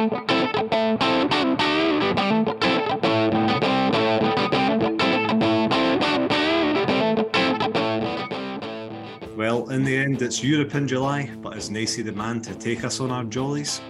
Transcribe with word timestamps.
Well, 0.00 0.08
in 9.68 9.84
the 9.84 9.94
end, 9.94 10.22
it's 10.22 10.42
Europe 10.42 10.74
in 10.74 10.88
July, 10.88 11.30
but 11.42 11.58
is 11.58 11.68
Nacy 11.68 12.02
the 12.02 12.12
man 12.12 12.40
to 12.42 12.54
take 12.54 12.82
us 12.82 13.00
on 13.00 13.10
our 13.10 13.24
jollies? 13.24 13.82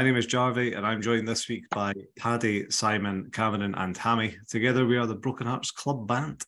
My 0.00 0.04
name 0.04 0.16
is 0.16 0.26
Jarvey, 0.26 0.74
and 0.74 0.86
I'm 0.86 1.02
joined 1.02 1.28
this 1.28 1.46
week 1.46 1.68
by 1.68 1.92
Paddy, 2.18 2.70
Simon, 2.70 3.28
Cameron, 3.30 3.74
and 3.74 3.94
Hammy. 3.94 4.34
Together, 4.48 4.86
we 4.86 4.96
are 4.96 5.04
the 5.04 5.14
Broken 5.14 5.46
Hearts 5.46 5.72
Club 5.72 6.06
Band. 6.06 6.42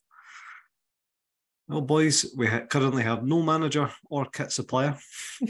Well, 1.67 1.81
boys, 1.81 2.33
we 2.35 2.47
ha- 2.47 2.65
currently 2.67 3.03
have 3.03 3.23
no 3.23 3.43
manager 3.43 3.91
or 4.09 4.25
kit 4.25 4.51
supplier 4.51 4.97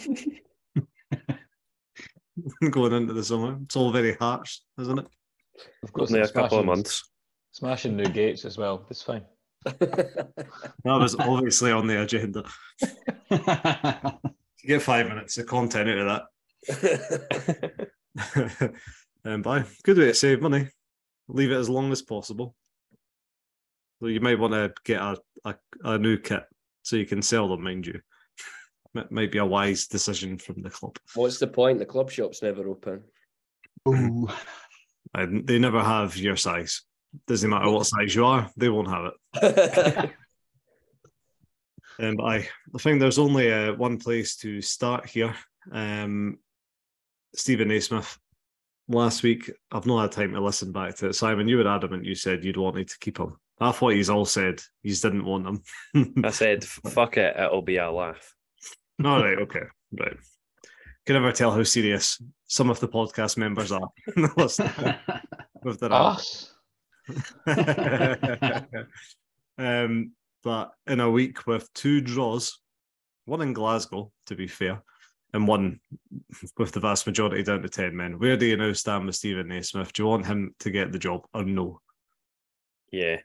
going 2.72 2.92
into 2.92 3.14
the 3.14 3.24
summer. 3.24 3.58
It's 3.64 3.78
all 3.78 3.94
very 3.94 4.16
harsh, 4.16 4.60
isn't 4.82 5.00
it? 5.00 5.06
Of 5.82 5.94
course, 5.94 6.10
Only 6.10 6.20
a 6.20 6.24
it's 6.24 6.34
couple 6.34 6.60
of 6.60 6.66
months. 6.66 7.10
Smashing 7.52 7.96
new 7.96 8.10
gates 8.10 8.44
as 8.44 8.58
well. 8.58 8.86
It's 8.90 9.02
fine. 9.02 9.24
That 9.66 10.34
was 10.86 11.16
obviously 11.16 11.72
on 11.72 11.88
the 11.88 12.02
agenda. 12.02 12.44
You 13.30 14.68
get 14.68 14.82
five 14.82 15.08
minutes 15.08 15.38
of 15.38 15.46
content 15.46 15.90
out 15.90 16.00
of 16.00 16.06
that. 16.08 16.24
um, 19.26 19.42
but 19.42 19.68
good 19.84 19.98
way 19.98 20.06
to 20.08 20.14
save 20.14 20.42
money. 20.42 20.68
Leave 21.28 21.52
it 21.52 21.58
as 21.58 21.70
long 21.70 21.92
as 21.92 22.02
possible. 22.02 22.56
So 24.00 24.08
you 24.08 24.20
might 24.20 24.40
want 24.40 24.54
to 24.54 24.74
get 24.84 25.02
a, 25.02 25.18
a, 25.46 25.56
a 25.84 25.98
new 25.98 26.18
kit 26.18 26.44
so 26.82 26.96
you 26.98 27.06
can 27.06 27.22
sell 27.22 27.48
them, 27.48 27.64
mind 27.64 27.88
you. 27.88 28.02
Might- 28.94 29.12
Might 29.12 29.32
be 29.32 29.38
a 29.40 29.46
wise 29.46 29.88
decision 29.88 30.38
from 30.38 30.62
the 30.62 30.70
club. 30.70 30.98
What's 31.16 31.40
the 31.40 31.48
point? 31.48 31.80
The 31.80 31.86
club 31.86 32.12
shop's 32.12 32.42
never 32.42 32.68
open. 32.68 33.04
Ooh. 33.88 34.28
And 35.16 35.46
they 35.46 35.60
never 35.60 35.80
have 35.80 36.18
your 36.18 36.36
size. 36.38 36.82
Doesn't 37.28 37.48
matter 37.48 37.70
what 37.70 37.86
size 37.86 38.16
you 38.16 38.26
are, 38.26 38.50
they 38.58 38.70
won't 38.70 38.90
have 38.90 39.12
it. 39.42 40.10
Um, 42.00 42.16
but 42.16 42.24
I, 42.24 42.36
I 42.74 42.78
think 42.80 43.00
there's 43.00 43.20
only 43.20 43.52
uh, 43.54 43.74
one 43.74 44.00
place 44.00 44.36
to 44.38 44.62
start 44.62 45.06
here. 45.08 45.36
Um, 45.72 46.40
Stephen 47.36 47.68
Naismith. 47.68 48.18
Last 48.90 49.24
week, 49.24 49.50
I've 49.72 49.86
not 49.86 50.02
had 50.02 50.12
time 50.12 50.34
to 50.34 50.42
listen 50.42 50.74
back 50.74 50.96
to 50.98 51.08
it. 51.08 51.14
Simon, 51.14 51.48
you 51.48 51.58
were 51.58 51.68
adamant. 51.68 52.06
You 52.06 52.16
said 52.16 52.44
you'd 52.44 52.58
wanted 52.58 52.90
to 52.90 53.00
keep 53.00 53.18
him. 53.18 53.38
I 53.60 53.72
thought 53.72 53.94
he's 53.94 54.10
all 54.10 54.26
said 54.26 54.62
you 54.82 54.94
didn't 54.94 55.26
want 55.26 55.48
him. 55.48 56.14
I 56.24 56.32
said, 56.32 56.66
fuck 56.66 57.18
it, 57.18 57.36
it'll 57.38 57.62
be 57.62 57.78
a 57.78 57.90
laugh. 57.90 58.36
all 59.06 59.24
right, 59.24 59.38
okay, 59.40 59.64
right. 60.00 60.18
Can 61.06 61.16
never 61.16 61.32
tell 61.32 61.52
how 61.52 61.64
serious 61.64 62.22
some 62.48 62.70
of 62.70 62.80
the 62.80 62.88
podcast 62.88 63.38
members 63.38 63.72
are 63.72 63.90
with 65.64 65.80
their 65.80 65.92
Us. 65.92 66.54
um, 69.58 70.12
but 70.44 70.72
in 70.88 71.00
a 71.00 71.12
week 71.12 71.46
with 71.46 71.72
two 71.74 72.02
draws, 72.02 72.60
one 73.26 73.42
in 73.42 73.54
Glasgow, 73.54 74.12
to 74.28 74.36
be 74.36 74.48
fair, 74.48 74.82
and 75.34 75.48
one 75.48 75.80
with 76.58 76.72
the 76.72 76.80
vast 76.80 77.08
majority 77.08 77.44
down 77.44 77.62
to 77.62 77.70
10 77.70 77.96
men, 77.96 78.20
where 78.20 78.38
do 78.38 78.46
you 78.46 78.56
now 78.58 78.72
stand 78.74 79.06
with 79.06 79.16
Stephen 79.16 79.48
Naismith? 79.48 79.92
Do 79.94 80.04
you 80.04 80.08
want 80.10 80.26
him 80.28 80.54
to 80.60 80.70
get 80.72 80.92
the 80.92 81.00
job 81.00 81.26
or 81.34 81.44
no? 81.44 81.80
Yeah. 82.92 83.18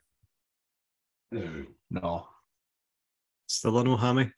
No. 1.91 2.27
Still 3.47 3.79
a 3.79 3.85
no, 3.85 3.97
Hammy? 3.97 4.33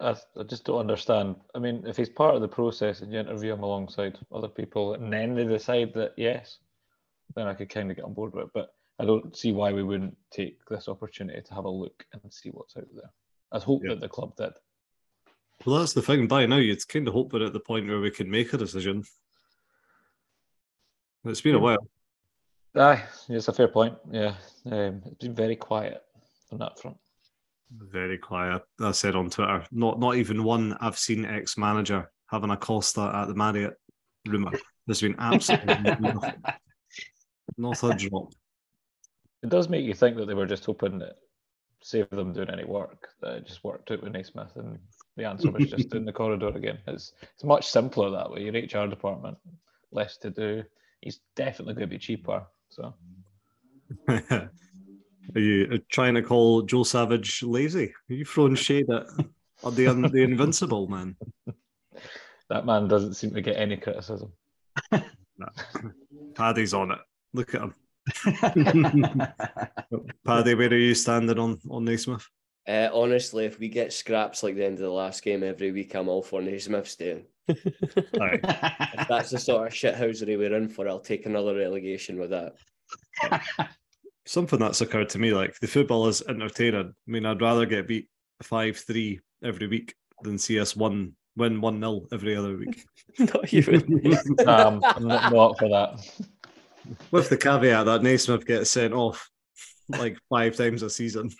I, 0.00 0.14
I 0.38 0.42
just 0.44 0.64
don't 0.64 0.80
understand. 0.80 1.36
I 1.54 1.58
mean, 1.58 1.84
if 1.86 1.96
he's 1.96 2.08
part 2.08 2.34
of 2.34 2.40
the 2.40 2.48
process 2.48 3.00
and 3.00 3.12
you 3.12 3.18
interview 3.20 3.52
him 3.54 3.62
alongside 3.62 4.18
other 4.32 4.48
people 4.48 4.94
and 4.94 5.12
then 5.12 5.34
they 5.34 5.44
decide 5.44 5.92
that 5.94 6.12
yes, 6.16 6.58
then 7.34 7.46
I 7.46 7.54
could 7.54 7.68
kind 7.70 7.90
of 7.90 7.96
get 7.96 8.04
on 8.04 8.14
board 8.14 8.34
with 8.34 8.44
it. 8.46 8.50
But 8.54 8.68
I 8.98 9.04
don't 9.04 9.36
see 9.36 9.52
why 9.52 9.72
we 9.72 9.82
wouldn't 9.82 10.16
take 10.30 10.58
this 10.68 10.88
opportunity 10.88 11.40
to 11.42 11.54
have 11.54 11.64
a 11.64 11.70
look 11.70 12.06
and 12.12 12.22
see 12.32 12.50
what's 12.50 12.76
out 12.76 12.86
there. 12.94 13.10
I'd 13.52 13.62
hope 13.62 13.82
Yeah. 13.84 13.90
that 13.90 14.00
the 14.00 14.08
club 14.08 14.36
did. 14.36 14.52
Well, 15.64 15.80
that's 15.80 15.94
the 15.94 16.02
thing. 16.02 16.28
By 16.28 16.46
now, 16.46 16.56
you'd 16.56 16.86
kind 16.86 17.08
of 17.08 17.14
hope 17.14 17.32
we're 17.32 17.46
at 17.46 17.52
the 17.52 17.60
point 17.60 17.88
where 17.88 18.00
we 18.00 18.10
can 18.10 18.30
make 18.30 18.52
a 18.52 18.58
decision. 18.58 19.04
It's 21.24 21.40
been 21.40 21.56
a 21.56 21.60
while. 21.60 21.88
Aye, 22.76 23.02
it's 23.28 23.48
a 23.48 23.52
fair 23.52 23.68
point. 23.68 23.96
Yeah, 24.10 24.34
um, 24.66 25.02
it's 25.06 25.24
been 25.24 25.34
very 25.34 25.56
quiet 25.56 26.02
on 26.52 26.58
that 26.58 26.78
front. 26.78 26.98
Very 27.70 28.18
quiet. 28.18 28.62
I 28.80 28.92
said 28.92 29.16
on 29.16 29.30
Twitter, 29.30 29.64
not 29.72 29.98
not 29.98 30.16
even 30.16 30.44
one 30.44 30.76
I've 30.80 30.98
seen 30.98 31.24
ex 31.24 31.56
manager 31.56 32.10
having 32.28 32.50
a 32.50 32.56
Costa 32.56 33.10
at 33.14 33.28
the 33.28 33.34
Marriott 33.34 33.74
rumour. 34.26 34.52
There's 34.86 35.00
been 35.00 35.16
absolutely 35.18 35.74
nothing. 36.00 36.42
Not 37.56 37.82
a 37.82 37.94
drop. 37.94 38.32
It 39.42 39.48
does 39.48 39.68
make 39.68 39.84
you 39.84 39.94
think 39.94 40.16
that 40.16 40.26
they 40.26 40.34
were 40.34 40.46
just 40.46 40.64
hoping 40.64 40.98
that 40.98 41.16
save 41.82 42.10
them 42.10 42.32
doing 42.32 42.50
any 42.50 42.64
work, 42.64 43.08
that 43.20 43.36
it 43.36 43.46
just 43.46 43.64
worked 43.64 43.90
out 43.90 44.02
with 44.02 44.12
Naismith, 44.12 44.54
and 44.56 44.78
the 45.16 45.24
answer 45.24 45.50
was 45.50 45.70
just 45.70 45.94
in 45.94 46.04
the 46.04 46.12
corridor 46.12 46.48
again. 46.48 46.78
It's 46.86 47.12
it's 47.34 47.44
much 47.44 47.68
simpler 47.68 48.10
that 48.10 48.30
way. 48.30 48.42
Your 48.42 48.52
HR 48.52 48.88
department, 48.88 49.38
less 49.92 50.16
to 50.18 50.30
do. 50.30 50.62
He's 51.00 51.20
definitely 51.34 51.74
going 51.74 51.88
to 51.88 51.94
be 51.94 51.98
cheaper. 51.98 52.44
So 52.68 52.94
Are 54.08 55.40
you 55.40 55.78
trying 55.90 56.14
to 56.14 56.22
call 56.22 56.62
Joe 56.62 56.84
Savage 56.84 57.42
lazy? 57.42 57.92
Are 58.10 58.14
you 58.14 58.24
throwing 58.24 58.54
shade 58.54 58.88
at, 58.90 59.06
at 59.64 59.74
the 59.74 59.86
the 60.12 60.22
invincible 60.22 60.86
man? 60.88 61.16
that 62.48 62.66
man 62.66 62.88
doesn't 62.88 63.14
seem 63.14 63.34
to 63.34 63.40
get 63.40 63.56
any 63.56 63.76
criticism. 63.76 64.32
No. 65.38 65.48
Paddy's 66.34 66.72
on 66.72 66.92
it. 66.92 66.98
Look 67.34 67.54
at 67.54 67.60
him. 67.60 67.74
Paddy, 70.24 70.54
where 70.54 70.70
are 70.70 70.74
you 70.74 70.94
standing 70.94 71.38
on 71.38 71.60
on 71.68 71.84
Naismith? 71.84 72.26
Uh, 72.68 72.88
honestly, 72.92 73.44
if 73.44 73.58
we 73.58 73.68
get 73.68 73.92
scraps 73.92 74.42
like 74.42 74.56
the 74.56 74.64
end 74.64 74.74
of 74.74 74.84
the 74.84 74.90
last 74.90 75.22
game 75.22 75.44
every 75.44 75.70
week, 75.70 75.94
I'm 75.94 76.08
all 76.08 76.22
for 76.22 76.42
Naismith 76.42 76.88
staying. 76.88 77.26
Aye. 77.48 78.40
If 78.98 79.08
that's 79.08 79.30
the 79.30 79.38
sort 79.38 79.68
of 79.68 79.72
shithousery 79.72 80.36
we're 80.36 80.54
in 80.54 80.68
for, 80.68 80.88
I'll 80.88 80.98
take 80.98 81.26
another 81.26 81.54
relegation 81.54 82.18
with 82.18 82.30
that. 82.30 82.54
Something 84.26 84.58
that's 84.58 84.80
occurred 84.80 85.10
to 85.10 85.18
me, 85.18 85.32
like 85.32 85.58
the 85.60 85.68
football 85.68 86.08
is 86.08 86.22
entertaining. 86.28 86.88
I 86.88 87.10
mean, 87.10 87.26
I'd 87.26 87.40
rather 87.40 87.66
get 87.66 87.86
beat 87.86 88.08
five 88.42 88.76
three 88.78 89.20
every 89.44 89.68
week 89.68 89.94
than 90.22 90.38
see 90.38 90.58
us 90.58 90.74
one 90.74 91.12
win 91.36 91.60
one 91.60 91.78
0 91.78 92.06
every 92.12 92.34
other 92.34 92.56
week. 92.56 92.84
Not 93.18 93.52
even. 93.52 94.18
Um, 94.48 94.80
I'm 94.82 95.06
not, 95.06 95.32
not 95.32 95.58
for 95.58 95.68
that. 95.68 96.24
With 97.10 97.28
the 97.28 97.36
caveat 97.36 97.86
that 97.86 98.02
Naismith 98.02 98.46
gets 98.46 98.70
sent 98.70 98.94
off 98.94 99.30
like 99.88 100.18
five 100.28 100.56
times 100.56 100.82
a 100.82 100.90
season. 100.90 101.30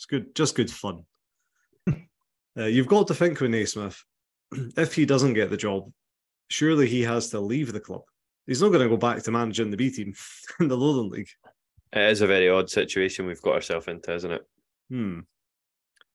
It's 0.00 0.06
good, 0.06 0.34
just 0.34 0.54
good 0.54 0.70
fun. 0.70 1.04
Uh, 2.58 2.64
you've 2.64 2.88
got 2.88 3.06
to 3.06 3.14
think 3.14 3.40
with 3.40 3.52
Naismith, 3.52 4.02
if 4.76 4.92
he 4.92 5.06
doesn't 5.06 5.34
get 5.34 5.50
the 5.50 5.56
job, 5.56 5.88
surely 6.48 6.88
he 6.88 7.00
has 7.00 7.30
to 7.30 7.38
leave 7.38 7.72
the 7.72 7.78
club. 7.78 8.02
He's 8.44 8.60
not 8.60 8.70
going 8.70 8.82
to 8.82 8.88
go 8.88 8.96
back 8.96 9.22
to 9.22 9.30
managing 9.30 9.70
the 9.70 9.76
B 9.76 9.88
team 9.88 10.12
in 10.60 10.66
the 10.66 10.76
Lowland 10.76 11.12
League. 11.12 11.28
It 11.92 12.10
is 12.10 12.22
a 12.22 12.26
very 12.26 12.48
odd 12.48 12.68
situation 12.68 13.26
we've 13.26 13.40
got 13.40 13.54
ourselves 13.54 13.86
into, 13.86 14.12
isn't 14.12 14.32
it? 14.32 14.42
Hmm. 14.90 15.20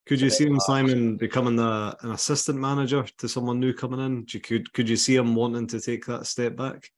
Could 0.06 0.19
you 0.19 0.29
see 0.29 0.45
him, 0.45 0.59
Simon, 0.59 1.16
becoming 1.16 1.56
the, 1.56 1.95
an 2.01 2.12
assistant 2.12 2.59
manager 2.59 3.06
to 3.18 3.29
someone 3.29 3.62
new 3.62 3.74
coming 3.74 4.01
in? 4.01 4.25
Do 4.25 4.38
you, 4.38 4.41
could 4.41 4.74
could 4.74 4.90
you 4.90 4.97
see 4.97 5.16
him 5.16 5.35
wanting 5.35 5.68
to 5.68 5.79
take 5.79 6.06
that 6.07 6.28
step 6.28 6.57
back? 6.57 6.91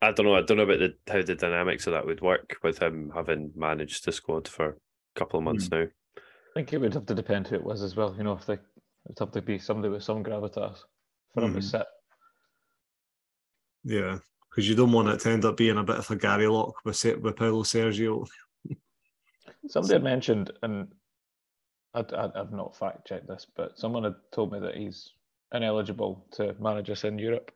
I 0.00 0.10
don't 0.12 0.24
know. 0.24 0.34
I 0.34 0.40
don't 0.40 0.56
know 0.56 0.62
about 0.62 0.78
the 0.78 0.94
how 1.12 1.20
the 1.20 1.34
dynamics 1.34 1.86
of 1.86 1.92
that 1.92 2.06
would 2.06 2.22
work 2.22 2.56
with 2.62 2.82
him 2.82 3.12
having 3.14 3.52
managed 3.54 4.06
the 4.06 4.12
squad 4.12 4.48
for 4.48 4.70
a 4.70 4.74
couple 5.14 5.38
of 5.38 5.44
months 5.44 5.70
now. 5.70 5.84
I 6.54 6.60
think 6.60 6.72
it 6.72 6.78
would 6.78 6.94
have 6.94 7.06
to 7.06 7.14
depend 7.14 7.48
who 7.48 7.56
it 7.56 7.64
was 7.64 7.82
as 7.82 7.96
well. 7.96 8.14
You 8.16 8.22
know, 8.22 8.34
if 8.34 8.46
they 8.46 8.54
it'd 8.54 9.18
have 9.18 9.32
to 9.32 9.42
be 9.42 9.58
somebody 9.58 9.92
with 9.92 10.04
some 10.04 10.22
gravitas 10.22 10.78
for 11.32 11.42
him 11.42 11.54
to 11.54 11.58
Mhm. 11.58 11.62
sit. 11.64 11.86
Yeah, 13.82 14.18
because 14.48 14.68
you 14.68 14.76
don't 14.76 14.92
want 14.92 15.08
it 15.08 15.20
to 15.20 15.30
end 15.30 15.44
up 15.44 15.56
being 15.56 15.78
a 15.78 15.82
bit 15.82 15.96
of 15.96 16.10
a 16.10 16.16
Gary 16.16 16.46
Locke 16.46 16.84
with 16.84 17.02
with 17.20 17.36
Paulo 17.36 17.64
Sergio. 17.64 18.26
Somebody 19.68 19.94
had 19.94 20.04
mentioned, 20.04 20.52
and 20.62 20.94
I'd, 21.94 22.12
I'd, 22.14 22.32
I've 22.36 22.52
not 22.52 22.76
fact 22.76 23.06
checked 23.06 23.26
this, 23.26 23.46
but 23.56 23.78
someone 23.78 24.04
had 24.04 24.14
told 24.30 24.52
me 24.52 24.60
that 24.60 24.76
he's 24.76 25.12
ineligible 25.52 26.26
to 26.32 26.54
manage 26.60 26.88
us 26.90 27.04
in 27.04 27.18
Europe 27.18 27.50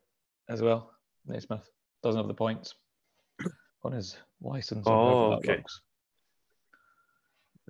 as 0.49 0.61
well. 0.61 0.93
Naismith 1.27 1.71
doesn't 2.03 2.19
have 2.19 2.29
the 2.29 2.35
points 2.35 2.75
on 3.85 3.93
his 3.93 4.17
license. 4.41 4.87
Oh, 4.89 5.35
okay. 5.35 5.62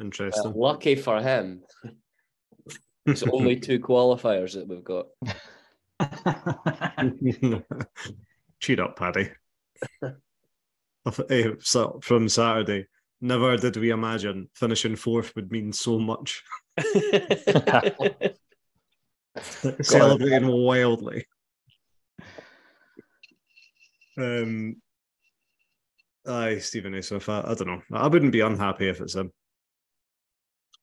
Interesting. 0.00 0.52
lucky 0.54 0.94
for 0.94 1.20
him, 1.20 1.62
it's 3.06 3.22
only 3.24 3.56
two 3.58 3.80
qualifiers 3.80 4.54
that 4.54 4.68
we've 4.68 4.84
got. 4.84 5.06
Cheat 8.60 8.80
up, 8.80 8.96
Paddy. 8.96 9.30
eh, 11.30 11.50
so- 11.60 11.98
from 12.02 12.28
Saturday. 12.28 12.86
Never 13.20 13.56
did 13.56 13.76
we 13.76 13.90
imagine 13.90 14.48
finishing 14.54 14.94
fourth 14.94 15.34
would 15.34 15.50
mean 15.50 15.72
so 15.72 15.98
much. 15.98 16.44
Celebrating 19.82 20.46
wildly. 20.46 21.26
Um, 24.16 24.76
aye, 26.26 26.58
Stephen 26.58 26.94
A. 26.94 27.02
Smith. 27.02 27.28
I, 27.28 27.40
I 27.40 27.54
don't 27.54 27.66
know. 27.66 27.82
I 27.92 28.06
wouldn't 28.06 28.30
be 28.32 28.40
unhappy 28.40 28.88
if 28.88 29.00
it's 29.00 29.16
him. 29.16 29.32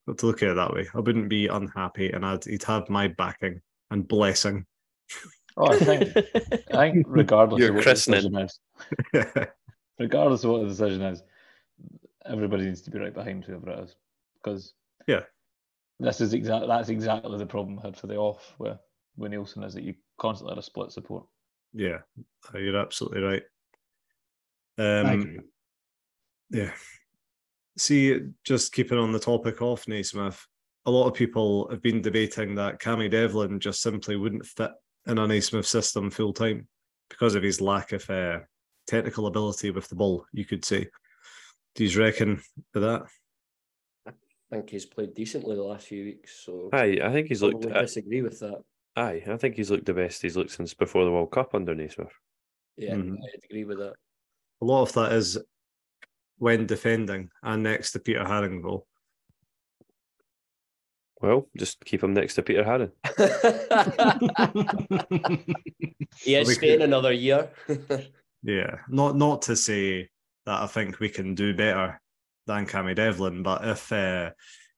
But 0.05 0.17
to 0.19 0.27
look 0.27 0.43
at 0.43 0.49
it 0.49 0.55
that 0.55 0.73
way, 0.73 0.87
I 0.93 0.99
wouldn't 0.99 1.29
be 1.29 1.47
unhappy, 1.47 2.11
and 2.11 2.25
I'd 2.25 2.43
he'd 2.45 2.63
have 2.63 2.89
my 2.89 3.07
backing 3.07 3.61
and 3.91 4.07
blessing. 4.07 4.65
Oh, 5.57 5.67
I 5.67 5.77
think 5.77 6.15
I 6.71 6.91
think 6.91 7.05
regardless 7.09 7.59
Your 7.59 7.69
of 7.69 7.75
what 7.75 7.83
christening. 7.83 8.23
the 8.23 8.29
decision 8.29 8.49
is, 9.23 9.47
regardless 9.99 10.43
of 10.43 10.51
what 10.51 10.61
the 10.63 10.67
decision 10.67 11.01
is, 11.01 11.23
everybody 12.25 12.65
needs 12.65 12.81
to 12.83 12.91
be 12.91 12.99
right 12.99 13.13
behind 13.13 13.45
whoever 13.45 13.71
it 13.71 13.79
is. 13.79 13.95
Because 14.35 14.73
Yeah. 15.07 15.21
this 15.99 16.21
is 16.21 16.33
exactly 16.33 16.67
that's 16.67 16.89
exactly 16.89 17.37
the 17.37 17.45
problem 17.45 17.79
I 17.79 17.87
had 17.87 17.97
for 17.97 18.07
the 18.07 18.17
off 18.17 18.53
where 18.57 18.77
with 19.17 19.31
Neilson 19.31 19.63
is 19.65 19.73
that 19.73 19.83
you 19.83 19.95
constantly 20.19 20.51
had 20.51 20.59
a 20.59 20.63
split 20.63 20.91
support. 20.91 21.25
yeah, 21.73 21.99
you're 22.53 22.77
absolutely 22.77 23.21
right. 23.21 23.43
I 24.77 24.83
Um, 24.99 25.21
agree. 25.21 25.39
Yeah. 26.51 26.71
See, 27.77 28.19
just 28.45 28.73
keeping 28.73 28.97
on 28.97 29.11
the 29.11 29.19
topic 29.19 29.61
of 29.61 29.85
Naismith, 29.87 30.45
a 30.85 30.91
lot 30.91 31.07
of 31.07 31.13
people 31.13 31.67
have 31.69 31.81
been 31.81 32.01
debating 32.01 32.55
that 32.55 32.79
Cammy 32.79 33.09
Devlin 33.11 33.59
just 33.59 33.81
simply 33.81 34.15
wouldn't 34.15 34.45
fit 34.45 34.71
in 35.07 35.17
a 35.17 35.27
Naismith 35.27 35.65
system 35.67 36.09
full 36.09 36.31
time 36.33 36.67
because 37.09 37.35
of 37.35 37.43
his 37.43 37.59
lack 37.59 37.91
of 37.91 38.09
uh, 38.09 38.39
technical 38.87 39.27
ability 39.27 39.71
with 39.71 39.89
the 39.89 39.95
ball, 39.95 40.25
you 40.31 40.45
could 40.45 40.63
say. 40.63 40.87
Do 41.75 41.83
you 41.83 41.99
reckon 41.99 42.41
for 42.71 42.79
that? 42.79 43.03
I 44.07 44.11
think 44.49 44.69
he's 44.69 44.85
played 44.85 45.13
decently 45.13 45.55
the 45.55 45.63
last 45.63 45.87
few 45.87 46.05
weeks, 46.05 46.43
so 46.45 46.69
Aye, 46.71 46.99
I 47.03 47.11
think 47.11 47.27
he's 47.27 47.41
looked. 47.41 47.61
probably 47.63 47.77
uh, 47.77 47.81
disagree 47.81 48.21
with 48.21 48.39
that. 48.39 48.61
aye, 48.95 49.23
I 49.27 49.35
think 49.37 49.55
he's 49.55 49.69
looked 49.71 49.85
the 49.87 49.93
best 49.93 50.21
he's 50.21 50.37
looked 50.37 50.51
since 50.51 50.73
before 50.73 51.03
the 51.03 51.11
World 51.11 51.31
Cup 51.31 51.53
under 51.55 51.75
Naismith. 51.75 52.13
Yeah, 52.77 52.93
Mhm. 52.93 53.15
I'd 53.17 53.43
agree 53.43 53.65
with 53.65 53.79
that. 53.79 53.95
A 54.61 54.65
lot 54.65 54.83
of 54.83 54.93
that 54.93 55.11
is 55.13 55.37
when 56.37 56.65
defending 56.65 57.29
and 57.43 57.63
next 57.63 57.91
to 57.91 57.99
Peter 57.99 58.23
Haringville. 58.23 58.83
Well, 61.21 61.47
just 61.57 61.83
keep 61.85 62.03
him 62.03 62.13
next 62.13 62.35
to 62.35 62.43
Peter 62.43 62.63
Haring. 62.63 62.91
he 66.19 66.35
is 66.35 66.47
We 66.47 66.53
staying 66.55 66.81
another 66.81 67.11
year. 67.11 67.51
Yeah, 68.47 68.75
not 68.87 69.15
not 69.15 69.41
to 69.43 69.55
say 69.55 70.07
that 70.45 70.61
I 70.61 70.67
think 70.67 70.99
we 70.99 71.09
can 71.09 71.33
do 71.33 71.55
better 71.55 71.99
than 72.45 72.67
Cammy 72.67 72.95
Devlin, 72.95 73.41
but 73.41 73.67
if 73.67 73.91
uh, 73.91 74.29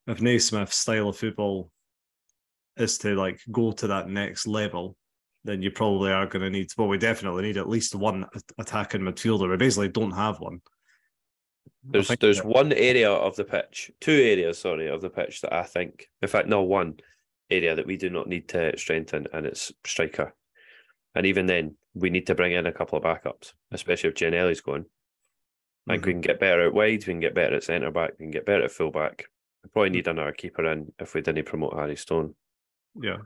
if 0.07 0.21
Naismith's 0.21 0.77
style 0.77 1.09
of 1.09 1.17
football 1.17 1.69
is 2.77 2.97
to 2.99 3.13
like 3.15 3.41
go 3.51 3.73
to 3.73 3.87
that 3.87 4.07
next 4.07 4.47
level, 4.47 4.95
then 5.43 5.61
you 5.61 5.69
probably 5.69 6.13
are 6.13 6.27
going 6.27 6.43
to 6.43 6.49
need. 6.49 6.69
Well, 6.77 6.87
we 6.87 6.97
definitely 6.97 7.43
need 7.43 7.57
at 7.57 7.67
least 7.67 7.93
one 7.93 8.25
attacking 8.57 9.01
midfielder. 9.01 9.49
We 9.49 9.57
basically 9.57 9.89
don't 9.89 10.11
have 10.11 10.39
one. 10.39 10.61
There's 11.83 12.09
there's 12.19 12.43
one 12.43 12.73
area 12.73 13.11
of 13.11 13.35
the 13.35 13.45
pitch, 13.45 13.91
two 14.01 14.11
areas, 14.11 14.59
sorry, 14.59 14.87
of 14.87 15.01
the 15.01 15.09
pitch 15.09 15.41
that 15.41 15.53
I 15.53 15.63
think, 15.63 16.09
in 16.21 16.27
fact, 16.27 16.47
no, 16.47 16.61
one 16.63 16.95
area 17.49 17.75
that 17.75 17.85
we 17.85 17.97
do 17.97 18.09
not 18.09 18.27
need 18.27 18.49
to 18.49 18.77
strengthen, 18.77 19.27
and 19.31 19.45
it's 19.45 19.71
striker. 19.85 20.33
And 21.15 21.25
even 21.25 21.45
then, 21.45 21.75
we 21.93 22.09
need 22.09 22.27
to 22.27 22.35
bring 22.35 22.51
in 22.51 22.65
a 22.65 22.71
couple 22.71 22.97
of 22.97 23.03
backups, 23.03 23.53
especially 23.71 24.09
if 24.09 24.15
Ginnelly's 24.15 24.61
going. 24.61 24.85
I 25.87 25.93
think 25.93 26.05
we 26.05 26.11
can 26.13 26.21
get 26.21 26.39
better 26.39 26.67
at 26.67 26.73
wide, 26.73 26.99
we 27.07 27.13
can 27.13 27.19
get 27.21 27.33
better 27.33 27.55
at 27.55 27.63
centre 27.63 27.91
back, 27.91 28.11
we 28.19 28.25
can 28.25 28.31
get 28.31 28.45
better 28.45 28.65
at 28.65 28.71
full 28.71 28.91
back. 28.91 29.25
We 29.63 29.69
probably 29.69 29.89
need 29.91 30.07
another 30.07 30.33
keeper 30.33 30.69
in 30.69 30.91
if 30.99 31.13
we 31.13 31.21
didn't 31.21 31.45
promote 31.45 31.75
Harry 31.75 31.95
Stone. 31.95 32.35
Yeah. 33.01 33.17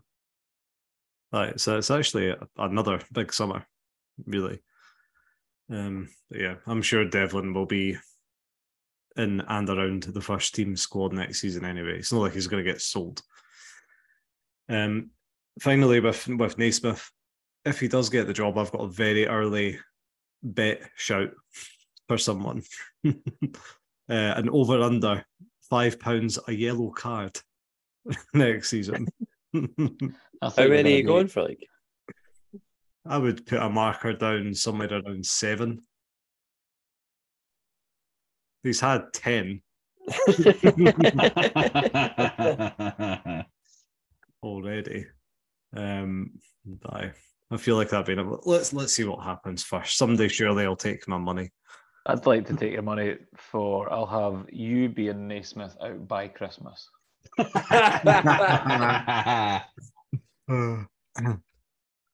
Right. 1.34 1.60
So 1.60 1.78
it's 1.78 1.90
actually 1.90 2.36
another 2.58 3.02
big 3.12 3.34
summer, 3.34 3.66
really. 4.26 4.62
Um, 5.70 6.10
yeah, 6.30 6.56
I'm 6.68 6.82
sure 6.82 7.06
Devlin 7.06 7.54
will 7.54 7.66
be 7.66 7.98
in 9.18 9.42
and 9.42 9.70
around 9.70 10.04
the 10.04 10.22
first 10.22 10.56
team 10.56 10.76
squad 10.76 11.14
next 11.14 11.42
season 11.42 11.66
anyway. 11.66 11.98
It's 11.98 12.12
not 12.12 12.22
like 12.22 12.34
he's 12.34 12.48
going 12.48 12.64
to 12.64 12.72
get 12.72 12.82
sold. 12.82 13.22
Um, 14.70 15.12
finally, 15.60 16.00
with 16.00 16.28
with 16.28 16.58
Naismith, 16.58 17.12
if 17.66 17.80
he 17.80 17.88
does 17.88 18.10
get 18.10 18.28
the 18.28 18.34
job, 18.34 18.58
I've 18.58 18.72
got 18.72 18.84
a 18.84 18.88
very 18.88 19.28
early 19.28 19.80
bet 20.44 20.82
shout 20.96 21.32
for 22.08 22.18
someone. 22.18 22.64
uh, 23.08 23.12
an 24.10 24.50
over 24.50 24.82
under 24.82 25.26
five 25.70 26.00
pounds 26.00 26.40
a 26.48 26.52
yellow 26.52 26.90
card 26.92 27.40
next 28.34 28.70
season. 28.70 29.08
How 29.54 30.68
many 30.68 30.94
are 30.94 30.98
you 30.98 31.04
going 31.04 31.28
for? 31.28 31.44
Like, 31.44 31.68
I 33.06 33.18
would 33.18 33.46
put 33.46 33.60
a 33.60 33.70
marker 33.70 34.14
down 34.14 34.54
somewhere 34.54 34.92
around 34.92 35.26
seven. 35.26 35.82
He's 38.64 38.80
had 38.80 39.12
10 39.14 39.62
already. 44.44 45.06
Um, 45.76 46.32
I, 46.86 47.12
I 47.50 47.58
feel 47.58 47.76
like 47.76 47.90
that'd 47.90 48.06
be 48.06 48.14
enough. 48.14 48.42
Let's 48.46 48.74
let's 48.74 48.94
see 48.94 49.04
what 49.04 49.24
happens 49.24 49.64
first. 49.64 49.98
Someday 49.98 50.28
surely 50.28 50.66
I'll 50.66 50.76
take 50.76 51.08
my 51.08 51.18
money. 51.18 51.52
I'd 52.06 52.26
like 52.26 52.46
to 52.48 52.56
take 52.56 52.74
your 52.74 52.82
money 52.82 53.18
for 53.36 53.92
I'll 53.92 54.06
have 54.06 54.46
you 54.52 54.90
being 54.90 55.28
Naismith 55.28 55.76
out 55.82 56.08
by 56.08 56.28
Christmas. 56.28 56.90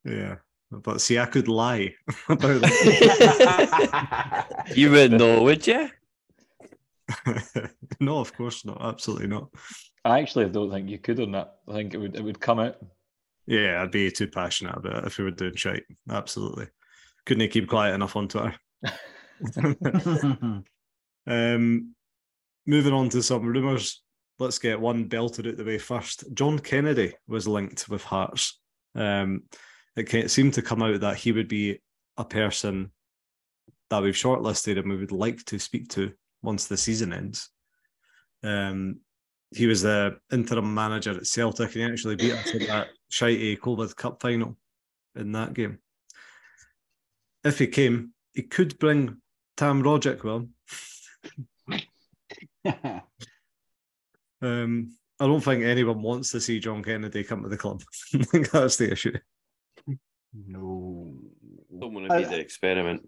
yeah. 0.04 0.36
But 0.70 1.00
see, 1.00 1.18
I 1.18 1.24
could 1.24 1.48
lie 1.48 1.94
about 2.28 2.60
that. 2.60 4.46
you 4.76 4.90
would 4.90 5.12
know, 5.12 5.42
would 5.42 5.66
you? 5.66 5.88
no, 8.00 8.18
of 8.18 8.34
course 8.34 8.64
not. 8.64 8.82
Absolutely 8.82 9.28
not. 9.28 9.48
I 10.04 10.20
actually 10.20 10.48
don't 10.48 10.70
think 10.70 10.88
you 10.88 10.98
could 10.98 11.20
on 11.20 11.32
that. 11.32 11.56
I 11.68 11.72
think 11.74 11.94
it 11.94 11.98
would 11.98 12.16
it 12.16 12.22
would 12.22 12.40
come 12.40 12.58
out. 12.58 12.76
Yeah, 13.46 13.82
I'd 13.82 13.90
be 13.90 14.10
too 14.10 14.28
passionate 14.28 14.76
about 14.76 14.98
it 14.98 15.06
if 15.06 15.18
we 15.18 15.24
were 15.24 15.30
doing 15.30 15.56
shite. 15.56 15.84
Absolutely. 16.10 16.66
Couldn't 17.24 17.48
keep 17.50 17.68
quiet 17.68 17.94
enough 17.94 18.16
on 18.16 18.28
Twitter. 18.28 18.54
um, 21.26 21.94
moving 22.66 22.92
on 22.92 23.08
to 23.10 23.22
some 23.22 23.46
rumours. 23.46 24.02
Let's 24.38 24.58
get 24.58 24.80
one 24.80 25.04
belted 25.04 25.46
out 25.46 25.56
the 25.56 25.64
way 25.64 25.78
first. 25.78 26.24
John 26.34 26.58
Kennedy 26.58 27.14
was 27.26 27.48
linked 27.48 27.88
with 27.88 28.04
Hearts. 28.04 28.60
Um, 28.94 29.44
it 29.96 30.08
ca- 30.08 30.28
seemed 30.28 30.54
to 30.54 30.62
come 30.62 30.82
out 30.82 31.00
that 31.00 31.16
he 31.16 31.32
would 31.32 31.48
be 31.48 31.80
a 32.16 32.24
person 32.24 32.92
that 33.90 34.02
we've 34.02 34.14
shortlisted 34.14 34.78
and 34.78 34.88
we 34.88 34.96
would 34.96 35.12
like 35.12 35.44
to 35.46 35.58
speak 35.58 35.88
to 35.88 36.12
once 36.42 36.66
the 36.66 36.76
season 36.76 37.12
ends. 37.12 37.50
Um, 38.42 39.00
he 39.54 39.66
was 39.66 39.82
the 39.82 40.18
interim 40.32 40.72
manager 40.74 41.16
at 41.16 41.26
Celtic 41.26 41.74
and 41.74 41.84
he 41.84 41.90
actually 41.90 42.16
beat 42.16 42.32
us 42.32 42.50
in 42.52 42.66
that 42.66 42.88
shitey 43.10 43.58
COVID 43.58 43.96
Cup 43.96 44.20
final 44.20 44.56
in 45.16 45.32
that 45.32 45.54
game. 45.54 45.78
If 47.44 47.58
he 47.58 47.66
came, 47.66 48.12
he 48.34 48.42
could 48.42 48.78
bring 48.78 49.16
Tam 49.56 49.82
Rogic 49.82 50.22
with 50.22 50.48
him. 52.64 53.02
Um, 54.40 54.96
I 55.18 55.26
don't 55.26 55.40
think 55.40 55.64
anyone 55.64 56.00
wants 56.02 56.30
to 56.32 56.40
see 56.40 56.60
John 56.60 56.82
Kennedy 56.82 57.24
come 57.24 57.42
to 57.42 57.48
the 57.48 57.56
club. 57.56 57.82
I 58.14 58.18
think 58.22 58.50
that's 58.50 58.76
the 58.76 58.92
issue. 58.92 59.18
no. 60.32 61.14
Don't 61.80 61.92
want 61.94 62.08
to 62.08 62.16
be 62.18 62.24
I- 62.24 62.28
the 62.28 62.38
experiment. 62.38 63.02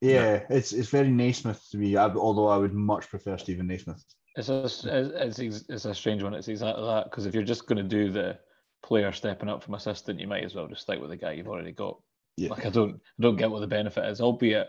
Yeah, 0.00 0.44
it's 0.50 0.72
it's 0.72 0.90
very 0.90 1.10
Naismith 1.10 1.66
to 1.70 1.78
me. 1.78 1.96
I, 1.96 2.08
although 2.08 2.48
I 2.48 2.58
would 2.58 2.74
much 2.74 3.08
prefer 3.08 3.38
Stephen 3.38 3.66
Naismith. 3.66 4.04
It's 4.36 4.50
a 4.50 4.64
it's, 4.64 5.38
it's, 5.38 5.84
a 5.86 5.94
strange 5.94 6.22
one. 6.22 6.34
It's 6.34 6.48
exactly 6.48 6.84
that 6.84 7.04
because 7.04 7.24
if 7.24 7.34
you're 7.34 7.42
just 7.42 7.66
going 7.66 7.78
to 7.78 7.82
do 7.82 8.12
the 8.12 8.38
player 8.82 9.10
stepping 9.12 9.48
up 9.48 9.62
from 9.62 9.74
assistant, 9.74 10.20
you 10.20 10.26
might 10.26 10.44
as 10.44 10.54
well 10.54 10.68
just 10.68 10.82
stick 10.82 11.00
with 11.00 11.10
the 11.10 11.16
guy 11.16 11.32
you've 11.32 11.48
already 11.48 11.72
got. 11.72 11.98
Yeah. 12.36 12.50
Like 12.50 12.66
I 12.66 12.70
don't 12.70 12.96
I 12.96 13.22
don't 13.22 13.36
get 13.36 13.50
what 13.50 13.60
the 13.60 13.66
benefit 13.66 14.04
is. 14.04 14.20
Albeit, 14.20 14.68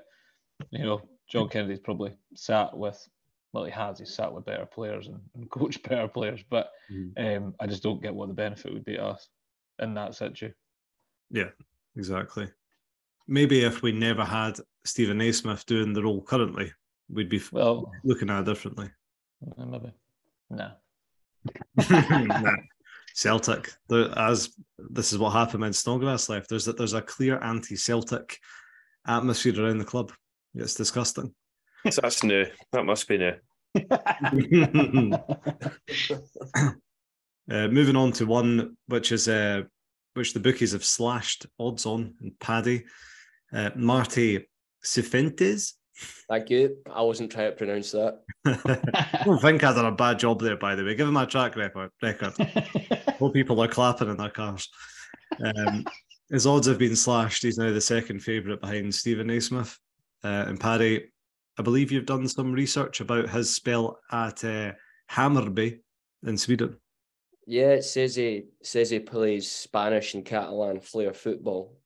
you 0.72 0.86
know, 0.86 1.01
John 1.29 1.50
Kennedy's 1.50 1.79
probably 1.79 2.13
sat 2.34 2.75
with 2.75 3.05
well 3.51 3.65
he 3.65 3.72
has 3.72 4.00
he's 4.00 4.13
sat 4.13 4.34
with 4.34 4.46
better 4.46 4.65
players 4.65 5.07
and, 5.07 5.19
and 5.36 5.50
coached 5.51 5.88
better 5.88 6.07
players, 6.07 6.41
but 6.50 6.72
um, 7.17 7.53
I 7.60 7.67
just 7.67 7.84
don't 7.84 8.01
get 8.01 8.15
what 8.15 8.29
the 8.29 8.34
benefit 8.34 8.74
would 8.74 8.86
be 8.86 8.96
to 8.96 9.03
us 9.03 9.27
in 9.79 9.93
that 9.96 10.15
situ. 10.15 10.51
Yeah, 11.29 11.50
exactly. 11.98 12.48
Maybe 13.27 13.65
if 13.65 13.81
we 13.81 13.91
never 13.91 14.24
had 14.24 14.57
Stephen 14.88 15.17
Naismith 15.17 15.65
doing 15.65 15.94
the 15.94 16.03
role 16.03 16.22
currently, 16.22 16.72
we'd 17.10 17.29
be 17.29 17.41
Well, 17.51 17.91
looking 18.03 18.29
at 18.29 18.41
it 18.41 18.46
differently. 18.46 18.89
maybe 19.58 19.94
no. 20.50 20.72
Nah. 21.77 21.77
Celtic, 23.13 23.72
there, 23.89 24.17
as 24.17 24.53
this 24.77 25.12
is 25.12 25.17
what 25.17 25.32
happened 25.32 25.62
when 25.62 25.74
Snodgrass 25.74 26.29
left. 26.29 26.50
There's 26.50 26.67
a, 26.67 26.74
there's 26.74 26.94
a 26.94 27.01
clear 27.01 27.39
anti-Celtic 27.41 28.38
atmosphere 29.08 29.60
around 29.60 29.79
the 29.79 29.86
club. 29.86 30.12
It's 30.53 30.75
disgusting. 30.75 31.34
So 31.89 32.01
that's 32.01 32.24
new. 32.24 32.46
That 32.72 32.86
must 32.86 33.08
be 33.08 33.17
new. 33.17 33.34
Uh, 37.50 37.70
moving 37.70 37.96
on 37.96 38.12
to 38.12 38.25
one 38.25 38.75
which 38.88 39.13
is 39.13 39.29
uh, 39.29 39.62
which 40.15 40.34
the 40.34 40.39
bookies 40.41 40.74
have 40.74 40.84
slashed 40.84 41.46
odds 41.58 41.86
on 41.86 42.13
and 42.20 42.38
Paddy. 42.39 42.84
Uh, 43.53 43.70
Marty 43.74 44.50
Cifuentes. 44.88 45.74
Thank 46.29 46.50
you. 46.50 46.77
I 46.91 47.01
wasn't 47.01 47.32
trying 47.32 47.51
to 47.51 47.56
pronounce 47.56 47.91
that. 47.91 48.20
I 48.46 49.22
don't 49.25 49.41
think 49.41 49.63
I 49.63 49.74
done 49.74 49.86
a 49.86 49.91
bad 49.91 50.20
job 50.20 50.41
there, 50.41 50.58
by 50.58 50.75
the 50.75 50.84
way. 50.84 50.96
Give 50.96 51.08
him 51.08 51.17
a 51.17 51.25
track 51.25 51.56
record. 51.56 51.89
record. 52.01 52.34
Hope 53.20 53.34
people 53.34 53.60
are 53.62 53.67
clapping 53.67 54.10
in 54.10 54.17
their 54.17 54.29
cars. 54.29 54.70
Um, 55.44 55.86
his 56.29 56.46
odds 56.46 56.67
have 56.67 56.77
been 56.77 56.96
slashed. 56.96 57.44
He's 57.44 57.58
now 57.58 57.72
the 57.72 57.82
second 57.82 58.20
favourite 58.20 58.62
behind 58.62 58.94
Stephen 58.94 59.27
Naismith. 59.27 59.77
Uh, 60.24 60.46
and 60.48 60.60
Paddy, 60.60 61.06
I 61.58 61.63
believe 61.63 61.91
you've 61.91 62.06
done 62.06 62.27
some 62.27 62.51
research 62.51 63.00
about 63.00 63.29
his 63.29 63.53
spell 63.53 64.00
at 64.12 64.44
uh, 64.44 64.74
Hammarby 65.10 65.79
in 66.25 66.38
Sweden. 66.38 66.77
Yeah, 67.48 67.72
it 67.72 67.86
says 67.86 68.15
he 68.15 68.46
says 68.62 68.89
he 68.89 69.00
plays 69.00 69.50
Spanish 69.50 70.13
and 70.13 70.25
Catalan 70.25 70.82
flair 70.82 71.13
football. 71.13 71.77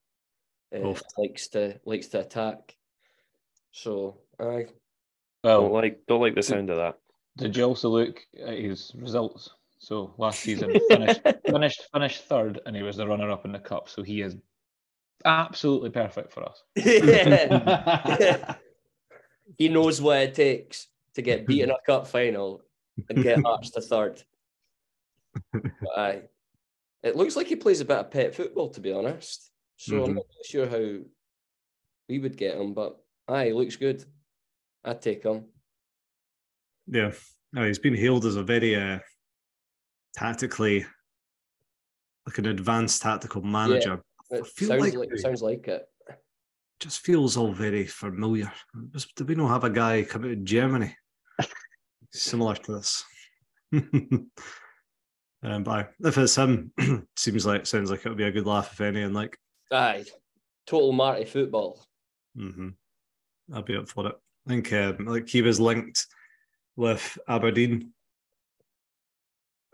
Uh, 0.74 0.88
Oof. 0.88 1.01
likes 1.17 1.50
to 1.50 1.79
likes 1.86 2.08
to 2.08 2.22
attack. 2.22 2.75
So 3.72 4.18
I 4.40 4.68
Don't 5.44 5.72
Well, 5.72 5.72
like 5.74 6.06
don't 6.08 6.22
like 6.22 6.36
the 6.36 6.44
sound 6.44 6.70
of 6.70 6.78
that. 6.78 7.00
did 7.38 7.56
you 7.56 7.63
also 7.63 7.90
look 7.90 8.22
at 8.40 8.58
his 8.58 8.92
results? 8.96 9.50
So 9.80 10.13
last 10.18 10.40
season 10.44 10.72
finished 10.90 11.22
finished 11.50 11.82
finished 11.94 12.24
third, 12.25 12.60
and 12.66 12.75
he 12.75 12.84
was 12.84 12.98
the 12.98 13.08
runner 13.08 13.30
up 13.32 13.46
in 13.46 13.51
the 13.51 13.60
cup. 13.60 13.90
So 13.90 14.04
he 14.04 14.22
is 14.22 14.36
absolutely 15.25 15.90
perfect 15.90 16.32
for 16.32 16.44
us. 16.44 16.63
yeah. 16.75 18.56
he 19.58 19.70
knows 19.70 20.01
what 20.01 20.18
it 20.22 20.36
takes 20.36 20.88
to 21.16 21.22
get 21.22 21.46
beat 21.48 21.63
in 21.63 21.72
a 21.72 21.75
cup 21.86 22.08
final 22.08 22.62
and 23.10 23.24
get 23.24 23.42
Hearts 23.42 23.72
to 23.72 23.82
third. 23.82 24.24
Aye. 25.98 26.24
It 27.04 27.16
looks 27.16 27.36
like 27.36 27.48
he 27.48 27.56
plays 27.56 27.82
a 27.82 27.86
bit 27.86 27.98
of 27.98 28.12
pet 28.12 28.36
football, 28.36 28.70
to 28.70 28.80
be 28.80 28.92
honest. 28.94 29.51
So 29.78 30.04
I'm 30.04 30.12
Mhm. 30.12 30.16
not 30.16 30.25
really 30.30 30.44
sure 30.46 30.68
how 30.68 31.04
we 32.08 32.20
would 32.20 32.38
get 32.38 32.58
him, 32.58 32.74
but 32.74 33.00
aye, 33.28 33.46
he 33.48 33.54
looks 33.54 33.75
good. 33.75 34.04
I'd 34.84 35.01
take 35.01 35.24
him. 35.24 35.46
Yeah, 36.88 37.12
no, 37.54 37.66
he's 37.66 37.80
been 37.80 37.96
hailed 37.96 38.25
as 38.25 38.36
a 38.36 38.44
very 38.44 38.75
uh, 38.75 39.00
tactically, 40.16 40.86
like 42.25 42.38
an 42.38 42.48
advanced 42.48 43.01
tactical 43.01 43.42
manager. 43.42 44.01
It 44.30 44.46
feel 44.48 44.70
sounds 44.70 44.82
like 44.82 44.94
like, 44.96 45.12
we- 45.12 45.18
sounds 45.20 45.42
like 45.42 45.68
it. 45.68 45.86
Just 46.80 47.01
feels 47.06 47.38
all 47.38 47.54
very 47.54 47.86
familiar. 47.86 48.51
Just, 48.92 49.13
do 49.13 49.24
we 49.24 49.36
not 49.36 49.50
have 49.50 49.63
a 49.63 49.70
guy 49.70 50.01
come 50.04 50.25
out 50.25 50.32
of 50.32 50.44
Germany 50.44 50.96
similar 52.12 52.56
to 52.56 52.72
this? 52.74 53.04
um, 55.44 55.63
but 55.63 55.92
if 56.00 56.18
it's 56.18 56.36
him, 56.36 56.74
seems 57.16 57.46
like 57.46 57.68
sounds 57.68 57.92
like 57.92 58.04
it 58.04 58.10
would 58.10 58.18
be 58.18 58.24
a 58.24 58.32
good 58.32 58.48
laugh 58.48 58.74
if 58.74 58.82
any. 58.82 59.04
And 59.04 59.13
like, 59.13 59.38
Aye. 59.72 60.06
Total 60.66 60.92
Marty 60.92 61.25
football. 61.25 61.86
hmm 62.36 62.70
I'd 63.53 63.65
be 63.65 63.75
up 63.75 63.89
for 63.89 64.08
it. 64.08 64.15
I 64.48 64.50
think 64.50 64.74
um, 64.74 65.05
like 65.05 65.27
he 65.29 65.41
was 65.41 65.60
linked 65.60 66.08
with 66.75 67.17
Aberdeen 67.27 67.91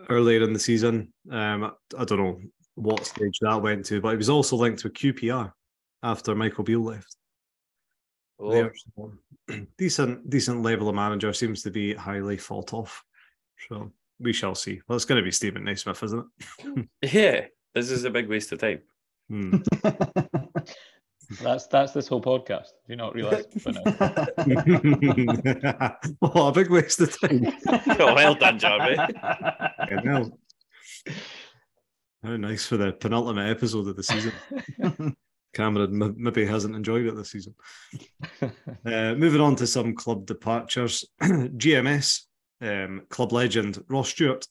earlier 0.10 0.44
in 0.44 0.54
the 0.54 0.60
season. 0.60 1.14
Um, 1.32 1.64
I, 1.64 1.72
I 1.98 2.06
don't 2.06 2.20
know 2.20 2.42
what 2.76 3.06
stage 3.06 3.38
that 3.42 3.62
went 3.62 3.86
to, 3.86 4.02
but 4.02 4.12
he 4.12 4.18
was 4.18 4.30
also 4.30 4.56
linked 4.56 4.84
with 4.84 4.94
QPR 4.94 5.52
after 6.04 6.36
Michael 6.36 6.64
Beale 6.64 6.84
left. 6.84 7.16
Oh, 8.40 8.52
There, 8.52 8.74
so, 8.96 9.14
decent, 9.78 10.30
decent 10.30 10.62
level 10.62 10.90
of 10.90 10.96
manager 10.96 11.34
seems 11.34 11.64
to 11.64 11.72
be 11.72 11.94
highly 11.94 12.38
thought 12.38 12.74
of. 12.74 13.04
So 13.68 13.92
we 14.20 14.34
shall 14.34 14.56
see. 14.56 14.82
Well, 14.88 14.96
it's 14.96 15.06
going 15.06 15.20
to 15.20 15.26
be 15.26 15.32
Stephen 15.32 15.64
Naismith, 15.64 16.04
isn't 16.04 16.26
it? 16.60 16.88
Yeah, 17.14 17.46
this 17.74 17.90
is 17.90 18.04
a 18.04 18.10
big 18.10 18.30
waste 18.30 18.52
of 18.52 18.60
time. 18.60 18.82
Hmm. 19.30 19.58
That's 21.48 21.66
that's 21.68 21.94
this 21.94 22.10
whole 22.10 22.22
podcast. 22.22 22.72
Do 22.86 22.90
you 22.90 22.98
not 22.98 23.16
realise? 23.16 23.46
by 23.64 23.72
now? 23.72 23.84
what 26.20 26.48
a 26.48 26.52
big 26.52 26.70
waste 26.70 27.00
of 27.00 27.18
time. 27.22 27.54
Oh, 28.00 28.14
well 28.14 28.36
done, 28.36 28.60
Jeremy. 28.60 28.98
Yeah, 29.90 30.02
no. 30.04 30.38
How 32.22 32.36
nice 32.36 32.66
for 32.66 32.76
the 32.76 32.92
penultimate 32.92 33.50
episode 33.50 33.88
of 33.88 33.96
the 33.96 34.04
season. 34.04 34.34
Cameron 35.54 36.02
m- 36.02 36.16
maybe 36.18 36.46
hasn't 36.46 36.76
enjoyed 36.76 37.06
it 37.06 37.16
this 37.16 37.32
season. 37.32 37.56
Uh, 38.42 39.16
moving 39.16 39.40
on 39.40 39.56
to 39.56 39.66
some 39.68 39.96
club 39.96 40.26
departures. 40.26 41.06
GMS, 41.22 42.24
um, 42.62 43.04
club 43.10 43.32
legend 43.32 43.82
Ross 43.88 44.10
Stewart, 44.10 44.46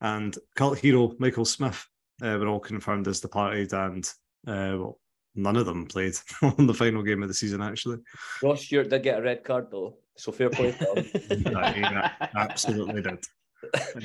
and 0.00 0.38
cult 0.56 0.78
hero 0.78 1.12
Michael 1.18 1.44
Smith 1.44 1.86
uh, 2.22 2.38
were 2.40 2.48
all 2.48 2.60
confirmed 2.60 3.06
as 3.06 3.20
departed, 3.20 3.74
and 3.74 4.06
uh, 4.46 4.72
well, 4.78 4.98
none 5.38 5.56
of 5.56 5.66
them 5.66 5.86
played 5.86 6.14
on 6.42 6.66
the 6.66 6.74
final 6.74 7.02
game 7.02 7.22
of 7.22 7.28
the 7.28 7.34
season, 7.34 7.62
actually. 7.62 7.98
Ross 8.42 8.64
Stewart 8.64 8.90
did 8.90 9.02
get 9.02 9.18
a 9.18 9.22
red 9.22 9.44
card 9.44 9.68
though, 9.70 9.96
so 10.16 10.32
fair 10.32 10.50
play 10.50 10.72
to 10.72 10.94
him. 10.94 11.42
Yeah, 11.46 11.72
he 12.18 12.26
absolutely 12.36 13.02
did. 13.02 13.24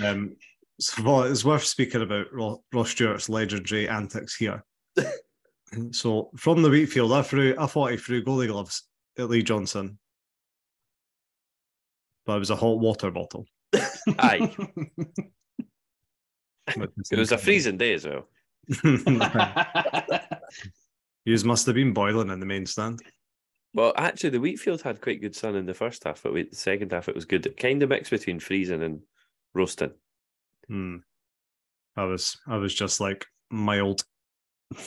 Um, 0.04 0.36
so 0.80 1.04
well, 1.04 1.24
it's 1.24 1.46
worth 1.46 1.64
speaking 1.64 2.02
about 2.02 2.28
Ross 2.32 2.90
Stewart's 2.90 3.30
legendary 3.30 3.90
antics 3.90 4.36
here. 4.36 4.64
so 5.92 6.30
from 6.38 6.62
the 6.62 6.70
Wheatfield, 6.70 7.12
I 7.12 7.22
threw, 7.22 7.56
I 7.58 7.66
thought 7.66 7.92
he 7.92 7.98
threw 7.98 8.24
goalie 8.24 8.48
gloves 8.48 8.84
at 9.18 9.30
Lee 9.30 9.44
Johnson, 9.44 9.98
but 12.26 12.36
it 12.36 12.40
was 12.40 12.50
a 12.52 12.56
hot 12.56 12.80
water 12.80 13.12
bottle. 13.12 13.46
Aye, 14.20 14.56
it 16.68 17.18
was 17.18 17.32
a 17.32 17.38
freezing 17.38 17.78
day 17.78 17.94
as 17.94 18.08
well. 18.08 18.28
Yous 21.26 21.44
must 21.44 21.66
have 21.66 21.76
been 21.76 21.94
boiling 21.94 22.30
in 22.30 22.40
the 22.40 22.46
main 22.46 22.66
stand. 22.66 23.00
Well, 23.74 23.94
actually, 23.96 24.32
the 24.32 24.40
Wheatfield 24.40 24.82
had 24.82 25.02
quite 25.02 25.22
good 25.22 25.36
sun 25.36 25.56
in 25.56 25.66
the 25.66 25.74
first 25.74 26.04
half, 26.04 26.22
but 26.24 26.34
wait, 26.34 26.52
the 26.52 26.56
second 26.56 26.92
half 26.92 27.10
it 27.10 27.16
was 27.16 27.26
good. 27.26 27.46
It 27.46 27.58
kind 27.58 27.82
of 27.82 27.90
mixed 27.90 28.12
between 28.12 28.40
freezing 28.40 28.84
and 28.84 29.02
roasting. 29.54 29.92
Hmm. 30.68 30.98
I 31.96 32.04
was, 32.06 32.38
I 32.48 32.58
was 32.58 32.74
just 32.74 33.00
like 33.00 33.26
mild. 33.50 34.04
no, 34.72 34.78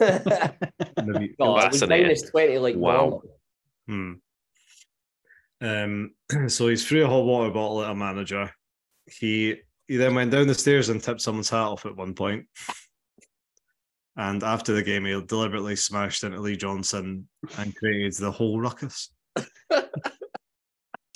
in 0.06 1.06
the 1.06 1.16
wheat 1.18 1.30
it 1.30 1.36
field. 1.36 1.54
was 1.56 1.64
Fascinating. 1.64 2.06
minus 2.06 2.22
20 2.30 2.58
like 2.58 2.76
Wow. 2.76 2.92
normal. 2.92 3.22
Hmm. 3.88 4.12
Um, 5.60 6.14
so 6.48 6.68
he's 6.68 6.86
threw 6.86 7.04
a 7.04 7.08
hot 7.08 7.24
water 7.24 7.50
bottle 7.50 7.82
at 7.82 7.90
a 7.90 7.94
manager. 7.94 8.50
He 9.06 9.56
he 9.88 9.96
then 9.96 10.14
went 10.14 10.32
down 10.32 10.48
the 10.48 10.54
stairs 10.54 10.88
and 10.88 11.02
tipped 11.02 11.20
someone's 11.20 11.48
hat 11.50 11.60
off 11.60 11.86
at 11.86 11.96
one 11.96 12.14
point. 12.14 12.46
And 14.16 14.42
after 14.42 14.72
the 14.72 14.82
game, 14.82 15.04
he 15.04 15.20
deliberately 15.22 15.76
smashed 15.76 16.24
into 16.24 16.40
Lee 16.40 16.56
Johnson 16.56 17.28
and 17.58 17.76
created 17.76 18.14
the 18.14 18.30
whole 18.30 18.60
ruckus. 18.60 19.10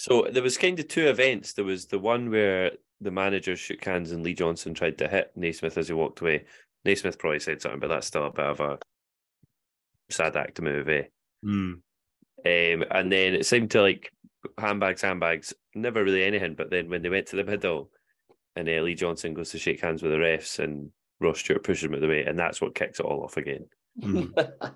So 0.01 0.27
there 0.33 0.43
was 0.43 0.57
kind 0.57 0.81
of 0.81 0.89
two 0.89 1.09
events. 1.09 1.53
There 1.53 1.65
was 1.67 1.85
the 1.85 1.99
one 1.99 2.31
where 2.31 2.71
the 3.03 3.11
manager 3.11 3.55
shook 3.55 3.85
hands 3.85 4.13
and 4.13 4.23
Lee 4.23 4.33
Johnson 4.33 4.73
tried 4.73 4.97
to 4.97 5.07
hit 5.07 5.31
Naismith 5.37 5.77
as 5.77 5.89
he 5.89 5.93
walked 5.93 6.23
away. 6.23 6.47
Naismith 6.87 7.19
probably 7.19 7.39
said 7.39 7.61
something, 7.61 7.81
but 7.81 7.89
that's 7.89 8.07
still 8.07 8.25
a 8.25 8.33
bit 8.33 8.47
of 8.47 8.61
a 8.61 8.79
sad 10.09 10.39
act 10.39 10.55
to 10.55 10.63
move 10.63 10.89
away. 10.89 11.11
Hmm. 11.43 11.73
Um, 12.47 12.85
and 12.91 13.13
then 13.13 13.35
it 13.35 13.45
seemed 13.45 13.73
to 13.73 13.83
like 13.83 14.11
handbags, 14.57 15.03
handbags, 15.03 15.53
never 15.75 16.03
really 16.03 16.25
anything. 16.25 16.55
But 16.55 16.71
then 16.71 16.89
when 16.89 17.03
they 17.03 17.11
went 17.11 17.27
to 17.27 17.37
the 17.37 17.45
middle, 17.45 17.91
and 18.57 18.67
uh, 18.71 18.81
Lee 18.81 18.95
Johnson 18.95 19.35
goes 19.35 19.51
to 19.51 19.59
shake 19.59 19.83
hands 19.83 20.03
with 20.03 20.13
the 20.13 20.19
refs, 20.19 20.61
and 20.61 20.93
Ross 21.21 21.39
Stewart 21.41 21.63
pushes 21.63 21.85
him 21.85 21.93
out 21.93 21.97
of 21.97 22.01
the 22.03 22.09
way, 22.09 22.25
and 22.25 22.39
that's 22.39 22.61
what 22.61 22.75
kicks 22.75 23.01
it 23.01 23.07
all 23.07 23.23
off 23.23 23.37
again. 23.37 23.67
Hmm. 24.01 24.27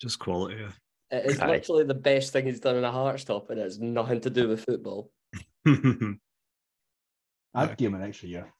Just 0.00 0.18
quality. 0.18 0.56
yeah. 0.60 0.70
It 1.10 1.26
is 1.26 1.40
Aye. 1.40 1.48
literally 1.48 1.84
the 1.84 1.94
best 1.94 2.32
thing 2.32 2.46
he's 2.46 2.60
done 2.60 2.76
in 2.76 2.84
a 2.84 2.90
heart 2.90 3.20
stop, 3.20 3.50
and 3.50 3.60
it 3.60 3.62
has 3.62 3.78
nothing 3.78 4.20
to 4.22 4.30
do 4.30 4.48
with 4.48 4.64
football. 4.64 5.10
I'd 5.66 6.16
give 7.76 7.92
him 7.92 7.94
an 7.94 8.02
extra 8.02 8.28
year. 8.28 8.52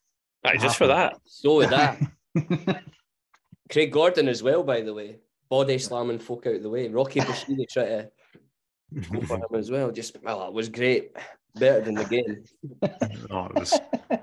Aye, 0.45 0.57
just 0.57 0.77
for 0.77 0.87
that. 0.87 1.17
So 1.25 1.57
with 1.57 1.69
that, 1.71 1.99
Craig 3.69 3.91
Gordon 3.91 4.29
as 4.29 4.41
well, 4.41 4.63
by 4.63 4.79
the 4.81 4.93
way, 4.93 5.17
body 5.49 5.77
slamming 5.77 6.19
folk 6.19 6.47
out 6.47 6.61
the 6.61 6.69
way. 6.69 6.87
Rocky 6.87 7.19
Bushiri 7.19 7.67
tried 7.69 7.87
to 7.87 8.09
go 9.11 9.21
for 9.21 9.37
him 9.37 9.43
as 9.55 9.69
well. 9.69 9.91
Just 9.91 10.15
well, 10.23 10.47
it 10.47 10.53
was 10.53 10.69
great, 10.69 11.11
better 11.55 11.81
than 11.81 11.95
the 11.95 12.05
game. 12.05 12.45
oh, 13.29 13.47
it 13.47 13.55
was 13.55 13.73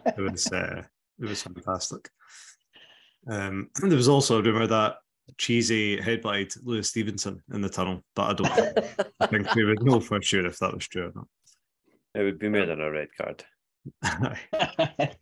it 0.06 0.18
was 0.18 0.50
uh, 0.52 0.82
it 1.22 1.28
was 1.28 1.42
fantastic. 1.42 2.10
Um, 3.28 3.70
and 3.80 3.90
there 3.90 3.96
was 3.96 4.08
also 4.08 4.38
a 4.38 4.42
rumor 4.42 4.66
that 4.66 4.96
cheesy 5.38 5.96
headbutted 5.96 6.56
Lewis 6.62 6.88
Stevenson 6.88 7.42
in 7.52 7.60
the 7.60 7.68
tunnel, 7.68 8.04
but 8.14 8.30
I 8.30 8.32
don't 8.34 9.06
I 9.20 9.26
think 9.28 9.54
we 9.54 9.64
would 9.64 9.82
know 9.82 10.00
for 10.00 10.20
sure 10.20 10.46
if 10.46 10.58
that 10.58 10.74
was 10.74 10.86
true 10.88 11.06
or 11.06 11.12
not. 11.14 11.28
It 12.14 12.24
would 12.24 12.38
be 12.38 12.48
more 12.48 12.66
than 12.66 12.80
a 12.80 12.90
red 12.90 13.08
card. 13.18 13.44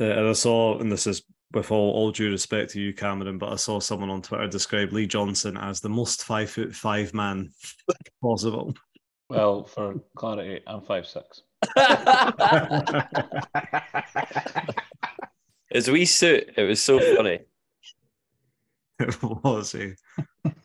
Uh, 0.00 0.04
and 0.04 0.28
I 0.28 0.32
saw, 0.32 0.78
and 0.80 0.90
this 0.90 1.06
is 1.06 1.22
with 1.52 1.70
all, 1.70 1.92
all 1.92 2.10
due 2.10 2.30
respect 2.30 2.72
to 2.72 2.80
you, 2.80 2.92
Cameron, 2.92 3.38
but 3.38 3.52
I 3.52 3.54
saw 3.56 3.78
someone 3.78 4.10
on 4.10 4.22
Twitter 4.22 4.48
describe 4.48 4.92
Lee 4.92 5.06
Johnson 5.06 5.56
as 5.56 5.80
the 5.80 5.88
most 5.88 6.24
five 6.24 6.50
foot 6.50 6.74
five 6.74 7.14
man 7.14 7.50
possible. 8.22 8.74
Well, 9.30 9.64
for 9.64 9.94
clarity, 10.16 10.62
I'm 10.66 10.82
five 10.82 11.06
six. 11.06 11.42
His 15.70 15.90
wee 15.90 16.04
suit, 16.04 16.50
it 16.56 16.62
was 16.62 16.82
so 16.82 16.98
funny. 17.16 17.40
it 19.00 19.22
was 19.22 19.72
he? 19.72 19.92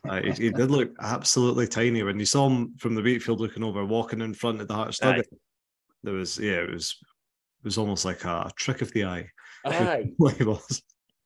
Uh, 0.07 0.21
he, 0.21 0.31
he 0.31 0.49
did 0.51 0.69
look 0.69 0.91
absolutely 1.01 1.67
tiny 1.67 2.03
when 2.03 2.19
you 2.19 2.25
saw 2.25 2.47
him 2.47 2.75
from 2.77 2.95
the 2.95 3.01
Wheatfield 3.01 3.39
looking 3.39 3.63
over, 3.63 3.85
walking 3.85 4.21
in 4.21 4.33
front 4.33 4.61
of 4.61 4.67
the 4.67 4.73
Aye. 4.75 4.91
dugout. 5.01 5.25
There 6.03 6.13
was, 6.13 6.37
yeah, 6.37 6.61
it 6.61 6.71
was, 6.71 6.95
it 7.01 7.65
was 7.65 7.77
almost 7.77 8.05
like 8.05 8.23
a 8.25 8.51
trick 8.55 8.81
of 8.81 8.91
the 8.93 9.05
eye. 9.05 9.27
Aye. 9.65 10.11
He 10.37 10.43
was. 10.43 10.81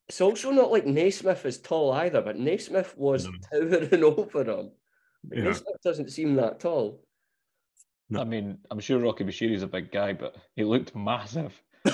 It's 0.10 0.22
also 0.22 0.52
not 0.52 0.72
like 0.72 0.86
Naismith 0.86 1.46
is 1.46 1.60
tall 1.62 1.92
either, 1.94 2.22
but 2.22 2.38
Naismith 2.38 2.96
was 2.98 3.26
No. 3.26 3.32
towering 3.52 4.04
over 4.04 4.44
him. 4.44 4.72
Yeah. 5.32 5.44
Naismith 5.46 5.82
doesn't 5.84 6.12
seem 6.12 6.36
that 6.36 6.60
tall. 6.60 7.02
No. 8.14 8.22
I 8.22 8.24
mean, 8.26 8.60
I'm 8.70 8.80
sure 8.80 9.00
Rocky 9.00 9.24
Bushiri's 9.24 9.64
a 9.64 9.68
big 9.68 9.92
guy, 9.92 10.14
but 10.14 10.36
he 10.56 10.64
looked 10.64 10.96
massive. 10.96 11.60
Yeah, 11.86 11.92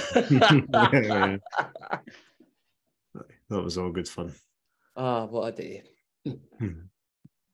That 3.49 3.63
was 3.63 3.77
all 3.77 3.91
good 3.91 4.07
fun. 4.07 4.33
ah, 4.95 5.25
what 5.25 5.53
a 5.53 5.55
day. 5.55 5.83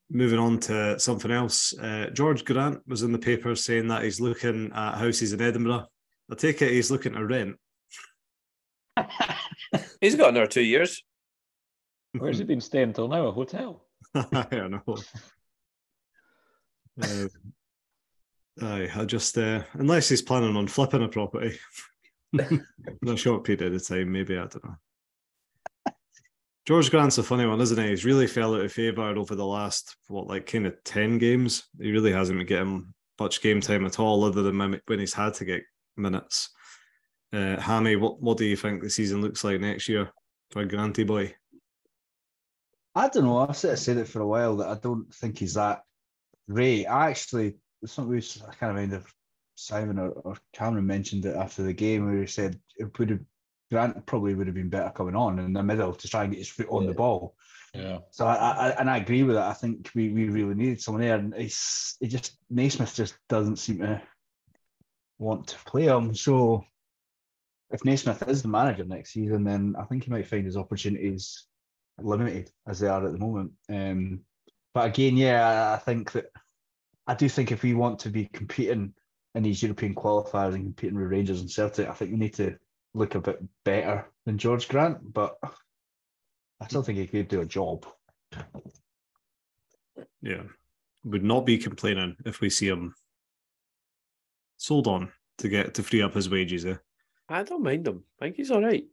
Moving 0.10 0.40
on 0.40 0.60
to 0.62 1.00
something 1.00 1.32
else, 1.32 1.74
uh, 1.80 2.10
George 2.14 2.44
Grant 2.44 2.82
was 2.88 3.04
in 3.04 3.12
the 3.12 3.18
paper 3.18 3.56
saying 3.56 3.88
that 3.88 4.04
he's 4.04 4.20
looking 4.20 4.72
at 4.74 4.98
houses 4.98 5.32
in 5.34 5.42
Edinburgh. 5.42 5.86
I 6.32 6.36
take 6.36 6.62
it 6.62 6.72
he's 6.72 6.92
looking 6.92 7.14
to 7.14 7.26
rent. 7.26 7.56
He's 10.02 10.16
got 10.16 10.30
another 10.30 10.48
two 10.48 10.64
years. 10.64 11.04
Where's 12.18 12.38
he 12.38 12.46
been 12.46 12.62
staying 12.62 12.94
till 12.94 13.08
now? 13.10 13.28
A 13.28 13.32
hotel? 13.32 13.86
I 14.16 14.48
don't 14.50 14.72
know. 14.72 14.98
Uh, 17.02 17.28
aye, 18.62 18.90
I 18.96 19.06
just 19.06 19.38
uh, 19.38 19.64
unless 19.74 20.10
he's 20.10 20.22
planning 20.22 20.56
on 20.56 20.68
flipping 20.68 21.04
a 21.04 21.08
property 21.08 21.58
in 22.34 22.64
a 23.08 23.18
short 23.18 23.44
period 23.44 23.74
of 23.74 23.88
time, 23.88 24.12
maybe 24.12 24.36
I 24.36 24.48
don't 24.48 24.64
know. 24.64 24.76
George 26.66 26.90
Grant's 26.90 27.20
a 27.20 27.24
funny 27.24 27.46
one, 27.46 27.62
isn't 27.62 27.78
he? 27.78 27.90
He's 27.90 28.06
really 28.06 28.26
fell 28.26 28.56
out 28.56 28.62
of 28.62 28.72
favour 28.72 29.04
over 29.04 29.36
the 29.36 29.46
last 29.46 29.98
what, 30.08 30.28
like 30.28 30.48
kind 30.48 30.66
of 30.66 30.84
ten 30.84 31.20
games. 31.20 31.66
He 31.80 31.92
really 31.92 32.12
hasn't 32.12 32.40
been 32.40 32.48
getting 32.48 32.94
much 33.20 33.42
game 33.42 33.62
time 33.62 33.86
at 33.86 34.00
all, 34.00 34.24
other 34.24 34.42
than 34.42 34.58
when 34.58 34.82
when 34.88 35.00
he's 35.00 35.14
had 35.14 35.36
to 35.36 35.46
get 35.46 35.64
minutes. 35.96 36.50
Uh, 37.32 37.60
Hammy, 37.60 37.96
what 37.96 38.22
what 38.22 38.38
do 38.38 38.46
you 38.46 38.56
think 38.56 38.82
the 38.82 38.90
season 38.90 39.22
looks 39.22 39.44
like 39.44 39.60
next 39.60 39.88
year 39.88 40.10
for 40.52 40.66
Granty 40.66 41.04
boy? 41.04 41.36
I 42.96 43.10
don't 43.10 43.26
know. 43.26 43.40
I've 43.40 43.58
sort 43.58 43.74
of 43.74 43.80
said 43.80 43.98
it 43.98 44.08
for 44.08 44.22
a 44.22 44.28
while 44.28 44.56
that 44.58 44.70
I 44.70 44.76
don't 44.76 45.14
think 45.14 45.38
he's 45.38 45.56
that 45.56 45.82
great. 46.50 46.86
I 46.86 47.10
actually, 47.10 47.58
something 47.92 48.12
we 48.12 48.18
s- 48.20 48.42
I 48.48 48.54
kind 48.54 48.72
of 48.72 48.76
mind 48.78 48.94
of 48.94 49.14
Simon 49.56 50.00
or, 50.00 50.10
or 50.10 50.38
Cameron 50.54 50.86
mentioned 50.86 51.26
it 51.26 51.36
after 51.36 51.64
the 51.64 51.74
game 51.74 52.06
where 52.06 52.22
he 52.22 52.28
said 52.28 52.60
it 52.78 52.98
would 52.98 53.10
have 53.10 53.20
Grant 53.72 54.06
probably 54.06 54.36
would 54.36 54.48
have 54.48 54.56
been 54.56 54.70
better 54.70 54.92
coming 54.92 55.16
on 55.16 55.40
in 55.40 55.54
the 55.54 55.64
middle 55.64 55.94
to 55.94 56.08
try 56.08 56.24
and 56.24 56.32
get 56.32 56.40
his 56.40 56.50
foot 56.50 56.68
on 56.70 56.86
the 56.86 56.94
ball. 56.94 57.36
Yeah. 57.74 58.00
So 58.12 58.28
I, 58.28 58.36
I 58.36 58.70
and 58.80 58.90
I 58.90 58.98
agree 58.98 59.24
with 59.24 59.36
that. 59.36 59.50
I 59.50 59.54
think 59.54 59.90
we, 59.96 60.10
we 60.10 60.30
really 60.30 60.54
needed 60.54 60.82
someone 60.82 61.02
there, 61.02 61.18
and 61.18 61.34
he's 61.36 61.98
he 62.00 62.08
just 62.08 62.38
Naismith 62.50 62.94
just 62.96 63.18
doesn't 63.28 63.58
seem 63.58 63.80
to 63.80 64.02
want 65.18 65.48
to 65.48 65.58
play 65.66 65.86
him. 65.86 66.14
So 66.16 66.64
if 67.72 67.84
Naismith 67.84 68.28
is 68.28 68.44
the 68.44 68.48
manager 68.48 68.86
next 68.86 69.14
season, 69.14 69.44
then 69.44 69.76
I 69.78 69.84
think 69.86 70.04
he 70.04 70.12
might 70.12 70.28
find 70.28 70.46
his 70.46 70.58
opportunities 70.58 71.48
limited 72.00 72.52
as 72.68 72.80
they 72.80 72.88
are 72.88 73.06
at 73.06 73.12
the 73.12 73.18
moment. 73.18 73.52
Um, 73.70 74.22
but 74.74 74.88
again, 74.88 75.18
yeah, 75.18 75.74
I 75.74 75.78
think 75.78 76.12
that 76.12 76.26
I 77.08 77.14
do 77.14 77.30
think 77.30 77.52
if 77.52 77.64
we 77.64 77.74
want 77.74 78.00
to 78.00 78.10
be 78.10 78.26
competing 78.34 78.94
in 79.36 79.44
these 79.44 79.62
European 79.62 79.94
qualifiers 79.94 80.56
and 80.56 80.64
competing 80.64 80.96
with 80.96 81.12
Rangers 81.12 81.42
and 81.42 81.52
Celtic, 81.52 81.88
I 81.88 81.94
think 81.94 82.12
we 82.12 82.18
need 82.18 82.34
to 82.36 82.58
look 82.94 83.16
a 83.16 83.20
bit 83.20 83.44
better 83.64 84.08
than 84.26 84.38
George 84.38 84.68
Grant. 84.68 85.14
But 85.14 85.38
I 86.60 86.68
still 86.68 86.82
think 86.84 86.98
he 86.98 87.08
could 87.08 87.28
do 87.28 87.42
a 87.42 87.46
job. 87.46 87.86
Yeah, 90.22 90.44
would 91.04 91.24
not 91.24 91.46
be 91.46 91.58
complaining 91.58 92.16
if 92.26 92.42
we 92.42 92.50
see 92.50 92.68
him 92.68 92.96
sold 94.58 94.88
on 94.88 95.12
to 95.38 95.50
get 95.50 95.74
to 95.76 95.84
free 95.84 96.02
up 96.02 96.14
his 96.14 96.30
wages. 96.30 96.66
Eh? 96.66 96.76
I 97.30 97.44
don't 97.44 97.64
mind 97.64 97.88
him. 97.88 98.04
I 98.20 98.26
think 98.26 98.38
he's 98.38 98.52
all 98.52 98.62
right. 98.62 98.86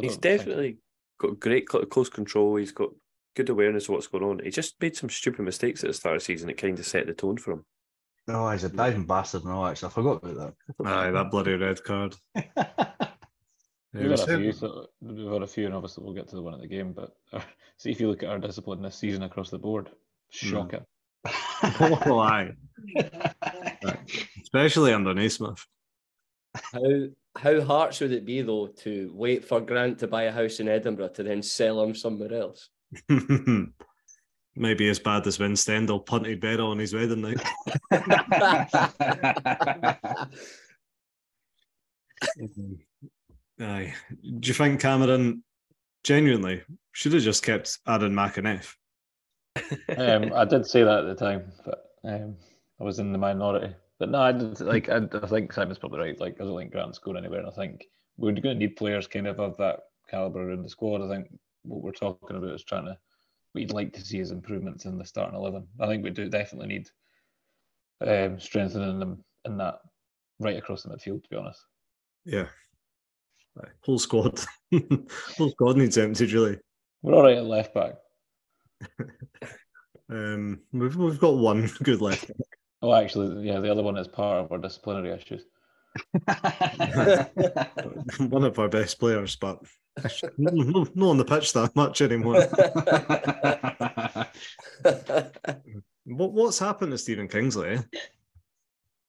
don't 0.00 0.10
think- 0.10 0.20
definitely 0.22 0.78
got 1.18 1.40
great 1.40 1.66
close 1.66 2.08
control. 2.08 2.56
He's 2.56 2.72
got 2.72 2.90
good 3.34 3.48
awareness 3.48 3.84
of 3.84 3.90
what's 3.90 4.06
going 4.06 4.24
on. 4.24 4.40
He 4.42 4.50
just 4.50 4.80
made 4.80 4.96
some 4.96 5.10
stupid 5.10 5.42
mistakes 5.42 5.82
at 5.82 5.88
the 5.88 5.94
start 5.94 6.16
of 6.16 6.22
the 6.22 6.24
season. 6.24 6.50
It 6.50 6.58
kind 6.58 6.78
of 6.78 6.86
set 6.86 7.06
the 7.06 7.14
tone 7.14 7.36
for 7.36 7.52
him. 7.52 7.64
Oh, 8.28 8.50
he's 8.50 8.64
a 8.64 8.68
diving 8.68 9.06
bastard. 9.06 9.44
No, 9.44 9.66
actually, 9.66 9.88
I 9.88 9.92
forgot 9.92 10.22
about 10.22 10.36
that. 10.36 10.86
Aye, 10.86 11.10
that 11.10 11.30
bloody 11.30 11.54
red 11.54 11.82
card. 11.82 12.14
Yeah, 13.94 14.08
We've 14.08 14.10
we 14.12 14.20
had 14.20 14.28
a 14.30 14.38
few, 14.38 14.52
so 14.52 14.86
we've 15.02 15.32
had 15.32 15.42
a 15.42 15.46
few, 15.46 15.66
and 15.66 15.74
obviously 15.74 16.02
we'll 16.02 16.14
get 16.14 16.26
to 16.28 16.36
the 16.36 16.42
one 16.42 16.54
at 16.54 16.60
the 16.60 16.66
game. 16.66 16.94
But 16.94 17.14
uh, 17.32 17.40
see 17.76 17.90
if 17.90 18.00
you 18.00 18.08
look 18.08 18.22
at 18.22 18.30
our 18.30 18.38
discipline 18.38 18.80
this 18.80 18.96
season 18.96 19.22
across 19.22 19.50
the 19.50 19.58
board, 19.58 19.90
shocking. 20.30 20.80
Oh, 21.78 22.18
aye. 22.18 22.52
Especially 24.40 24.94
under 24.94 25.12
Naismith. 25.12 25.66
How 26.54 26.80
how 27.36 27.60
harsh 27.62 28.00
would 28.00 28.12
it 28.12 28.26
be 28.26 28.42
though 28.42 28.68
to 28.78 29.12
wait 29.14 29.44
for 29.44 29.60
Grant 29.60 29.98
to 30.00 30.08
buy 30.08 30.24
a 30.24 30.32
house 30.32 30.60
in 30.60 30.68
Edinburgh 30.68 31.08
to 31.10 31.22
then 31.22 31.42
sell 31.42 31.82
him 31.82 31.94
somewhere 31.94 32.32
else? 32.32 32.70
Maybe 34.54 34.90
as 34.90 34.98
bad 34.98 35.26
as 35.26 35.38
when 35.38 35.56
Stendel 35.56 36.00
punted 36.00 36.40
Berra 36.40 36.66
on 36.66 36.78
his 36.78 36.92
wedding 36.92 37.22
night. 37.22 37.40
Aye. 43.60 43.94
Do 44.22 44.48
you 44.48 44.54
think 44.54 44.80
Cameron 44.80 45.42
genuinely 46.04 46.62
should 46.92 47.14
have 47.14 47.22
just 47.22 47.44
kept 47.44 47.78
Aaron 47.86 48.12
McEneff? 48.12 48.74
um, 49.96 50.32
I 50.34 50.44
did 50.44 50.66
say 50.66 50.82
that 50.82 51.00
at 51.00 51.06
the 51.06 51.14
time, 51.14 51.52
but 51.64 51.84
um, 52.04 52.36
I 52.80 52.84
was 52.84 52.98
in 52.98 53.12
the 53.12 53.18
minority. 53.18 53.74
But 53.98 54.10
no, 54.10 54.20
I 54.20 54.32
did, 54.32 54.60
like 54.60 54.88
I, 54.88 55.00
I 55.22 55.26
think 55.26 55.52
Simon's 55.52 55.78
probably 55.78 56.00
right. 56.00 56.20
Like 56.20 56.40
I 56.40 56.44
don't 56.44 56.58
think 56.58 56.72
Grant's 56.72 56.98
going 56.98 57.16
anywhere, 57.16 57.40
and 57.40 57.48
I 57.48 57.52
think 57.52 57.86
we're 58.16 58.32
going 58.32 58.42
to 58.42 58.54
need 58.54 58.76
players 58.76 59.06
kind 59.06 59.26
of 59.26 59.40
of 59.40 59.56
that 59.58 59.80
caliber 60.10 60.52
in 60.52 60.62
the 60.62 60.68
squad. 60.68 61.02
I 61.02 61.08
think 61.08 61.28
what 61.64 61.82
we're 61.82 61.92
talking 61.92 62.36
about 62.36 62.50
is 62.54 62.64
trying 62.64 62.86
to. 62.86 62.96
We'd 63.54 63.72
like 63.72 63.92
to 63.94 64.00
see 64.00 64.18
is 64.18 64.30
improvements 64.30 64.84
in 64.86 64.96
the 64.98 65.04
starting 65.04 65.34
eleven. 65.38 65.66
I 65.78 65.86
think 65.86 66.02
we 66.02 66.10
do 66.10 66.28
definitely 66.28 66.68
need 66.68 66.88
um, 68.06 68.40
strengthening 68.40 68.98
them 68.98 69.22
in 69.44 69.56
that 69.58 69.80
right 70.40 70.56
across 70.56 70.82
the 70.82 70.88
midfield. 70.90 71.22
To 71.24 71.28
be 71.30 71.36
honest, 71.36 71.60
Yeah. 72.24 72.46
Aye. 73.60 73.68
Whole 73.84 73.98
squad. 73.98 74.40
Whole 75.36 75.50
squad 75.50 75.76
needs 75.76 75.98
emptied, 75.98 76.32
really. 76.32 76.58
we're 77.02 77.14
all 77.14 77.22
right 77.24 77.36
at 77.36 77.44
left 77.44 77.74
back. 77.74 77.94
Um, 80.10 80.60
we've, 80.72 80.94
we've 80.96 81.18
got 81.20 81.36
one 81.38 81.70
good 81.82 82.02
left. 82.02 82.30
Oh, 82.82 82.92
actually, 82.92 83.46
yeah, 83.46 83.60
the 83.60 83.70
other 83.70 83.82
one 83.82 83.96
is 83.96 84.08
part 84.08 84.44
of 84.44 84.52
our 84.52 84.58
disciplinary 84.58 85.10
issues. 85.10 85.44
one 88.28 88.44
of 88.44 88.58
our 88.58 88.68
best 88.68 88.98
players, 88.98 89.36
but 89.36 89.58
no, 90.38 90.50
no, 90.50 90.86
not 90.94 91.10
on 91.10 91.16
the 91.18 91.24
pitch 91.24 91.52
that 91.52 91.74
much 91.76 92.00
anymore. 92.02 92.46
What, 96.04 96.32
what's 96.32 96.58
happened 96.58 96.90
to 96.90 96.98
Stephen 96.98 97.28
Kingsley? 97.28 97.76
Eh? 97.76 97.82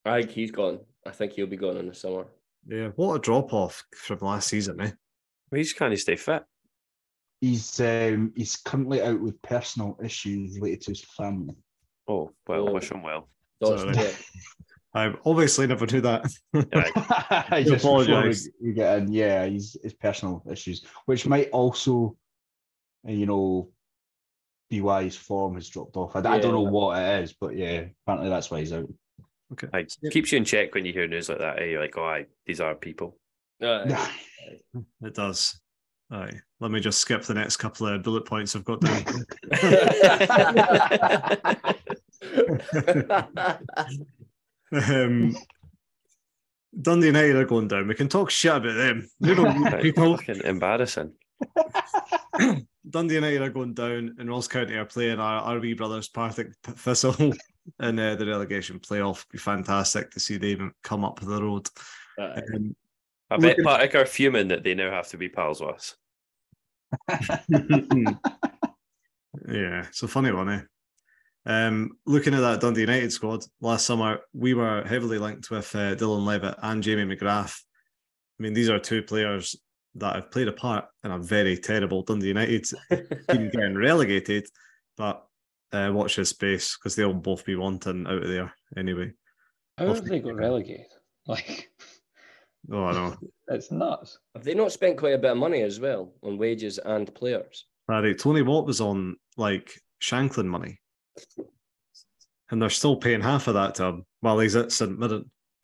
I 0.06 0.20
think 0.22 0.30
he's 0.32 0.52
gone. 0.52 0.80
I 1.08 1.10
think 1.10 1.34
he'll 1.34 1.48
be 1.48 1.58
gone 1.58 1.78
in 1.78 1.88
the 1.88 1.94
summer. 1.96 2.26
Yeah, 2.68 2.90
what 2.96 3.16
a 3.16 3.20
drop 3.20 3.52
off 3.52 3.84
from 3.96 4.20
last 4.22 4.50
season, 4.50 4.80
eh? 4.80 4.92
He 5.52 5.64
just 5.64 5.76
can't 5.76 5.98
stay 5.98 6.16
fit. 6.16 6.44
he's 7.42 7.80
um, 7.82 8.32
he's 8.36 8.58
currently 8.58 9.02
out 9.02 9.20
with 9.20 9.42
personal 9.42 9.98
issues 10.04 10.60
related 10.60 10.82
to 10.82 10.92
his 10.92 11.04
family. 11.18 11.56
Oh, 12.08 12.30
well, 12.48 12.70
Oh. 12.70 12.74
wish 12.74 12.92
him 12.92 13.02
well. 13.02 13.28
Sorry. 13.64 13.92
Yeah. 14.96 15.02
I 15.02 15.14
obviously 15.26 15.68
never 15.68 15.86
knew 15.86 16.02
that. 16.02 16.26
Aye. 16.54 17.64
Just 17.68 17.84
apologise. 17.84 18.50
we 18.62 18.74
get 18.74 19.00
in, 19.00 19.12
yeah, 19.12 19.46
he's 19.46 19.78
his 19.82 19.94
personal 19.94 20.44
issues, 20.50 20.86
which 21.06 21.26
might 21.26 21.50
also, 21.52 22.16
uh, 23.08 23.12
you 23.12 23.26
know, 23.26 23.70
be 24.70 24.82
why 24.82 25.04
his 25.04 25.16
form 25.16 25.56
has 25.56 25.70
dropped 25.70 25.98
off. 25.98 26.16
I, 26.16 26.20
I 26.20 26.40
don't 26.40 26.54
know 26.54 26.62
what 26.62 27.02
it 27.02 27.24
is, 27.24 27.34
but 27.34 27.56
yeah, 27.56 27.86
apparently 28.06 28.30
that's 28.30 28.50
why 28.50 28.60
he's 28.60 28.74
out. 28.74 28.92
okay. 29.52 29.68
Like, 29.74 29.90
keeps 30.12 30.32
you 30.32 30.38
in 30.38 30.46
check 30.46 30.74
when 30.74 30.86
you 30.86 30.94
hear 30.94 31.08
news 31.08 31.30
like 31.30 31.40
that. 31.40 31.60
Eh? 31.60 31.66
You're 31.66 31.82
like, 31.82 31.98
oh, 31.98 32.06
aye, 32.06 32.26
these 32.46 32.62
are 32.62 32.76
people. 32.76 33.18
Aye. 33.62 34.12
It 35.02 35.14
does. 35.14 35.60
Aye. 36.12 36.42
Let 36.60 36.72
me 36.72 36.80
just 36.80 37.00
skip 37.00 37.24
the 37.24 37.34
next 37.34 37.58
couple 37.58 37.88
of 37.88 38.04
bullet 38.04 38.26
points 38.26 38.56
I've 38.56 38.66
got 38.66 38.82
down. 38.82 39.06
um, 44.74 45.36
Dundee 46.80 47.08
United 47.08 47.36
are 47.36 47.46
going 47.46 47.68
down. 47.68 47.88
We 47.88 47.96
can 47.96 48.10
talk 48.10 48.30
shit 48.30 48.56
about 48.56 48.76
them. 48.76 49.08
They 49.20 49.36
don't 49.36 49.60
need 49.60 49.82
people. 49.82 50.18
fucking 50.18 50.42
embarrassing. 50.44 51.14
Dundee 52.90 53.16
United 53.16 53.42
are 53.42 53.50
going 53.50 53.74
down, 53.74 54.16
and 54.20 54.30
Ross 54.30 54.48
County 54.48 54.76
are 54.76 54.86
playing 54.86 55.20
our, 55.20 55.42
our 55.42 55.60
wee 55.60 55.74
brothers 55.74 56.10
Partick 56.10 56.48
Thistle 56.64 57.16
in 57.80 58.00
uh, 58.00 58.16
the 58.16 58.26
relegation 58.26 58.80
playoff. 58.80 59.30
Be 59.30 59.38
fantastic 59.38 60.12
to 60.12 60.20
see 60.20 60.38
them 60.38 60.74
come 60.84 61.06
up 61.06 61.20
the 61.20 61.42
road. 61.42 61.70
Aye. 62.20 62.42
Um, 62.56 62.76
I 63.30 63.38
bet 63.38 63.58
Looking- 63.58 63.64
Partick 63.64 63.96
are 63.96 64.06
fuming 64.06 64.48
that 64.50 64.64
they 64.64 64.76
now 64.76 64.92
have 64.92 65.08
to 65.10 65.18
be 65.18 65.30
pals 65.30 65.62
with 65.62 65.76
us. 65.76 65.96
yeah, 69.48 69.88
it's 69.88 70.04
a 70.04 70.08
funny 70.08 70.32
one, 70.32 70.50
eh? 70.50 70.62
Um, 71.46 71.92
looking 72.06 72.34
at 72.34 72.40
that 72.40 72.62
Dundee 72.62 72.82
United 72.82 73.12
squad 73.12 73.44
last 73.60 73.86
summer, 73.86 74.20
we 74.34 74.54
were 74.54 74.84
heavily 74.84 75.18
linked 75.18 75.52
with 75.52 75.76
uh, 75.76 75.96
Dylan 75.96 76.26
Levitt 76.26 76.56
and 76.62 76.82
Jamie 76.82 77.16
McGrath. 77.16 77.60
I 78.40 78.44
mean, 78.44 78.54
these 78.54 78.70
are 78.70 78.80
two 78.80 79.04
players 79.04 79.56
that 79.96 80.16
have 80.16 80.32
played 80.32 80.48
a 80.48 80.54
part 80.54 80.86
in 81.04 81.12
a 81.12 81.20
very 81.20 81.58
terrible 81.58 82.02
Dundee 82.04 82.28
United 82.30 82.66
team 83.30 83.50
getting 83.50 83.76
relegated, 83.78 84.48
but 84.98 85.26
uh, 85.72 85.92
watch 85.94 86.16
his 86.16 86.30
space 86.30 86.78
because 86.78 86.96
they'll 86.96 87.14
both 87.14 87.46
be 87.46 87.56
wanting 87.56 88.08
out 88.08 88.24
of 88.24 88.28
there 88.28 88.54
anyway. 88.78 89.12
How 89.78 89.88
Off 89.88 89.96
have 89.98 90.06
the- 90.06 90.10
they 90.12 90.20
got 90.20 90.36
relegated? 90.36 90.88
Like, 91.26 91.70
Oh, 92.72 92.84
I 92.86 92.92
know. 92.94 93.16
it's 93.48 93.72
nuts. 93.72 94.20
Have 94.36 94.44
they 94.44 94.54
not 94.54 94.72
spent 94.74 94.98
quite 94.98 95.14
a 95.14 95.18
bit 95.18 95.32
of 95.32 95.38
money 95.38 95.62
as 95.62 95.80
well 95.80 96.14
on 96.22 96.38
wages 96.38 96.80
and 96.80 97.14
players? 97.16 97.66
Paddy, 97.90 98.14
Tony 98.14 98.42
Watt 98.42 98.66
was 98.66 98.82
on 98.82 99.16
like 99.38 99.72
Shankland 100.02 100.48
money. 100.48 100.80
And 102.50 102.62
they're 102.62 102.70
still 102.70 102.98
paying 102.98 103.22
half 103.22 103.48
of 103.48 103.56
that 103.56 103.76
to 103.76 103.86
him 103.86 104.06
while 104.20 104.40
he's 104.40 104.56
at 104.56 104.72
St. 104.72 104.98
Mirren. 104.98 105.30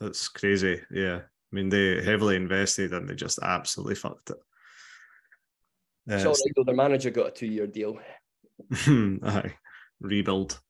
That's 0.00 0.28
crazy. 0.28 0.80
Yeah. 0.90 1.20
I 1.22 1.54
mean, 1.56 1.68
they 1.68 2.02
heavily 2.02 2.36
invested 2.36 2.92
and 2.92 3.08
they 3.08 3.14
just 3.14 3.38
absolutely 3.42 3.94
fucked 3.96 4.30
it. 4.30 4.36
Uh, 6.10 6.14
It's 6.14 6.24
all 6.24 6.32
right 6.32 6.52
though, 6.56 6.64
their 6.64 6.74
manager 6.74 7.10
got 7.10 7.28
a 7.28 7.30
two-year 7.30 7.66
deal. 7.66 7.98
aye, 8.72 9.54
rebuild 10.00 10.60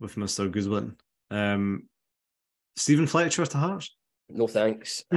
with 0.00 0.16
Mr. 0.16 0.50
Guzman. 0.50 0.96
Um, 1.30 1.88
Steven 2.76 3.06
Fletcher 3.06 3.46
to 3.46 3.58
Hearts. 3.58 3.96
No 4.28 4.46
thanks. 4.46 5.04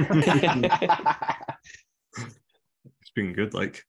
It's 3.00 3.10
been 3.14 3.32
good, 3.32 3.54
like. 3.54 3.84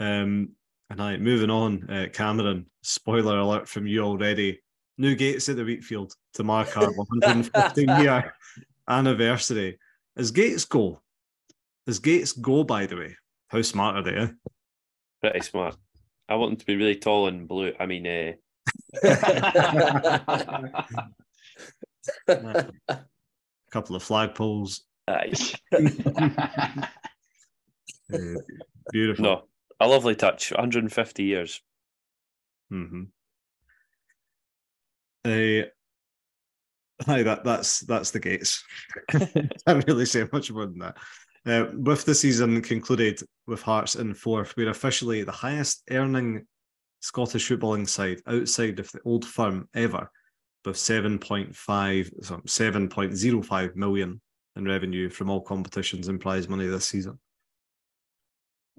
Um, 0.00 0.56
and 0.92 1.00
I 1.02 1.16
moving 1.16 1.50
on, 1.50 1.88
uh, 1.90 2.06
Cameron. 2.12 2.66
Spoiler 2.82 3.38
alert 3.38 3.66
from 3.68 3.86
you 3.86 4.02
already. 4.02 4.60
New 4.98 5.14
gates 5.16 5.48
at 5.48 5.56
the 5.56 5.64
Wheatfield 5.64 6.12
to 6.34 6.44
mark 6.44 6.76
our 6.76 6.92
115 6.96 7.88
year 8.02 8.34
anniversary. 8.88 9.78
As 10.16 10.30
gates 10.30 10.64
go, 10.66 11.00
as 11.86 11.98
gates 11.98 12.32
go, 12.32 12.62
by 12.64 12.84
the 12.86 12.96
way, 12.96 13.16
how 13.48 13.62
smart 13.62 13.96
are 13.96 14.02
they? 14.02 14.16
Eh? 14.18 14.28
Pretty 15.22 15.40
smart. 15.40 15.76
I 16.28 16.34
want 16.34 16.50
them 16.50 16.58
to 16.58 16.66
be 16.66 16.76
really 16.76 16.96
tall 16.96 17.26
and 17.28 17.48
blue. 17.48 17.72
I 17.80 17.86
mean, 17.86 18.06
uh, 18.06 18.32
A 22.28 22.70
couple 23.72 23.96
of 23.96 24.04
flagpoles. 24.04 24.80
aye. 25.08 25.32
Uh, 28.12 28.18
beautiful. 28.92 29.22
no, 29.24 29.42
a 29.82 29.88
lovely 29.88 30.14
touch. 30.14 30.50
150 30.50 31.24
years. 31.24 31.60
Mm-hmm. 32.72 33.02
Uh, 35.24 35.66
hi, 37.04 37.22
that 37.22 37.44
that's 37.44 37.80
that's 37.80 38.10
the 38.10 38.20
gates. 38.20 38.64
I 39.12 39.48
can't 39.66 39.86
really 39.86 40.06
say 40.06 40.26
much 40.32 40.50
more 40.50 40.66
than 40.66 40.78
that. 40.78 40.96
Uh, 41.44 41.66
with 41.74 42.04
the 42.04 42.14
season 42.14 42.60
concluded 42.62 43.20
with 43.46 43.62
Hearts 43.62 43.96
in 43.96 44.14
fourth, 44.14 44.54
we're 44.56 44.70
officially 44.70 45.22
the 45.22 45.32
highest 45.32 45.82
earning 45.90 46.46
Scottish 47.00 47.48
footballing 47.48 47.88
side 47.88 48.20
outside 48.26 48.78
of 48.78 48.90
the 48.92 49.00
old 49.04 49.24
firm 49.24 49.68
ever, 49.74 50.08
with 50.64 50.76
7.5, 50.76 52.24
so 52.24 52.36
7.05 52.36 53.76
million 53.76 54.20
in 54.54 54.64
revenue 54.64 55.10
from 55.10 55.30
all 55.30 55.40
competitions 55.40 56.08
and 56.08 56.20
prize 56.20 56.48
money 56.48 56.66
this 56.66 56.86
season. 56.86 57.18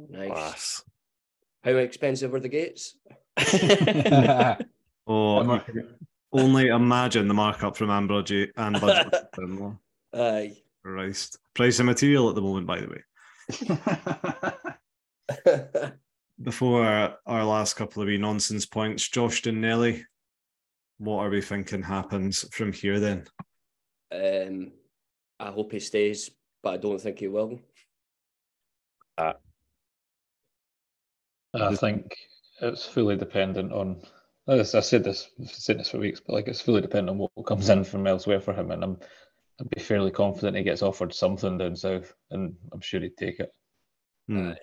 nice. 0.10 0.84
Class. 1.64 1.74
How 1.74 1.80
expensive 1.80 2.32
were 2.32 2.40
the 2.40 2.50
gates? 2.50 2.96
Oh, 5.06 5.42
Am 5.42 5.48
you 5.48 5.54
I- 5.56 5.60
can 5.60 5.96
only 6.32 6.68
imagine 6.68 7.28
the 7.28 7.34
markup 7.34 7.76
from 7.76 7.90
Ambridge 7.90 8.50
and 8.56 8.80
Budget. 8.80 9.14
Aye. 10.14 10.56
Christ. 10.82 11.40
Price 11.54 11.78
of 11.80 11.86
material 11.88 12.30
at 12.30 12.36
the 12.36 12.42
moment, 12.42 12.66
by 12.66 12.80
the 12.80 12.88
way. 12.88 13.04
Before 16.42 16.86
our, 16.86 17.18
our 17.26 17.44
last 17.44 17.74
couple 17.76 18.02
of 18.02 18.08
wee 18.08 18.18
nonsense 18.18 18.66
points, 18.66 19.10
Josh 19.10 19.42
Ginnelly, 19.42 20.04
what 21.00 21.18
are 21.26 21.30
we 21.30 21.42
thinking 21.42 21.84
happens 21.84 22.46
from 22.54 22.72
here 22.72 23.02
then? 23.02 23.26
um, 24.14 24.72
I 25.38 25.52
hope 25.52 25.74
he 25.74 25.80
stays, 25.82 26.30
but 26.64 26.76
I 26.76 26.78
don't 26.78 27.02
think 27.02 27.20
he 27.20 27.28
will. 27.28 27.60
I 31.54 31.76
think 31.76 32.16
it's 32.62 32.86
fully 32.86 33.16
dependent 33.16 33.72
on. 33.72 34.02
As 34.48 34.76
I 34.76 34.82
said 34.82 35.04
this, 35.04 35.30
I've 35.40 35.50
said 35.50 35.80
this 35.80 35.90
for 35.90 36.00
weeks, 36.00 36.20
but 36.20 36.34
like 36.34 36.48
it's 36.48 36.62
fully 36.62 36.82
dependent 36.82 37.22
on 37.22 37.30
what 37.34 37.46
comes 37.46 37.70
mm-hmm. 37.70 37.80
in 37.80 37.84
from 37.86 38.08
elsewhere 38.08 38.42
for 38.42 38.54
him, 38.54 38.72
and 38.72 38.84
I'm, 38.84 38.98
I'd 39.60 39.70
be 39.70 39.82
fairly 39.82 40.12
confident 40.12 40.58
he 40.58 40.64
gets 40.64 40.82
offered 40.82 41.14
something 41.14 41.58
down 41.58 41.76
south, 41.76 42.14
and 42.32 42.56
I'm 42.74 42.82
sure 42.82 43.00
he'd 43.00 43.18
take 43.18 43.40
it. 43.40 43.54
Hmm. 44.28 44.50
Aye. 44.50 44.58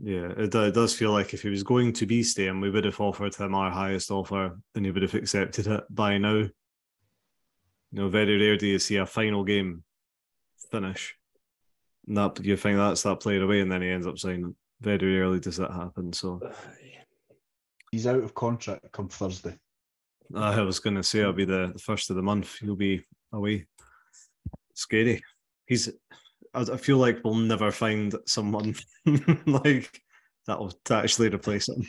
Yeah, 0.00 0.32
it, 0.36 0.54
it 0.54 0.74
does 0.74 0.94
feel 0.94 1.12
like 1.12 1.34
if 1.34 1.42
he 1.42 1.50
was 1.50 1.62
going 1.62 1.92
to 1.94 2.06
be 2.06 2.22
staying, 2.22 2.60
we 2.60 2.70
would 2.70 2.84
have 2.84 3.00
offered 3.00 3.34
him 3.34 3.54
our 3.54 3.70
highest 3.70 4.10
offer 4.10 4.58
and 4.74 4.84
he 4.84 4.90
would 4.90 5.02
have 5.02 5.14
accepted 5.14 5.66
it 5.66 5.84
by 5.88 6.18
now. 6.18 6.38
You 6.38 6.50
know, 7.92 8.08
very 8.08 8.36
rare 8.38 8.56
do 8.56 8.66
you 8.66 8.80
see 8.80 8.96
a 8.96 9.06
final 9.06 9.44
game 9.44 9.84
finish. 10.70 11.14
And 12.08 12.16
that 12.16 12.44
you 12.44 12.56
think 12.56 12.76
that's 12.76 13.04
that 13.04 13.20
player 13.20 13.42
away 13.44 13.60
and 13.60 13.70
then 13.70 13.82
he 13.82 13.88
ends 13.88 14.06
up 14.06 14.18
signing. 14.18 14.56
Very 14.80 15.16
rarely 15.16 15.40
does 15.40 15.56
that 15.56 15.72
happen. 15.72 16.12
So 16.12 16.40
He's 17.94 18.08
out 18.08 18.24
of 18.24 18.34
contract 18.34 18.90
come 18.90 19.08
Thursday. 19.08 19.56
I 20.34 20.60
was 20.62 20.80
going 20.80 20.96
to 20.96 21.02
say 21.04 21.22
I'll 21.22 21.32
be 21.32 21.44
the, 21.44 21.70
the 21.72 21.78
first 21.78 22.10
of 22.10 22.16
the 22.16 22.22
month. 22.22 22.58
He'll 22.58 22.74
be 22.74 23.04
away. 23.32 23.66
Scary. 24.74 25.22
He's. 25.66 25.90
I 26.52 26.60
I 26.60 26.76
feel 26.76 26.98
like 26.98 27.20
we'll 27.22 27.34
never 27.34 27.70
find 27.70 28.12
someone 28.26 28.74
like 29.46 30.02
that 30.48 30.58
will 30.58 30.72
to 30.86 30.94
actually 30.94 31.28
replace 31.28 31.68
him 31.68 31.86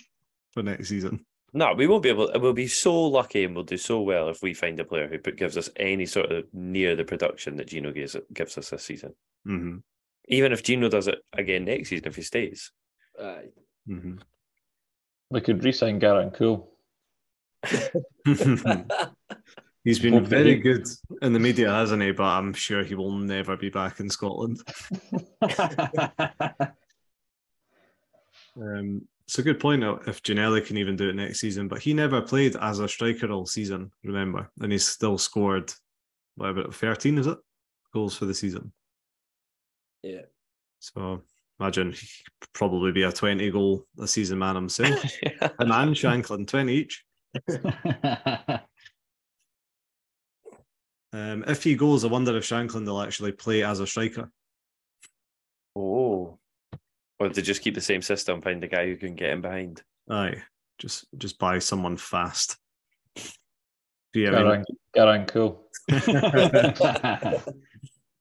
for 0.51 0.61
next 0.61 0.89
season. 0.89 1.25
No, 1.53 1.73
we 1.73 1.87
won't 1.87 2.03
be 2.03 2.09
able. 2.09 2.29
We'll 2.35 2.53
be 2.53 2.67
so 2.67 3.05
lucky 3.05 3.45
and 3.45 3.55
we'll 3.55 3.63
do 3.63 3.77
so 3.77 4.01
well 4.01 4.29
if 4.29 4.43
we 4.43 4.53
find 4.53 4.79
a 4.79 4.85
player 4.85 5.07
who 5.07 5.17
gives 5.31 5.57
us 5.57 5.71
any 5.77 6.05
sort 6.05 6.31
of 6.31 6.43
near 6.53 6.95
the 6.95 7.05
production 7.05 7.55
that 7.55 7.69
Gino 7.69 7.91
gives, 7.91 8.15
gives 8.31 8.59
us 8.59 8.69
this 8.69 8.83
season. 8.83 9.15
hmm 9.43 9.77
Even 10.27 10.51
if 10.51 10.63
Gino 10.63 10.89
does 10.89 11.07
it 11.07 11.19
again 11.33 11.65
next 11.65 11.89
season, 11.89 12.07
if 12.07 12.15
he 12.15 12.21
stays. 12.21 12.71
Aye. 13.21 13.49
hmm 13.87 14.15
We 15.29 15.41
could 15.41 15.63
re-sign 15.63 15.99
Garang 15.99 16.35
Kuol. 16.35 16.67
He's 19.83 19.99
been 19.99 20.13
Hope 20.13 20.23
very 20.23 20.55
good 20.55 20.87
in 21.21 21.33
the 21.33 21.39
media, 21.39 21.69
hasn't 21.69 22.01
he? 22.01 22.11
But 22.11 22.23
I'm 22.23 22.53
sure 22.53 22.83
he 22.83 22.95
will 22.95 23.11
never 23.11 23.55
be 23.55 23.69
back 23.69 23.99
in 23.99 24.09
Scotland. 24.09 24.61
Um, 28.57 29.07
it's 29.27 29.39
a 29.39 29.43
good 29.43 29.59
point 29.59 29.83
if 30.07 30.21
Ginnelly 30.23 30.65
can 30.65 30.77
even 30.77 30.95
do 30.95 31.09
it 31.09 31.15
next 31.15 31.39
season, 31.39 31.67
but 31.67 31.81
he 31.81 31.93
never 31.93 32.21
played 32.21 32.55
as 32.55 32.79
a 32.79 32.87
striker 32.87 33.31
all 33.31 33.45
season, 33.45 33.91
remember? 34.03 34.49
And 34.61 34.71
he's 34.71 34.87
still 34.87 35.17
scored, 35.17 35.73
whatever, 36.35 36.71
13 36.71 37.17
is 37.17 37.27
it? 37.27 37.37
Goals 37.93 38.15
for 38.15 38.25
the 38.25 38.33
season. 38.33 38.71
Yeah. 40.05 40.21
So 40.79 41.21
imagine 41.59 41.91
he 41.91 42.07
could 42.39 42.53
probably 42.53 42.91
be 42.91 43.03
a 43.03 43.11
20 43.11 43.49
goal 43.51 43.85
a 43.99 44.07
season 44.07 44.39
man 44.39 44.55
himself. 44.55 45.03
and 45.59 45.71
and 45.71 45.95
Shankland, 45.95 46.47
20 46.47 46.73
each. 46.73 47.03
Um, 51.15 51.45
if 51.47 51.63
he 51.63 51.75
goes, 51.75 52.03
I 52.03 52.09
wonder 52.09 52.35
if 52.35 52.43
Shankland 52.43 52.85
will 52.87 53.01
actually 53.01 53.31
play 53.31 53.63
as 53.63 53.79
a 53.79 53.87
striker. 53.87 54.29
oh. 55.73 56.37
Or 57.17 57.29
to 57.29 57.41
just 57.41 57.61
keep 57.61 57.73
the 57.73 57.79
same 57.79 58.01
system, 58.01 58.41
find 58.41 58.61
a 58.61 58.67
guy 58.67 58.87
who 58.87 58.97
can 58.97 59.15
get 59.15 59.29
him 59.29 59.41
behind. 59.41 59.81
Aye, 60.09 60.43
just 60.77 61.05
just 61.17 61.39
buy 61.39 61.59
someone 61.59 61.95
fast. 61.95 62.57
Yeah, 64.13 64.31
I 64.31 64.43
mean, 64.43 64.63
Garang, 64.95 65.27
Garang 65.27 65.27
Kuol. 65.27 65.57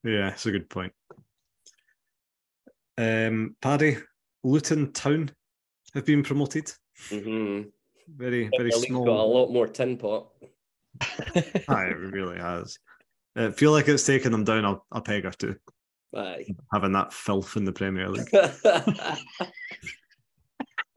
yeah, 0.02 0.30
it's 0.30 0.44
a 0.44 0.50
good 0.50 0.68
point. 0.68 0.92
Um, 2.98 3.56
Paddy, 3.60 3.96
Luton 4.42 4.92
Town 4.92 5.30
have 5.94 6.04
been 6.04 6.22
promoted. 6.22 6.72
Mm-hmm. 7.10 7.68
Very, 8.16 8.50
very 8.56 8.70
league's 8.70 8.86
got 8.86 9.06
a 9.06 9.24
lot 9.24 9.50
more 9.50 9.66
tin 9.66 9.96
pot. 9.96 10.28
Aye, 11.02 11.86
it 11.90 11.96
really 11.98 12.38
has. 12.38 12.78
I 13.36 13.50
feel 13.50 13.72
like 13.72 13.88
it's 13.88 14.06
taken 14.06 14.30
them 14.30 14.44
down 14.44 14.64
a, 14.64 14.78
a 14.92 15.00
peg 15.00 15.24
or 15.24 15.32
two. 15.32 15.56
Aye. 16.16 16.46
having 16.72 16.92
that 16.92 17.12
filth 17.12 17.56
in 17.56 17.64
the 17.64 17.72
Premier 17.72 18.08
League. 18.08 18.28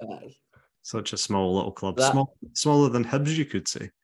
Aye. 0.01 0.35
Such 0.83 1.13
a 1.13 1.17
small 1.17 1.55
little 1.55 1.71
club, 1.71 1.97
That- 1.97 2.11
small, 2.11 2.37
smaller 2.53 2.89
than 2.89 3.03
Hibs, 3.03 3.35
you 3.35 3.45
could 3.45 3.67
say. 3.67 3.89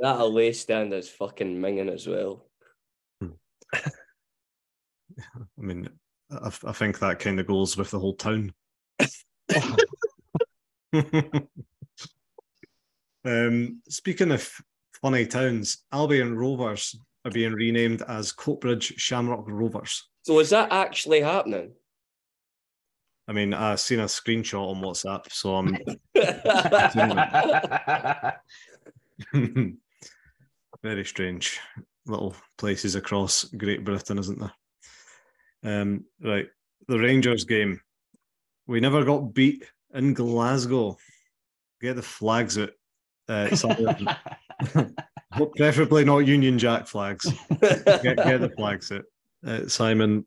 That 0.00 0.20
away 0.20 0.52
stand 0.52 0.94
is 0.94 1.08
fucking 1.08 1.56
minging 1.56 1.92
as 1.92 2.06
well. 2.06 2.46
I 5.18 5.24
mean, 5.56 5.88
I, 6.30 6.50
I 6.66 6.72
think 6.72 6.98
that 6.98 7.18
kind 7.18 7.40
of 7.40 7.46
goes 7.46 7.74
with 7.76 7.90
the 7.90 7.98
whole 7.98 8.14
town. 8.14 8.52
um, 13.24 13.80
speaking 13.88 14.32
of 14.32 14.50
funny 15.00 15.26
towns, 15.26 15.84
Albion 15.92 16.36
Rovers 16.36 16.98
are 17.24 17.30
being 17.30 17.52
renamed 17.52 18.02
as 18.02 18.32
Coatbridge 18.32 18.98
Shamrock 18.98 19.44
Rovers. 19.48 20.08
So 20.22 20.40
is 20.40 20.50
that 20.50 20.72
actually 20.72 21.20
happening? 21.20 21.72
I 23.26 23.32
mean, 23.32 23.52
I've 23.52 23.80
seen 23.80 23.98
a 24.00 24.04
screenshot 24.04 24.74
on 24.74 24.82
WhatsApp, 24.82 25.30
so 25.30 25.56
I'm 25.56 25.76
very 30.82 31.04
strange 31.04 31.60
little 32.06 32.34
places 32.56 32.94
across 32.94 33.44
Great 33.44 33.84
Britain, 33.84 34.18
isn't 34.18 34.38
there? 34.38 34.52
Um, 35.64 36.04
right, 36.22 36.46
the 36.86 36.98
Rangers 36.98 37.44
game. 37.44 37.80
We 38.66 38.80
never 38.80 39.04
got 39.04 39.34
beat 39.34 39.64
in 39.94 40.14
Glasgow. 40.14 40.96
Get 41.80 41.96
the 41.96 42.02
flags 42.02 42.58
out. 42.58 42.70
Uh, 43.28 43.48
preferably 45.56 46.04
not 46.04 46.18
Union 46.18 46.58
Jack 46.58 46.86
flags. 46.86 47.26
Get, 47.60 48.16
get 48.16 48.40
the 48.40 48.52
flags 48.56 48.90
out. 48.90 49.04
Uh, 49.46 49.66
Simon, 49.68 50.26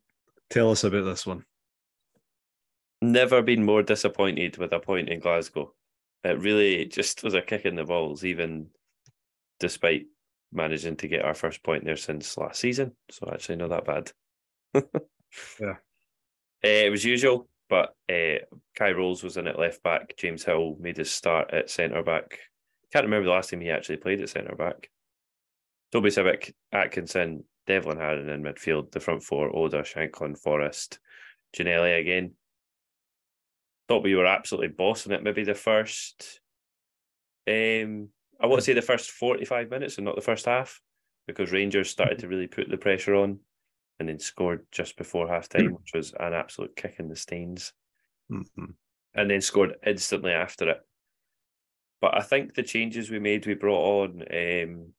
tell 0.50 0.72
us 0.72 0.84
about 0.84 1.06
this 1.06 1.26
one. 1.26 1.44
Never 3.02 3.42
been 3.42 3.66
more 3.66 3.82
disappointed 3.82 4.58
with 4.58 4.72
a 4.74 4.80
point 4.80 5.10
in 5.10 5.20
Glasgow. 5.20 5.74
It 6.24 6.40
really 6.40 6.86
just 6.86 7.24
was 7.24 7.34
a 7.34 7.42
kick 7.42 7.66
in 7.66 7.76
the 7.76 7.84
balls, 7.84 8.24
even 8.24 8.68
despite 9.60 10.06
managing 10.52 10.96
to 10.98 11.08
get 11.08 11.26
our 11.26 11.34
first 11.34 11.64
point 11.64 11.84
there 11.84 11.98
since 11.98 12.38
last 12.38 12.60
season. 12.60 12.96
So 13.10 13.30
actually, 13.34 13.56
not 13.56 13.70
that 13.70 13.86
bad. 13.86 14.12
Yeah. 15.60 15.76
Uh, 16.64 16.86
it 16.86 16.92
was 16.92 17.04
usual, 17.04 17.48
but 17.70 17.96
uh, 18.10 18.46
Kye 18.76 18.92
Rowles 18.92 19.24
was 19.24 19.38
in 19.38 19.48
at 19.48 19.58
left 19.58 19.82
back. 19.84 20.16
James 20.18 20.44
Hill 20.44 20.78
made 20.80 20.98
his 20.98 21.12
start 21.12 21.54
at 21.54 21.70
centre 21.70 22.04
back. 22.04 22.40
Can't 22.94 23.06
remember 23.06 23.26
the 23.26 23.32
last 23.32 23.50
time 23.50 23.62
he 23.62 23.72
actually 23.72 23.98
played 23.98 24.22
at 24.22 24.30
centre 24.30 24.56
back. 24.56 24.90
Toby 25.92 26.10
Sibbick, 26.10 26.54
Atkinson, 26.72 27.44
Devlin 27.68 27.98
Haring 27.98 28.34
in 28.34 28.44
midfield. 28.44 28.92
The 28.92 29.00
front 29.00 29.24
four: 29.24 29.56
Oda, 29.56 29.82
Shankland, 29.82 30.38
Forrest, 30.38 31.00
Ginnelly 31.56 32.00
again. 32.00 32.34
Thought 33.88 34.04
we 34.04 34.16
were 34.16 34.26
absolutely 34.26 34.70
bossing 34.70 35.12
it. 35.12 35.24
Maybe 35.24 35.44
the 35.44 35.54
first, 35.54 36.40
um, 37.48 38.10
I 38.40 38.46
want 38.46 38.60
to 38.60 38.62
say 38.62 38.74
the 38.74 38.82
first 38.82 39.12
forty-five 39.12 39.70
minutes 39.70 39.98
and 39.98 40.06
not 40.06 40.16
the 40.16 40.22
first 40.22 40.46
half, 40.46 40.82
because 41.28 41.52
Rangers 41.52 41.90
started 41.90 42.20
to 42.20 42.28
really 42.28 42.48
put 42.48 42.70
the 42.70 42.78
pressure 42.78 43.16
on, 43.16 43.40
and 44.02 44.10
then 44.10 44.20
scored 44.20 44.66
just 44.72 44.98
before 44.98 45.28
half 45.28 45.48
time, 45.48 45.74
which 45.74 45.92
was 45.94 46.12
an 46.20 46.34
absolute 46.34 46.76
kick 46.76 46.96
in 46.98 47.08
the 47.08 47.16
stains 47.16 47.72
Mhm. 48.32 48.74
and 49.14 49.30
then 49.30 49.42
scored 49.42 49.76
instantly 49.86 50.32
after 50.32 50.70
it. 50.70 50.82
But 52.02 52.16
I 52.18 52.22
think 52.22 52.56
the 52.56 52.64
changes 52.64 53.12
we 53.12 53.20
made, 53.20 53.46
we 53.46 53.54
brought 53.54 54.02
on 54.02 54.22
um, 54.34 54.94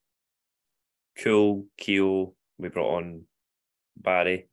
Kuol, 1.18 1.66
Keo, 1.76 2.34
we 2.58 2.68
brought 2.68 2.96
on 2.98 3.26
Barrie. 3.96 4.48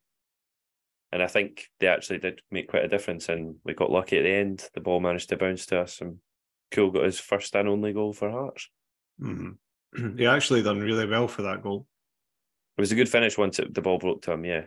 And 1.11 1.21
I 1.23 1.27
think 1.27 1.69
they 1.79 1.87
actually 1.87 2.19
did 2.19 2.41
make 2.49 2.67
quite 2.69 2.85
a 2.85 2.87
difference. 2.87 3.29
And 3.29 3.59
we 3.63 3.73
got 3.73 3.91
lucky 3.91 4.17
at 4.17 4.23
the 4.23 4.29
end. 4.31 4.67
The 4.73 4.81
ball 4.81 4.99
managed 4.99 5.29
to 5.29 5.37
bounce 5.37 5.65
to 5.67 5.79
us, 5.81 6.01
and 6.01 6.19
Kuol 6.71 6.91
got 6.93 7.03
his 7.05 7.19
first 7.19 7.55
and 7.55 7.67
only 7.67 7.93
goal 7.93 8.13
for 8.13 8.29
Hearts. 8.31 8.69
Mhm. 9.21 9.57
He 10.19 10.25
actually 10.27 10.61
done 10.61 10.79
really 10.79 11.07
well 11.07 11.27
for 11.27 11.41
that 11.43 11.61
goal. 11.63 11.87
It 12.79 12.81
was 12.81 12.93
a 12.93 12.95
good 12.95 13.09
finish 13.09 13.37
once 13.37 13.59
it, 13.59 13.73
the 13.73 13.81
ball 13.81 13.97
broke 13.99 14.21
to 14.21 14.31
him. 14.31 14.45
Yeah, 14.45 14.65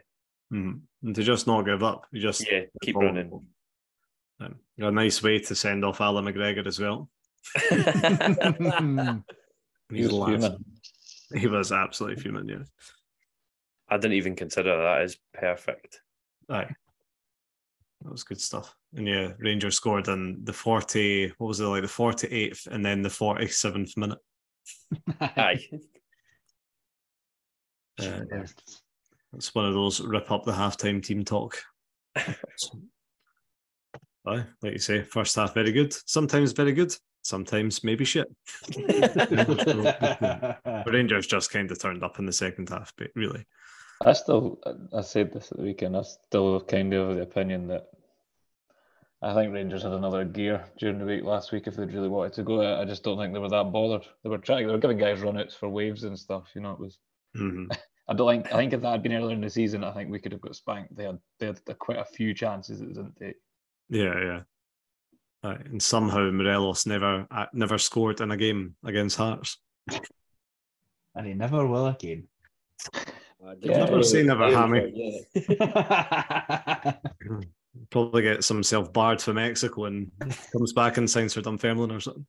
Mhm. 0.52 0.82
And 1.02 1.14
to 1.14 1.22
just 1.22 1.46
not 1.46 1.62
give 1.62 1.82
up, 1.82 2.06
you 2.12 2.20
just 2.20 2.46
yeah, 2.46 2.64
keep 2.82 2.94
running. 2.94 3.32
Um, 4.38 4.56
a 4.78 4.90
nice 4.90 5.22
way 5.22 5.38
to 5.38 5.54
send 5.54 5.82
off 5.82 6.02
Allan 6.02 6.26
McGregor 6.26 6.66
as 6.66 6.78
well. 6.78 7.08
He 9.90 9.96
He's 9.98 10.06
was 10.08 10.12
last. 10.14 10.42
fuming. 10.42 10.64
He 11.34 11.46
was 11.46 11.72
absolutely 11.72 12.22
fuming, 12.22 12.48
yeah. 12.48 12.64
I 13.88 13.96
didn't 13.96 14.14
even 14.14 14.36
consider 14.36 14.76
that 14.76 15.02
as 15.02 15.16
perfect. 15.34 16.00
Aye. 16.50 16.68
That 18.02 18.10
was 18.12 18.24
good 18.24 18.40
stuff. 18.40 18.74
And 18.94 19.06
yeah, 19.08 19.32
Rangers 19.38 19.76
scored 19.76 20.08
in 20.08 20.44
the 20.44 20.52
40, 20.52 21.32
what 21.38 21.48
was 21.48 21.60
it 21.60 21.64
like, 21.64 21.82
the 21.82 21.88
48th 21.88 22.66
and 22.68 22.84
then 22.84 23.00
the 23.02 23.08
47th 23.10 23.96
minute. 23.96 24.18
Aye, 25.20 25.60
Uh, 28.06 28.24
yeah. 28.30 28.44
It's 29.34 29.54
one 29.54 29.66
of 29.66 29.74
those 29.74 30.00
rip 30.00 30.30
up 30.30 30.44
the 30.44 30.52
halftime 30.52 31.02
team 31.02 31.24
talk. 31.24 31.58
Aye, 32.16 32.34
like 34.62 34.72
you 34.72 34.78
say, 34.78 35.02
first 35.02 35.36
half 35.36 35.54
very 35.54 35.72
good, 35.72 35.94
sometimes 36.06 36.52
very 36.52 36.72
good, 36.72 36.94
sometimes 37.22 37.82
maybe 37.82 38.04
shit. 38.04 38.28
The 40.84 40.86
Rangers 40.86 41.26
just 41.26 41.50
kind 41.50 41.70
of 41.70 41.80
turned 41.80 42.04
up 42.04 42.18
in 42.18 42.26
the 42.26 42.32
second 42.32 42.68
half, 42.68 42.92
but 42.96 43.10
really. 43.14 43.46
I 44.04 44.12
still, 44.12 44.58
I 44.92 45.00
said 45.00 45.32
this 45.32 45.50
at 45.52 45.58
the 45.58 45.64
weekend. 45.64 45.96
I 45.96 46.02
still 46.02 46.60
kind 46.60 46.92
of 46.92 47.10
of 47.10 47.16
the 47.16 47.22
opinion 47.22 47.68
that 47.68 47.86
I 49.22 49.32
think 49.34 49.54
Rangers 49.54 49.84
had 49.84 49.92
another 49.92 50.24
gear 50.24 50.64
during 50.78 50.98
the 50.98 51.04
week 51.04 51.24
last 51.24 51.52
week 51.52 51.66
if 51.66 51.76
they'd 51.76 51.92
really 51.92 52.08
wanted 52.08 52.32
to 52.34 52.42
go. 52.42 52.62
Out. 52.62 52.80
I 52.80 52.84
just 52.84 53.04
don't 53.04 53.18
think 53.18 53.32
they 53.32 53.38
were 53.38 53.48
that 53.48 53.72
bothered. 53.72 54.06
They 54.22 54.30
were 54.30 54.38
trying, 54.38 54.66
they 54.66 54.72
were 54.72 54.78
giving 54.80 54.98
guys 54.98 55.20
run 55.20 55.38
outs 55.38 55.54
for 55.54 55.68
waves 55.68 56.04
and 56.04 56.18
stuff. 56.18 56.48
You 56.54 56.62
know, 56.62 56.72
it 56.72 56.80
was. 56.80 56.98
Mhm. 57.36 57.74
I 58.08 58.14
don't 58.14 58.28
think. 58.28 58.52
I 58.52 58.56
think 58.56 58.72
if 58.72 58.80
that 58.82 58.90
had 58.90 59.02
been 59.02 59.12
earlier 59.12 59.34
in 59.34 59.40
the 59.40 59.50
season, 59.50 59.84
I 59.84 59.92
think 59.92 60.10
we 60.10 60.18
could 60.18 60.32
have 60.32 60.40
got 60.40 60.56
spanked. 60.56 60.96
They 60.96 61.04
had 61.04 61.18
they 61.38 61.46
had 61.46 61.60
quite 61.78 61.98
a 61.98 62.04
few 62.04 62.34
chances 62.34 62.80
that 62.80 62.94
didn't 62.94 63.16
take. 63.16 63.36
Yeah, 63.88 64.20
yeah. 64.20 64.40
Aye, 65.44 65.58
and 65.66 65.82
somehow 65.82 66.30
Morelos 66.30 66.86
never 66.86 67.26
uh, 67.30 67.46
never 67.52 67.78
scored 67.78 68.20
in 68.20 68.30
a 68.30 68.36
game 68.36 68.76
against 68.84 69.16
Hearts. 69.16 69.58
and 71.14 71.26
he 71.26 71.34
never 71.34 71.66
will 71.66 71.86
again. 71.86 72.28
Yeah, 73.60 73.78
never 73.78 74.02
say 74.02 74.22
never, 74.22 74.50
Hammy. 74.50 75.24
Yeah. 75.34 76.92
Probably 77.90 78.22
get 78.22 78.44
some 78.44 78.62
self 78.62 78.92
barred 78.92 79.20
for 79.20 79.32
Mexico 79.32 79.86
and 79.86 80.10
comes 80.52 80.72
back 80.72 80.96
and 80.96 81.08
signs 81.08 81.34
for 81.34 81.40
Dunfermline 81.40 81.90
or 81.90 82.00
something. 82.00 82.26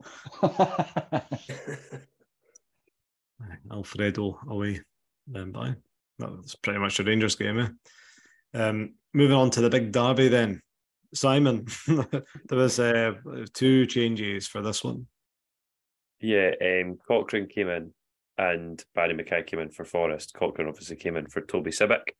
Alfredo 3.72 4.40
away. 4.48 4.82
Um, 5.36 5.52
bye. 5.52 5.76
That 6.20 6.32
was 6.32 6.56
pretty 6.56 6.80
much 6.80 6.98
the 6.98 7.04
Rangers 7.04 7.36
game. 7.36 7.60
Eh? 7.60 8.60
Um, 8.60 8.94
moving 9.14 9.36
on 9.36 9.50
to 9.52 9.62
the 9.62 9.70
big 9.70 9.92
derby 9.92 10.28
then. 10.28 10.62
Simon, 11.14 11.68
there 11.88 12.24
was 12.58 12.80
uh, 12.80 13.14
two 13.54 13.86
changes 13.86 14.48
for 14.48 14.62
this 14.62 14.84
one. 14.84 15.08
Yeah, 16.20 16.52
um, 16.62 16.98
Cochrane 17.08 17.48
came 17.48 17.70
in 17.70 17.94
and 18.38 18.84
Barrie 18.96 19.14
McKay 19.14 19.46
came 19.46 19.60
in 19.60 19.70
for 19.70 19.86
Forrest. 19.86 20.34
Cochrane 20.34 20.68
obviously 20.68 20.96
came 20.96 21.18
in 21.18 21.28
for 21.28 21.42
Toby 21.42 21.72
Sibbick. 21.72 22.14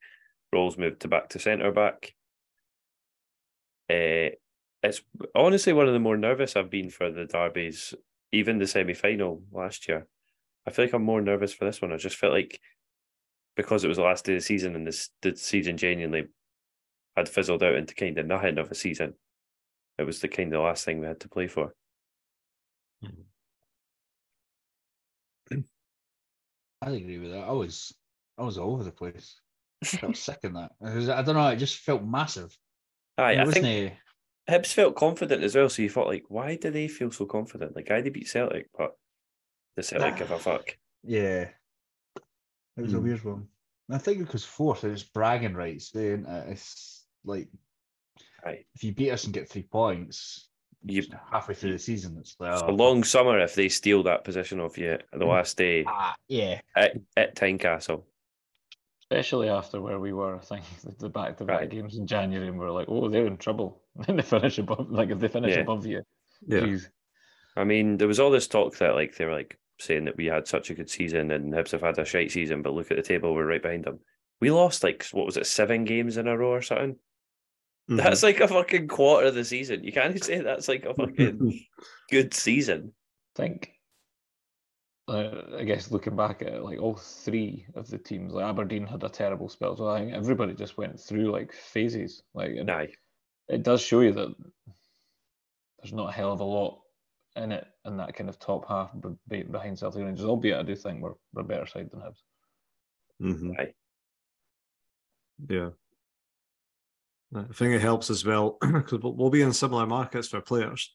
Rowles 0.52 0.78
moved 0.78 1.00
to 1.00 1.08
back 1.08 1.30
to 1.30 1.38
centre 1.38 1.72
back. 1.72 2.14
Uh, 3.90 4.36
it's 4.82 5.00
honestly 5.34 5.72
one 5.72 5.86
of 5.86 5.94
the 5.94 5.98
more 5.98 6.16
nervous 6.16 6.56
I've 6.56 6.70
been 6.70 6.90
for 6.90 7.10
the 7.10 7.24
derbies, 7.24 7.94
even 8.32 8.58
the 8.58 8.66
semi 8.66 8.94
final 8.94 9.42
last 9.50 9.88
year. 9.88 10.06
I 10.66 10.70
feel 10.70 10.84
like 10.84 10.94
I'm 10.94 11.02
more 11.02 11.20
nervous 11.20 11.52
for 11.52 11.64
this 11.64 11.82
one. 11.82 11.92
I 11.92 11.96
just 11.96 12.16
felt 12.16 12.32
like 12.32 12.60
because 13.56 13.84
it 13.84 13.88
was 13.88 13.96
the 13.98 14.02
last 14.02 14.24
day 14.24 14.34
of 14.34 14.40
the 14.40 14.44
season 14.44 14.74
and 14.74 14.86
this 14.86 15.10
the 15.22 15.36
season 15.36 15.76
genuinely 15.76 16.24
had 17.16 17.28
fizzled 17.28 17.62
out 17.62 17.76
into 17.76 17.94
kind 17.94 18.18
of 18.18 18.26
nothing 18.26 18.58
of 18.58 18.70
a 18.70 18.74
season. 18.74 19.14
It 19.98 20.02
was 20.04 20.20
the 20.20 20.28
kind 20.28 20.52
of 20.52 20.62
last 20.62 20.84
thing 20.84 20.98
we 21.00 21.06
had 21.06 21.20
to 21.20 21.28
play 21.28 21.46
for. 21.46 21.72
I 26.82 26.90
agree 26.90 27.18
with 27.18 27.30
that. 27.32 27.44
I 27.44 27.52
was 27.52 27.94
I 28.38 28.42
was 28.42 28.58
all 28.58 28.74
over 28.74 28.84
the 28.84 28.90
place. 28.90 29.40
I 29.82 29.86
felt 29.86 30.16
sick 30.18 30.38
in 30.42 30.54
that. 30.54 30.72
Was- 30.80 31.08
I 31.08 31.22
don't 31.22 31.36
know. 31.36 31.48
It 31.48 31.56
just 31.56 31.78
felt 31.78 32.04
massive. 32.04 32.56
Aye, 33.16 33.38
I 33.40 33.44
think 33.46 33.92
Hibs 34.50 34.72
felt 34.72 34.96
confident 34.96 35.42
as 35.42 35.54
well, 35.54 35.68
so 35.68 35.82
you 35.82 35.88
thought 35.88 36.08
like, 36.08 36.24
why 36.28 36.56
do 36.56 36.70
they 36.70 36.88
feel 36.88 37.10
so 37.10 37.24
confident? 37.26 37.76
Like, 37.76 37.90
I 37.90 38.00
they 38.00 38.10
beat 38.10 38.28
Celtic, 38.28 38.66
but 38.76 38.96
the 39.76 39.82
Celtic 39.82 40.16
give 40.16 40.30
a 40.32 40.38
fuck. 40.38 40.76
yeah. 41.02 41.50
It 42.76 42.82
was 42.82 42.94
a 42.94 42.98
Hmm. 42.98 43.04
weird 43.04 43.24
one. 43.24 43.48
I 43.90 43.98
think 43.98 44.18
because 44.18 44.44
fourth, 44.44 44.84
it's 44.84 45.02
bragging 45.02 45.54
rights. 45.54 45.90
Then 45.90 46.24
it's 46.48 47.06
like 47.24 47.48
Aye. 48.44 48.64
if 48.74 48.82
you 48.84 48.92
beat 48.92 49.10
us 49.10 49.24
and 49.24 49.34
get 49.34 49.48
three 49.48 49.62
points, 49.64 50.48
You- 50.86 51.02
halfway 51.30 51.54
through 51.54 51.72
the 51.72 51.78
season, 51.78 52.16
it's 52.18 52.36
like 52.40 52.52
It's 52.54 52.62
oh, 52.62 52.70
a 52.70 52.72
long 52.72 53.04
summer 53.04 53.38
if 53.40 53.54
they 53.54 53.68
steal 53.68 54.02
that 54.04 54.24
position 54.24 54.60
of 54.60 54.76
you 54.78 54.98
the 55.12 55.24
last 55.26 55.56
day 55.56 55.84
ah, 55.86 56.14
yeah. 56.28 56.60
at, 56.76 56.96
at 57.16 57.36
Tynecastle. 57.36 58.04
Especially 59.02 59.48
after 59.50 59.80
where 59.80 60.00
we 60.00 60.12
were, 60.14 60.36
I 60.36 60.40
think 60.40 60.64
the 60.98 61.08
back 61.10 61.36
to 61.38 61.44
back 61.44 61.68
games 61.70 61.96
in 61.98 62.06
January, 62.06 62.48
and 62.48 62.58
we 62.58 62.64
are 62.64 62.70
like, 62.70 62.88
oh, 62.88 63.08
they're 63.08 63.26
in 63.26 63.36
trouble. 63.36 63.82
And 64.08 64.18
they 64.18 64.22
finish 64.22 64.58
above, 64.58 64.90
like 64.90 65.10
if 65.10 65.20
they 65.20 65.28
finish 65.28 65.54
Yeah. 65.54 65.60
above 65.60 65.86
you, 65.86 66.02
Yeah. 66.46 66.60
geez. 66.60 66.90
I 67.56 67.64
mean, 67.64 67.98
there 67.98 68.08
was 68.08 68.18
all 68.18 68.30
this 68.30 68.48
talk 68.48 68.76
that 68.78 68.94
like 68.94 69.14
they 69.16 69.24
were 69.26 69.32
like 69.34 69.58
saying 69.78 70.04
that 70.04 70.16
we 70.16 70.26
had 70.26 70.46
such 70.46 70.70
a 70.70 70.74
good 70.74 70.88
season 70.88 71.30
and 71.30 71.52
Hibs 71.52 71.72
have 71.72 71.82
had 71.82 71.98
a 71.98 72.04
shite 72.04 72.30
season, 72.30 72.62
but 72.62 72.74
look 72.74 72.90
at 72.90 72.96
the 72.96 73.02
table, 73.02 73.34
we're 73.34 73.46
right 73.46 73.62
behind 73.62 73.84
them. 73.84 74.00
We 74.40 74.50
lost 74.50 74.84
like 74.84 75.06
what 75.12 75.26
was 75.26 75.36
it, 75.36 75.46
seven 75.46 75.84
games 75.84 76.16
in 76.16 76.28
a 76.28 76.36
row 76.36 76.52
or 76.52 76.62
something? 76.62 76.96
Mhm. 77.90 77.96
That's 77.98 78.22
like 78.22 78.40
a 78.40 78.48
fucking 78.48 78.88
quarter 78.88 79.28
of 79.28 79.34
the 79.34 79.44
season. 79.44 79.84
You 79.84 79.92
can't 79.92 80.22
say 80.24 80.40
that's 80.40 80.68
like 80.68 80.84
a 80.84 80.94
fucking 80.94 81.66
good 82.10 82.34
season. 82.34 82.92
I 83.36 83.42
think 83.42 83.70
uh, 85.06 85.42
I 85.58 85.64
guess 85.64 85.90
looking 85.90 86.16
back 86.16 86.40
at 86.40 86.54
it, 86.54 86.62
like 86.62 86.80
all 86.80 86.94
three 86.94 87.66
of 87.74 87.88
the 87.88 87.98
teams, 87.98 88.32
like 88.32 88.46
Aberdeen 88.46 88.86
had 88.86 89.04
a 89.04 89.08
terrible 89.08 89.50
spell. 89.50 89.76
So 89.76 89.88
I 89.88 90.00
think 90.00 90.14
everybody 90.14 90.54
just 90.54 90.78
went 90.78 90.98
through 90.98 91.30
like 91.30 91.52
phases. 91.52 92.22
Like 92.32 92.52
it 93.48 93.62
does 93.62 93.82
show 93.82 94.00
you 94.00 94.12
that 94.12 94.34
there's 95.78 95.92
not 95.92 96.08
a 96.08 96.12
hell 96.12 96.32
of 96.32 96.40
a 96.40 96.44
lot 96.44 96.80
in 97.36 97.52
it 97.52 97.66
in 97.84 97.96
that 97.96 98.14
kind 98.14 98.28
of 98.30 98.38
top 98.38 98.68
half 98.68 98.92
be- 99.00 99.16
be- 99.28 99.42
behind 99.42 99.78
Celtic 99.78 100.02
Rangers. 100.02 100.24
Albeit 100.24 100.58
I 100.58 100.62
do 100.62 100.74
think 100.76 101.02
we're, 101.02 101.14
we're 101.32 101.42
a 101.42 101.44
better 101.44 101.66
side 101.66 101.90
than 101.90 102.00
Hibs. 102.00 102.22
Mhm. 103.22 103.60
Aye. 103.60 103.74
Yeah. 105.48 105.70
I 107.34 107.42
think 107.52 107.74
it 107.74 107.80
helps 107.80 108.10
as 108.10 108.24
well 108.24 108.58
because 108.60 109.00
we'll 109.00 109.14
we'll 109.16 109.30
be 109.30 109.42
in 109.42 109.52
similar 109.52 109.86
markets 109.86 110.28
for 110.28 110.40
players. 110.40 110.94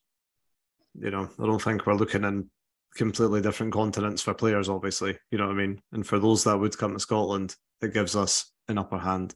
You 0.97 1.11
know, 1.11 1.29
I 1.39 1.45
don't 1.45 1.61
think 1.61 1.85
we're 1.85 1.93
looking 1.95 2.23
in 2.23 2.49
completely 2.95 3.41
different 3.41 3.73
continents 3.73 4.21
for 4.21 4.33
players, 4.33 4.69
obviously. 4.69 5.17
You 5.31 5.37
know 5.37 5.47
what 5.47 5.53
I 5.53 5.57
mean? 5.57 5.81
And 5.91 6.07
for 6.07 6.19
those 6.19 6.43
that 6.45 6.57
would 6.57 6.77
come 6.77 6.93
to 6.93 6.99
Scotland, 6.99 7.55
it 7.81 7.93
gives 7.93 8.15
us 8.15 8.51
an 8.67 8.77
upper 8.77 8.97
hand. 8.97 9.35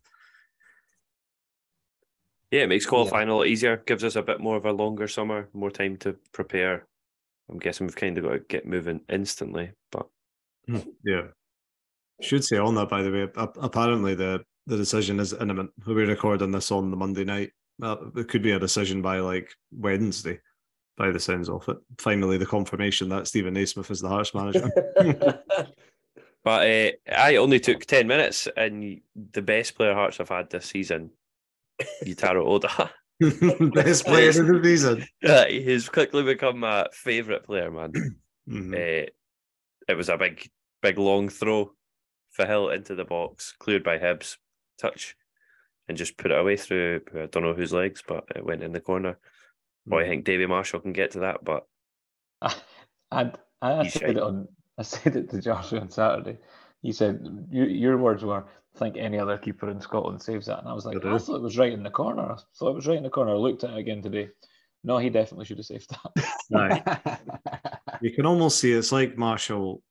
Yeah, 2.52 2.62
it 2.62 2.70
makes 2.70 2.86
qualifying 2.86 3.30
a 3.30 3.36
lot 3.36 3.48
easier, 3.48 3.78
gives 3.78 4.04
us 4.04 4.16
a 4.16 4.22
bit 4.22 4.39
more 4.39 4.56
of 4.58 4.66
a 4.66 4.72
longer 4.72 5.08
summer, 5.08 5.50
more 5.54 5.72
time 5.72 5.98
to 5.98 6.16
prepare. 6.32 6.88
I'm 7.49 7.60
guessing 7.60 7.88
we've 7.88 7.95
kind 7.95 8.17
of 8.17 8.23
got 8.23 8.32
to 8.32 8.39
get 8.39 8.65
moving 8.65 9.01
instantly, 9.10 9.71
but 9.91 10.08
Yeah. 11.03 11.27
Should 12.21 12.45
say 12.45 12.58
on 12.58 12.75
that, 12.75 12.89
by 12.89 13.01
the 13.01 13.12
way, 13.12 13.27
apparently 13.36 14.15
the, 14.15 14.43
the 14.67 14.77
decision 14.77 15.19
is 15.19 15.34
imminent. 15.34 15.71
We're 15.86 16.08
recording 16.08 16.51
this 16.51 16.71
on 16.71 16.89
the 16.89 16.97
Monday 16.97 17.25
night. 17.25 17.51
Uh, 17.82 17.97
it 18.15 18.29
could 18.29 18.43
be 18.43 18.51
a 18.51 18.60
decision 18.60 19.01
by 19.01 19.19
like 19.19 19.53
Wednesday, 19.71 20.39
by 20.95 21.10
the 21.12 21.19
sounds 21.19 21.49
of 21.49 21.67
it. 21.67 21.77
Finally, 21.97 22.38
the 22.38 22.45
confirmation 22.45 23.10
that 23.10 23.27
Steven 23.27 23.53
Naismith 23.53 23.91
is 23.91 23.99
the 23.99 24.08
Hearts 24.08 24.34
manager. 24.34 24.69
but 26.43 26.69
uh, 26.69 26.91
I 27.12 27.36
only 27.38 27.60
took 27.60 27.86
10 27.86 28.08
minutes, 28.08 28.47
and 28.56 29.01
the 29.32 29.41
best 29.41 29.75
player 29.75 29.93
Hearts 29.93 30.17
have 30.17 30.29
had 30.29 30.49
this 30.49 30.67
season, 30.67 31.10
Yutaro 32.06 32.45
Oda. 32.45 32.91
Best 33.73 34.06
player 34.06 34.30
of 34.30 34.36
the 34.36 34.62
season. 34.63 35.06
Uh, 35.23 35.45
He's 35.45 35.89
quickly 35.89 36.23
become 36.23 36.60
my 36.60 36.88
favourite 36.93 37.43
player, 37.43 37.71
man. 37.71 37.91
Mhm. 38.49 38.73
Uh, 38.73 39.10
it 39.88 39.95
was 39.95 40.10
a 40.10 40.17
big, 40.17 40.49
big 40.82 40.97
long 40.97 41.30
throw 41.30 41.71
for 42.32 42.45
Hill 42.45 42.71
into 42.71 42.93
the 42.93 43.06
box, 43.06 43.54
cleared 43.58 43.86
by 43.86 43.97
Hibs, 43.97 44.36
touch, 44.78 45.15
and 45.88 45.97
just 45.97 46.17
put 46.17 46.32
it 46.32 46.38
away 46.38 46.58
through 46.58 46.99
I 47.15 47.28
don't 47.28 47.43
know 47.43 47.54
whose 47.54 47.71
legs, 47.71 48.04
but 48.06 48.26
it 48.36 48.45
went 48.45 48.62
in 48.62 48.73
the 48.73 48.82
corner. 48.82 49.17
Boy, 49.86 50.04
I 50.04 50.08
think 50.10 50.26
Davy 50.26 50.45
Marshall 50.45 50.82
can 50.82 50.91
get 50.91 51.12
to 51.12 51.19
that, 51.19 51.45
but 51.45 51.65
I, 52.41 53.32
I 53.62 53.84
He's 53.84 53.93
said 53.93 54.10
it 54.10 54.17
on. 54.17 54.49
I 54.78 54.82
said 54.82 55.15
it 55.15 55.30
to 55.30 55.39
Joshua 55.39 55.80
on 55.80 55.89
Saturday. 55.89 56.38
He 56.82 56.91
said 56.91 57.26
your, 57.49 57.69
your 57.69 57.97
words 57.97 58.26
were, 58.26 58.45
"I 58.75 58.79
think 58.79 58.97
any 58.97 59.19
other 59.19 59.38
keeper 59.38 59.69
in 59.69 59.79
Scotland 59.81 60.21
saves 60.21 60.47
that," 60.47 60.59
and 60.59 60.67
I 60.67 60.73
was 60.73 60.86
like, 60.86 60.97
It 60.97 61.05
"I 61.05 61.15
is. 61.15 61.25
thought 61.25 61.36
it 61.36 61.41
was 61.41 61.57
right 61.57 61.71
in 61.73 61.83
the 61.83 61.89
corner. 61.91 62.31
I 62.33 62.38
thought 62.57 62.71
it 62.71 62.75
was 62.75 62.88
right 62.88 62.97
in 62.97 63.03
the 63.03 63.09
corner." 63.09 63.31
I 63.33 63.38
looked 63.38 63.63
at 63.63 63.71
it 63.71 63.77
again 63.77 64.01
today. 64.01 64.29
No, 64.83 64.97
he 64.97 65.09
definitely 65.09 65.45
should 65.45 65.57
have 65.57 65.65
saved 65.65 65.89
that. 65.91 66.25
Aye. 66.55 67.59
You 68.01 68.12
can 68.12 68.25
almost 68.25 68.59
see 68.59 68.73
it's 68.73 68.91
like 68.91 69.17
Marshall 69.17 69.81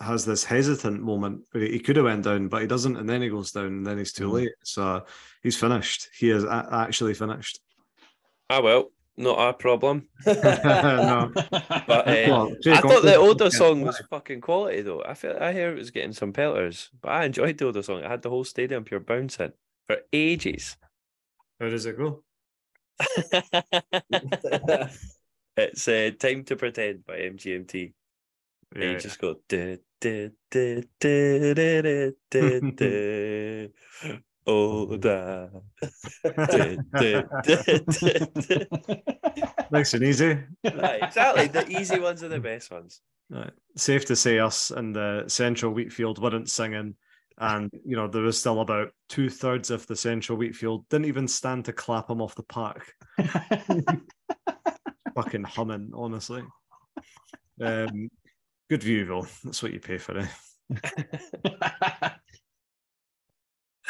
has 0.00 0.26
this 0.26 0.44
hesitant 0.44 1.00
moment 1.02 1.46
where 1.52 1.62
he 1.64 1.78
could 1.78 1.96
have 1.96 2.04
went 2.04 2.24
down, 2.24 2.48
but 2.48 2.60
he 2.60 2.66
doesn't, 2.66 2.96
and 2.96 3.08
then 3.08 3.22
he 3.22 3.28
goes 3.30 3.52
down, 3.52 3.66
and 3.66 3.86
then 3.86 3.96
he's 3.96 4.12
too 4.12 4.28
Mhm. 4.28 4.32
late. 4.32 4.52
So 4.64 5.06
he's 5.42 5.56
finished. 5.56 6.08
He 6.18 6.28
is 6.30 6.44
a- 6.44 6.68
actually 6.72 7.14
finished. 7.14 7.60
ah 8.50 8.60
well, 8.60 8.90
not 9.16 9.38
our 9.38 9.52
problem. 9.52 10.08
no, 10.26 11.30
But 11.34 12.08
uh, 12.08 12.30
Well, 12.30 12.56
I 12.66 12.80
thought 12.80 13.02
the 13.02 13.14
I'll- 13.14 13.30
Oda 13.30 13.44
yeah, 13.44 13.50
song 13.50 13.82
was 13.82 13.98
fucking 14.10 14.40
quality 14.40 14.82
though. 14.82 15.02
I 15.04 15.14
feel 15.14 15.36
I 15.40 15.52
hear 15.52 15.70
it 15.70 15.78
was 15.78 15.90
getting 15.90 16.12
some 16.12 16.32
pelters, 16.32 16.90
but 17.00 17.10
I 17.10 17.24
enjoyed 17.24 17.58
the 17.58 17.66
Oda 17.66 17.82
song. 17.82 18.02
I 18.04 18.08
had 18.08 18.22
the 18.22 18.30
whole 18.30 18.44
stadium 18.44 18.84
pure 18.84 19.00
bouncing 19.00 19.52
for 19.86 19.98
ages. 20.12 20.76
How 21.60 21.68
does 21.68 21.86
it 21.86 21.96
go? 21.96 22.22
it's 25.56 25.88
uh, 25.88 26.10
"Time 26.18 26.44
to 26.44 26.56
Pretend" 26.56 27.04
by 27.04 27.18
MGMT. 27.18 27.92
And 28.74 28.82
Yeah, 28.82 28.90
you 28.92 28.98
just 28.98 29.20
go 29.20 29.36
"Du- 34.46 34.86
du- 34.86 34.98
du- 34.98 35.48
du- 35.48 35.48
du- 35.48 35.50
du- 35.50 35.50
du- 35.50 35.50
du, 35.50 35.50
Oda. 35.50 35.50
Du- 35.82 36.36
du- 36.46 37.22
du- 37.52 37.78
du- 38.32 38.58
du." 38.58 38.96
nice 39.70 39.94
and 39.94 40.02
easy. 40.04 40.38
Right, 40.64 41.02
exactly. 41.02 41.48
The 41.48 41.66
easy 41.70 41.98
ones 41.98 42.22
are 42.22 42.28
the 42.28 42.40
best 42.40 42.70
ones. 42.70 43.00
Right. 43.30 43.52
Safe 43.76 44.04
to 44.06 44.16
say, 44.16 44.38
us 44.38 44.70
and 44.70 44.94
the 44.94 45.24
central 45.28 45.72
Wheatfield 45.72 46.18
weren't 46.20 46.50
singing, 46.50 46.94
and 47.38 47.70
you 47.84 47.96
know 47.96 48.06
there 48.06 48.22
was 48.22 48.38
still 48.38 48.60
about 48.60 48.92
two 49.08 49.30
thirds 49.30 49.70
of 49.70 49.86
the 49.86 49.96
central 49.96 50.38
Wheatfield 50.38 50.86
didn't 50.90 51.06
even 51.06 51.26
stand 51.26 51.64
to 51.64 51.72
clap 51.72 52.10
him 52.10 52.20
off 52.20 52.34
the 52.34 52.42
park. 52.42 52.92
Fucking 55.14 55.44
humming, 55.44 55.92
honestly. 55.94 56.42
Um, 57.60 58.10
good 58.68 58.82
view 58.82 59.06
though. 59.06 59.26
That's 59.42 59.62
what 59.62 59.72
you 59.72 59.80
pay 59.80 59.98
for 59.98 60.18
it. 60.18 60.28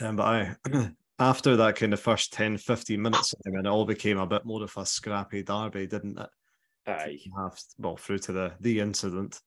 Um, 0.00 0.16
but 0.16 0.24
I, 0.24 0.90
after 1.18 1.56
that 1.56 1.76
kind 1.76 1.92
of 1.92 2.00
first 2.00 2.32
10, 2.32 2.58
15 2.58 3.00
minutes, 3.00 3.34
I 3.46 3.50
mean, 3.50 3.66
it 3.66 3.68
all 3.68 3.84
became 3.84 4.18
a 4.18 4.26
bit 4.26 4.44
more 4.44 4.62
of 4.62 4.76
a 4.76 4.86
scrappy 4.86 5.42
derby, 5.42 5.86
didn't 5.86 6.18
it? 6.18 6.30
Aye. 6.86 7.18
Half, 7.36 7.62
well, 7.78 7.96
through 7.96 8.18
to 8.18 8.32
the 8.32 8.52
the 8.60 8.80
incident. 8.80 9.40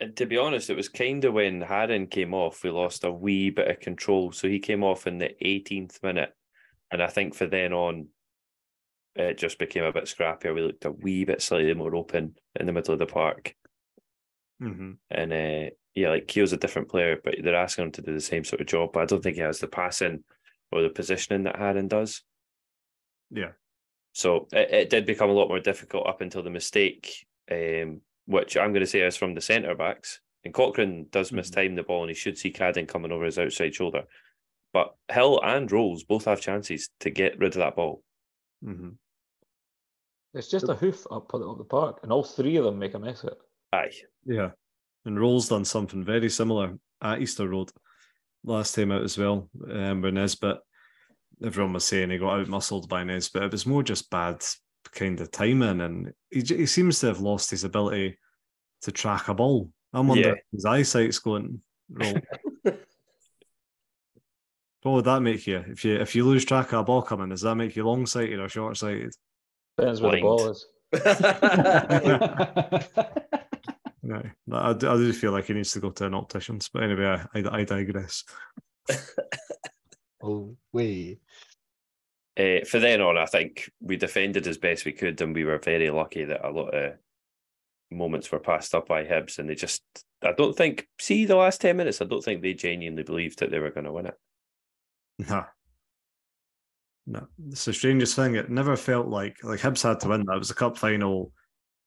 And 0.00 0.16
to 0.16 0.26
be 0.26 0.38
honest, 0.38 0.70
it 0.70 0.76
was 0.76 0.88
kind 0.88 1.24
of 1.24 1.34
when 1.34 1.60
Haring 1.60 2.08
came 2.08 2.32
off, 2.32 2.62
we 2.62 2.70
lost 2.70 3.02
a 3.02 3.10
wee 3.10 3.50
bit 3.50 3.68
of 3.68 3.80
control. 3.80 4.30
So 4.30 4.48
he 4.48 4.60
came 4.60 4.84
off 4.84 5.08
in 5.08 5.18
the 5.18 5.30
18th 5.44 6.02
minute. 6.04 6.32
And 6.92 7.02
I 7.02 7.08
think 7.08 7.34
for 7.34 7.46
then 7.46 7.72
on, 7.72 8.06
it 9.16 9.38
just 9.38 9.58
became 9.58 9.82
a 9.82 9.92
bit 9.92 10.04
scrappier. 10.04 10.54
We 10.54 10.62
looked 10.62 10.84
a 10.84 10.92
wee 10.92 11.24
bit 11.24 11.42
slightly 11.42 11.74
more 11.74 11.96
open 11.96 12.36
in 12.54 12.66
the 12.66 12.72
middle 12.72 12.92
of 12.92 13.00
the 13.00 13.06
park. 13.06 13.56
hmm 14.60 14.92
And 15.10 15.32
uh, 15.32 15.70
yeah, 15.98 16.10
like 16.10 16.28
Keo's 16.28 16.52
a 16.52 16.56
different 16.56 16.88
player, 16.88 17.20
but 17.22 17.36
they're 17.42 17.54
asking 17.54 17.86
him 17.86 17.92
to 17.92 18.02
do 18.02 18.12
the 18.14 18.20
same 18.20 18.44
sort 18.44 18.60
of 18.60 18.66
job. 18.66 18.90
But 18.92 19.02
I 19.02 19.06
don't 19.06 19.22
think 19.22 19.36
he 19.36 19.42
has 19.42 19.58
the 19.58 19.68
passing 19.68 20.24
or 20.70 20.82
the 20.82 20.90
positioning 20.90 21.44
that 21.44 21.56
Haring 21.56 21.88
does. 21.88 22.22
Yeah. 23.30 23.52
So 24.12 24.48
it, 24.52 24.70
it 24.70 24.90
did 24.90 25.06
become 25.06 25.30
a 25.30 25.34
lot 25.34 25.48
more 25.48 25.60
difficult 25.60 26.06
up 26.06 26.20
until 26.20 26.42
the 26.42 26.50
mistake, 26.50 27.26
um, 27.50 28.00
which 28.26 28.56
I'm 28.56 28.72
going 28.72 28.80
to 28.80 28.86
say 28.86 29.00
is 29.00 29.16
from 29.16 29.34
the 29.34 29.40
centre 29.40 29.74
backs. 29.74 30.20
And 30.44 30.54
Cochrane 30.54 31.06
does 31.10 31.30
Mhm. 31.30 31.38
mistime 31.40 31.76
the 31.76 31.82
ball, 31.82 32.02
and 32.02 32.10
he 32.10 32.14
should 32.14 32.38
see 32.38 32.52
Cadden 32.52 32.86
coming 32.86 33.10
over 33.10 33.24
his 33.24 33.38
outside 33.38 33.74
shoulder. 33.74 34.04
But 34.72 34.94
Hill 35.10 35.40
and 35.42 35.70
Rowles 35.70 36.04
both 36.04 36.26
have 36.26 36.40
chances 36.40 36.90
to 37.00 37.10
get 37.10 37.38
rid 37.38 37.54
of 37.54 37.58
that 37.60 37.74
ball. 37.76 38.02
hmm 38.62 38.90
It's 40.34 40.48
just 40.48 40.68
a 40.68 40.74
hoof 40.74 41.06
up 41.10 41.30
at 41.34 41.40
the 41.40 41.64
park, 41.64 42.00
and 42.02 42.12
all 42.12 42.22
three 42.22 42.56
of 42.56 42.64
them 42.64 42.78
make 42.78 42.94
a 42.94 42.98
mess 42.98 43.24
of 43.24 43.30
it. 43.30 43.38
Aye, 43.72 43.92
Yeah. 44.24 44.50
And 45.04 45.18
Rowles's 45.18 45.48
done 45.48 45.64
something 45.64 46.04
very 46.04 46.28
similar 46.28 46.74
at 47.02 47.20
Easter 47.20 47.48
Road 47.48 47.70
last 48.44 48.74
time 48.74 48.92
out 48.92 49.02
as 49.02 49.16
well. 49.16 49.48
Um, 49.70 50.02
where 50.02 50.12
Nisbet, 50.12 50.58
everyone 51.44 51.72
was 51.72 51.84
saying 51.84 52.10
he 52.10 52.18
got 52.18 52.38
out 52.38 52.48
muscled 52.48 52.88
by 52.88 53.04
Nisbet. 53.04 53.44
It 53.44 53.52
was 53.52 53.66
more 53.66 53.82
just 53.82 54.10
bad 54.10 54.44
kind 54.92 55.20
of 55.20 55.30
timing, 55.30 55.80
and 55.80 56.12
he, 56.30 56.40
he 56.40 56.66
seems 56.66 57.00
to 57.00 57.06
have 57.06 57.20
lost 57.20 57.50
his 57.50 57.64
ability 57.64 58.18
to 58.82 58.92
track 58.92 59.28
a 59.28 59.34
ball. 59.34 59.70
I'm 59.92 60.08
wonder 60.08 60.28
Yeah. 60.28 60.34
if 60.34 60.38
his 60.52 60.64
eyesight's 60.64 61.18
going. 61.18 61.60
Roll. 61.90 62.14
what 64.82 64.92
would 64.92 65.04
that 65.06 65.20
make 65.20 65.46
you? 65.46 65.64
If 65.68 65.84
you 65.84 65.96
if 65.96 66.14
you 66.14 66.24
lose 66.24 66.44
track 66.44 66.72
of 66.72 66.80
a 66.80 66.84
ball 66.84 67.02
coming, 67.02 67.30
does 67.30 67.42
that 67.42 67.54
make 67.54 67.76
you 67.76 67.84
long 67.84 68.06
sighted 68.06 68.40
or 68.40 68.48
short 68.48 68.76
sighted? 68.76 69.12
Depends 69.78 70.00
where 70.00 70.12
the 70.12 70.20
ball 70.20 70.50
is. 70.50 70.66
No, 74.08 74.22
I, 74.52 74.72
do- 74.72 74.88
I 74.88 74.96
do 74.96 75.12
feel 75.12 75.32
like 75.32 75.44
he 75.44 75.52
needs 75.52 75.72
to 75.72 75.80
go 75.80 75.90
to 75.90 76.06
an 76.06 76.14
optician's. 76.14 76.70
But 76.70 76.84
anyway, 76.84 77.22
I, 77.34 77.38
I, 77.38 77.58
I 77.58 77.64
digress. 77.64 78.24
oh, 80.22 80.56
wait. 80.72 81.20
Uh, 82.38 82.64
for 82.64 82.78
then 82.78 83.02
on, 83.02 83.18
I 83.18 83.26
think 83.26 83.70
we 83.80 83.96
defended 83.96 84.46
as 84.46 84.56
best 84.56 84.86
we 84.86 84.92
could, 84.92 85.20
and 85.20 85.34
we 85.34 85.44
were 85.44 85.58
very 85.58 85.90
lucky 85.90 86.24
that 86.24 86.46
a 86.46 86.50
lot 86.50 86.74
of 86.74 86.94
moments 87.90 88.32
were 88.32 88.38
passed 88.38 88.74
up 88.74 88.88
by 88.88 89.04
Hibs, 89.04 89.38
and 89.38 89.50
they 89.50 89.54
just 89.54 89.82
I 90.22 90.32
don't 90.32 90.56
think. 90.56 90.88
See 90.98 91.26
the 91.26 91.36
last 91.36 91.60
ten 91.60 91.76
minutes. 91.76 92.00
I 92.00 92.06
don't 92.06 92.24
think 92.24 92.40
they 92.40 92.54
genuinely 92.54 93.02
believed 93.02 93.40
that 93.40 93.50
they 93.50 93.58
were 93.58 93.72
going 93.72 93.84
to 93.84 93.92
win 93.92 94.06
it. 94.06 94.14
No. 95.18 95.44
No. 97.06 97.26
It's 97.50 97.66
the 97.66 97.74
strangest 97.74 98.16
thing. 98.16 98.36
It 98.36 98.48
never 98.48 98.74
felt 98.76 99.08
like 99.08 99.36
like 99.44 99.60
Hibs 99.60 99.82
had 99.82 100.00
to 100.00 100.08
win 100.08 100.24
that. 100.24 100.36
It 100.36 100.38
was 100.38 100.50
a 100.50 100.54
cup 100.54 100.78
final 100.78 101.32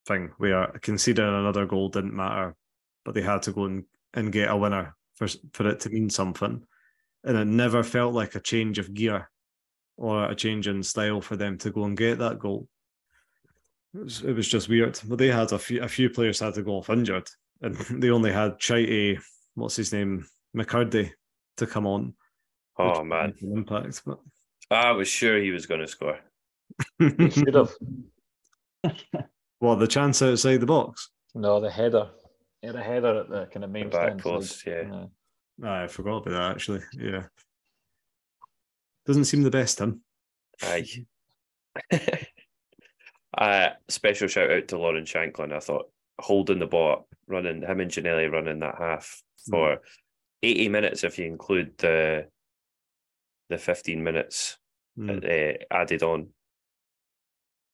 thing 0.06 0.32
where 0.38 0.68
conceding 0.82 1.26
another 1.26 1.66
goal 1.66 1.90
didn't 1.90 2.16
matter, 2.16 2.56
but 3.06 3.14
they 3.14 3.22
had 3.22 3.44
to 3.44 3.52
go 3.52 3.66
and, 3.66 3.84
and 4.14 4.32
get 4.32 4.50
a 4.50 4.58
winner 4.58 4.96
for 5.16 5.28
for 5.54 5.68
it 5.68 5.80
to 5.82 5.90
mean 5.90 6.10
something. 6.10 6.64
And 7.24 7.38
it 7.38 7.46
never 7.46 7.84
felt 7.84 8.14
like 8.14 8.36
a 8.36 8.40
change 8.40 8.80
of 8.80 8.94
gear 8.94 9.30
or 9.98 10.26
a 10.26 10.36
change 10.36 10.68
in 10.68 10.82
style 10.82 11.22
for 11.22 11.36
them 11.36 11.58
to 11.60 11.72
go 11.72 11.84
and 11.84 11.96
get 11.96 12.18
that 12.20 12.40
goal. 12.40 12.68
It 13.94 14.04
was, 14.04 14.22
it 14.24 14.34
was 14.34 14.48
just 14.48 14.70
weird. 14.70 15.00
But 15.06 15.20
they 15.20 15.28
had 15.28 15.52
a 15.52 15.60
few 15.60 15.84
a 15.84 15.88
few 15.88 16.10
players 16.10 16.40
had 16.40 16.56
to 16.56 16.64
go 16.64 16.78
off 16.78 16.90
injured, 16.90 17.30
and 17.62 17.76
they 18.02 18.10
only 18.10 18.32
had 18.32 18.60
Chaite, 18.60 19.20
what's 19.56 19.76
his 19.76 19.94
name, 19.94 20.26
McCurdy, 20.56 21.12
to 21.58 21.68
come 21.68 21.86
on. 21.86 22.16
Oh 22.78 23.04
man, 23.04 23.34
impact! 23.42 24.02
But 24.06 24.20
I 24.72 24.92
was 24.92 25.08
sure 25.08 25.38
he 25.38 25.52
was 25.52 25.66
going 25.66 25.82
to 25.82 25.88
score. 25.88 26.20
He 26.98 27.30
should 27.30 27.54
have. 27.54 27.74
Well, 29.62 29.76
the 29.78 29.88
chance 29.88 30.22
outside 30.22 30.58
the 30.58 30.66
box. 30.66 31.10
No, 31.36 31.60
the 31.62 31.70
header. 31.72 32.10
He 32.62 32.68
had 32.68 32.76
a 32.76 32.84
header 32.84 33.20
at 33.22 33.30
the 33.30 33.46
kind 33.46 33.64
of 33.64 33.70
main 33.72 33.90
The 33.90 33.98
back 33.98 34.06
stand 34.08 34.22
side. 34.22 34.24
post, 34.32 34.66
yeah. 34.68 35.06
Ah, 35.64 35.84
I 35.84 35.88
forgot 35.88 36.18
about 36.28 36.32
that 36.32 36.52
actually. 36.52 36.82
Yeah. 36.94 37.24
Doesn't 39.06 39.26
seem 39.26 39.44
the 39.44 39.50
best, 39.52 39.78
Tim. 39.78 40.02
Aye. 40.64 41.06
uh, 43.38 43.70
special 43.88 44.28
shout 44.28 44.52
out 44.52 44.68
to 44.70 44.78
Lawrence 44.78 45.12
Shankland. 45.12 45.54
I 45.54 45.60
thought 45.60 45.90
holding 46.20 46.60
the 46.60 46.68
ball 46.68 46.92
up, 46.94 47.08
running 47.28 47.62
him 47.62 47.80
and 47.80 47.90
Ginnelly 47.92 48.32
running 48.32 48.60
that 48.60 48.76
half 48.78 49.22
for 49.50 49.80
80 50.44 50.70
minutes 50.70 51.04
if 51.04 51.18
you 51.18 51.26
include 51.26 51.78
the 51.78 52.28
the 53.50 53.58
15 53.58 54.04
minutes 54.04 54.58
Mm. 55.00 55.24
uh, 55.24 55.58
added 55.72 56.04
on. 56.04 56.28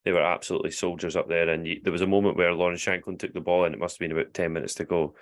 They 0.08 0.14
were 0.14 0.22
absolutely 0.22 0.72
soldiers 0.72 1.18
up 1.18 1.28
there, 1.28 1.50
and 1.50 1.68
you, 1.68 1.82
there 1.84 1.92
was 1.92 2.02
a 2.02 2.08
moment 2.08 2.38
where 2.38 2.54
Lawrence 2.54 2.82
Shankland 2.82 3.20
took 3.20 3.34
the 3.34 3.42
ball, 3.42 3.66
and 3.66 3.76
it 3.76 3.78
must 3.80 3.96
have 3.96 4.00
been 4.08 4.18
about 4.18 4.34
10 4.34 4.54
minutes 4.54 4.76
to 4.76 4.86
go. 4.86 5.16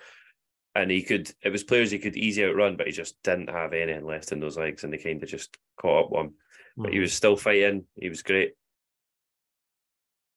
And 0.76 0.92
he 0.92 1.02
could, 1.02 1.28
it 1.42 1.48
was 1.50 1.64
players 1.64 1.90
he 1.90 1.98
could 1.98 2.16
easily 2.16 2.46
outrun, 2.48 2.76
but 2.76 2.86
he 2.86 2.92
just 2.92 3.20
didn't 3.24 3.50
have 3.50 3.72
anything 3.72 4.06
left 4.06 4.30
in 4.30 4.38
those 4.38 4.56
legs, 4.56 4.84
and 4.84 4.92
they 4.92 4.98
kind 4.98 5.20
of 5.20 5.28
just 5.28 5.56
caught 5.80 6.04
up 6.04 6.10
one. 6.12 6.26
him. 6.26 6.34
But 6.76 6.92
he 6.92 6.98
Mhm. 6.98 7.02
was 7.02 7.14
still 7.14 7.36
fighting. 7.36 7.86
He 7.96 8.08
was 8.08 8.22
great. 8.22 8.52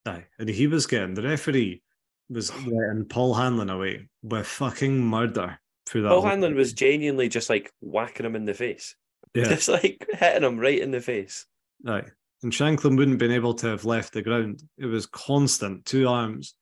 Aye. 0.08 0.26
And 0.39 0.50
he 0.50 0.66
was 0.66 0.88
getting 0.88 1.14
the 1.14 1.22
referee 1.22 1.84
was 2.30 2.52
letting 2.66 3.06
Paul 3.06 3.34
Hanlon 3.36 3.70
away 3.70 4.08
with 4.24 4.47
fucking 4.47 5.00
murder 5.00 5.60
through 5.86 6.04
that. 6.04 6.10
Paul 6.10 6.22
Hanlon 6.26 6.52
thing. 6.52 6.58
was 6.58 6.74
genuinely 6.74 7.28
just 7.30 7.50
like 7.52 7.72
whacking 7.82 8.26
him 8.26 8.36
in 8.36 8.45
the 8.45 8.54
face, 8.56 8.95
yeah. 9.36 9.43
just 9.50 9.68
like 9.70 10.08
hitting 10.12 10.43
him 10.43 10.58
right 10.60 10.80
in 10.80 10.91
the 10.91 11.02
face. 11.02 11.45
Aye. 11.86 12.06
And 12.43 12.51
Shankland 12.53 12.97
wouldn't 12.97 13.09
have 13.11 13.17
been 13.19 13.31
able 13.31 13.53
to 13.55 13.67
have 13.67 13.83
left 13.85 14.13
the 14.13 14.21
ground. 14.21 14.63
It 14.77 14.85
was 14.85 15.05
constant, 15.05 15.85
two 15.85 16.07
arms 16.07 16.55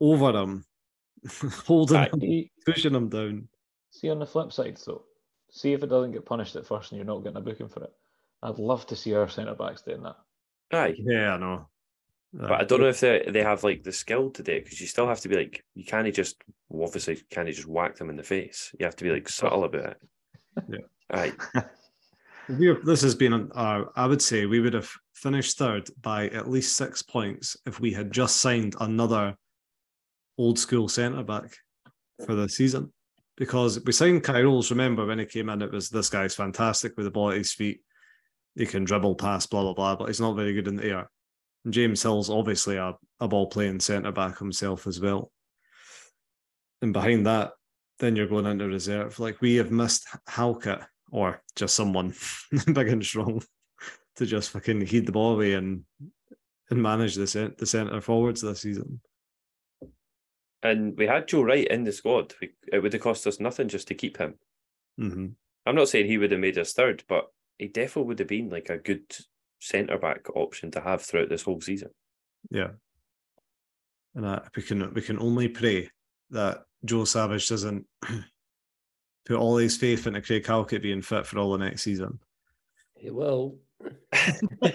over 0.00 0.30
him, 0.38 0.64
holding 1.66 1.96
Aye. 1.96 2.10
him, 2.12 2.20
See, 2.20 2.50
pushing 2.66 2.94
him 2.94 3.08
down. 3.08 3.48
see 3.90 4.10
on 4.10 4.18
the 4.18 4.26
flip 4.26 4.52
side, 4.52 4.78
though, 4.86 5.04
see 5.50 5.72
if 5.72 5.82
it 5.82 5.88
doesn't 5.88 6.12
get 6.12 6.26
punished 6.26 6.56
at 6.56 6.66
first 6.66 6.92
and 6.92 6.98
you're 6.98 7.06
not 7.06 7.22
getting 7.24 7.38
a 7.38 7.40
booking 7.40 7.68
for 7.68 7.84
it. 7.84 7.92
I'd 8.42 8.58
love 8.58 8.86
to 8.88 8.96
see 8.96 9.14
our 9.14 9.28
centre 9.28 9.54
backs 9.54 9.82
doing 9.82 10.02
that. 10.02 10.16
Aye, 10.72 10.94
Yeah, 10.98 11.34
I 11.34 11.38
know. 11.38 11.66
but 12.34 12.52
I 12.52 12.64
don't 12.64 12.80
know 12.80 12.88
if 12.88 13.00
they 13.00 13.24
they 13.32 13.42
have 13.42 13.64
like 13.64 13.82
the 13.82 13.90
skill 13.92 14.30
to 14.32 14.42
do 14.42 14.52
it 14.52 14.64
because 14.64 14.80
you 14.80 14.86
still 14.86 15.08
have 15.08 15.20
to 15.20 15.28
be 15.28 15.36
like 15.36 15.64
you 15.74 15.84
can't 15.86 16.14
just 16.14 16.36
well, 16.68 16.86
obviously 16.86 17.16
can't 17.30 17.48
just 17.48 17.66
whack 17.66 17.96
them 17.96 18.10
in 18.10 18.16
the 18.16 18.22
face. 18.22 18.74
You 18.78 18.84
have 18.84 18.94
to 18.96 19.04
be 19.04 19.10
like 19.10 19.28
subtle 19.30 19.64
about 19.64 19.86
it. 19.92 19.96
Yeah. 20.68 20.78
Aye. 21.10 21.32
We're, 21.54 21.70
this 22.48 23.02
has 23.02 23.14
been, 23.14 23.50
uh, 23.54 23.84
I 23.94 24.06
would 24.06 24.22
say, 24.22 24.46
we 24.46 24.60
would 24.60 24.74
have 24.74 24.90
finished 25.14 25.58
third 25.58 25.88
by 26.00 26.28
at 26.28 26.48
least 26.48 26.76
six 26.76 27.02
points 27.02 27.56
if 27.66 27.80
we 27.80 27.92
had 27.92 28.12
just 28.12 28.38
signed 28.38 28.74
another 28.80 29.36
old 30.38 30.58
school 30.58 30.88
centre 30.88 31.22
back 31.22 31.56
for 32.24 32.34
the 32.34 32.48
season. 32.48 32.92
Because 33.36 33.82
we 33.84 33.92
signed 33.92 34.24
Kye 34.24 34.42
Rowles, 34.42 34.70
remember 34.70 35.06
when 35.06 35.18
he 35.18 35.26
came 35.26 35.48
in, 35.48 35.62
it 35.62 35.70
was 35.70 35.90
this 35.90 36.10
guy's 36.10 36.34
fantastic 36.34 36.96
with 36.96 37.04
the 37.04 37.10
ball 37.10 37.30
at 37.30 37.38
his 37.38 37.52
feet. 37.52 37.80
He 38.56 38.66
can 38.66 38.84
dribble 38.84 39.16
past, 39.16 39.50
blah, 39.50 39.62
blah, 39.62 39.74
blah, 39.74 39.96
but 39.96 40.06
he's 40.06 40.20
not 40.20 40.34
very 40.34 40.54
good 40.54 40.66
in 40.66 40.76
the 40.76 40.84
air. 40.84 41.10
And 41.64 41.74
James 41.74 42.02
Hill's 42.02 42.30
obviously 42.30 42.76
a, 42.76 42.94
a 43.20 43.28
ball 43.28 43.46
playing 43.46 43.80
centre 43.80 44.10
back 44.10 44.38
himself 44.38 44.86
as 44.86 45.00
well. 45.00 45.30
And 46.82 46.92
behind 46.92 47.26
that, 47.26 47.52
then 47.98 48.16
you're 48.16 48.26
going 48.26 48.46
into 48.46 48.66
reserve. 48.66 49.18
Like 49.20 49.40
we 49.40 49.56
have 49.56 49.70
missed 49.70 50.06
Halkett 50.26 50.80
or 51.10 51.42
just 51.56 51.74
someone 51.74 52.14
big 52.72 52.88
and 52.88 53.04
strong 53.04 53.42
to 54.16 54.26
just 54.26 54.50
fucking 54.50 54.80
heat 54.86 55.06
the 55.06 55.12
ball 55.12 55.34
away 55.34 55.54
and 55.54 55.84
and 56.70 56.82
manage 56.82 57.14
the 57.14 57.26
cent- 57.26 57.56
the 57.58 57.66
centre 57.66 58.00
forwards 58.00 58.42
this 58.42 58.60
season. 58.60 59.00
And 60.62 60.98
we 60.98 61.06
had 61.06 61.28
Joe 61.28 61.42
Wright 61.42 61.66
in 61.68 61.84
the 61.84 61.92
squad. 61.92 62.34
We, 62.40 62.50
it 62.72 62.80
would 62.80 62.92
have 62.92 63.02
cost 63.02 63.26
us 63.26 63.38
nothing 63.38 63.68
just 63.68 63.88
to 63.88 63.94
keep 63.94 64.18
him. 64.18 64.34
hmm 64.98 65.28
I'm 65.66 65.74
not 65.74 65.88
saying 65.88 66.06
he 66.06 66.18
would 66.18 66.32
have 66.32 66.40
made 66.40 66.56
us 66.58 66.72
third, 66.72 67.04
but 67.08 67.26
he 67.58 67.68
definitely 67.68 68.08
would 68.08 68.18
have 68.20 68.28
been 68.28 68.48
like 68.48 68.70
a 68.70 68.78
good 68.78 69.04
centre 69.60 69.98
back 69.98 70.26
option 70.34 70.70
to 70.70 70.80
have 70.80 71.02
throughout 71.02 71.28
this 71.28 71.42
whole 71.42 71.60
season. 71.60 71.90
Yeah, 72.50 72.70
and 74.14 74.24
uh, 74.24 74.40
we 74.56 74.62
can 74.62 74.92
we 74.94 75.02
can 75.02 75.18
only 75.18 75.48
pray 75.48 75.90
that 76.30 76.64
Joe 76.84 77.04
Savage 77.04 77.48
doesn't 77.48 77.86
put 79.28 79.36
all 79.36 79.56
his 79.58 79.76
faith 79.76 80.06
into 80.06 80.22
Craig 80.22 80.44
Halkett 80.44 80.82
being 80.82 81.02
fit 81.02 81.26
for 81.26 81.38
all 81.38 81.52
the 81.52 81.58
next 81.58 81.82
season. 81.82 82.18
He 82.94 83.10
will. 83.10 83.58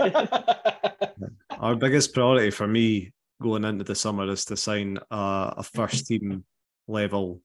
Our 1.59 1.75
biggest 1.75 2.13
priority 2.13 2.51
for 2.51 2.67
me 2.67 3.11
going 3.41 3.65
into 3.65 3.83
the 3.83 3.95
summer 3.95 4.29
is 4.29 4.45
to 4.45 4.55
sign 4.55 4.99
a, 5.11 5.53
a 5.57 5.63
first 5.63 6.07
team 6.07 6.45
level 6.87 7.41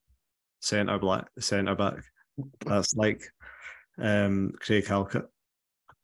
centre 0.61 0.99
black 0.99 1.29
centre 1.39 1.75
back. 1.75 1.97
That's 2.65 2.95
like 2.95 3.23
um, 3.99 4.53
Craig 4.61 4.87
Halkett. 4.87 5.27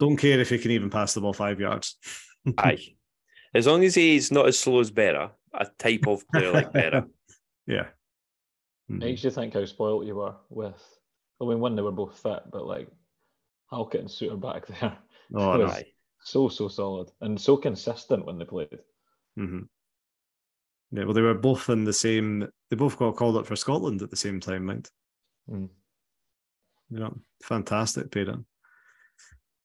Don't 0.00 0.16
care 0.16 0.40
if 0.40 0.50
he 0.50 0.58
can 0.58 0.72
even 0.72 0.90
pass 0.90 1.14
the 1.14 1.20
ball 1.20 1.32
five 1.32 1.60
yards. 1.60 1.96
Aye. 2.58 2.94
As 3.54 3.66
long 3.66 3.84
as 3.84 3.94
he's 3.94 4.32
not 4.32 4.48
as 4.48 4.58
slow 4.58 4.80
as 4.80 4.90
Berra, 4.90 5.30
a 5.52 5.66
type 5.78 6.08
of 6.08 6.26
player 6.28 6.50
like 6.52 6.72
Berra. 6.72 7.08
Yeah. 7.66 7.86
Mhm. 8.90 8.98
Makes 8.98 9.24
you 9.24 9.30
think 9.30 9.54
how 9.54 9.64
spoilt 9.64 10.04
you 10.04 10.16
were 10.16 10.34
with. 10.50 10.93
I 11.40 11.44
mean, 11.46 11.60
when 11.60 11.76
they 11.76 11.82
were 11.82 11.92
both 11.92 12.18
fit, 12.18 12.42
but 12.50 12.66
like 12.66 12.88
Halkett 13.72 14.00
and 14.00 14.08
Souttar 14.08 14.40
back 14.40 14.66
there, 14.80 14.96
Oh, 15.34 15.56
no. 15.56 15.66
Aye. 15.66 15.86
so 16.22 16.48
so 16.48 16.68
solid 16.68 17.10
and 17.20 17.40
so 17.40 17.56
consistent 17.56 18.24
when 18.26 18.38
they 18.38 18.44
played. 18.44 18.78
hmm 19.36 19.60
Yeah, 20.92 21.04
well, 21.04 21.14
they 21.14 21.22
were 21.22 21.34
both 21.34 21.68
in 21.70 21.84
the 21.84 21.92
same. 21.92 22.48
They 22.70 22.76
both 22.76 22.96
got 22.98 23.16
called 23.16 23.36
up 23.36 23.46
for 23.46 23.56
Scotland 23.56 24.02
at 24.02 24.10
the 24.10 24.16
same 24.16 24.40
time, 24.40 24.66
mind. 24.66 24.88
Mm. 25.50 25.68
You 26.90 26.98
know, 26.98 27.16
fantastic 27.42 28.10
pairing. 28.10 28.44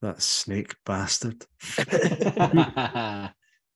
That 0.01 0.21
snake 0.21 0.75
bastard. 0.85 1.45
Do 1.77 3.29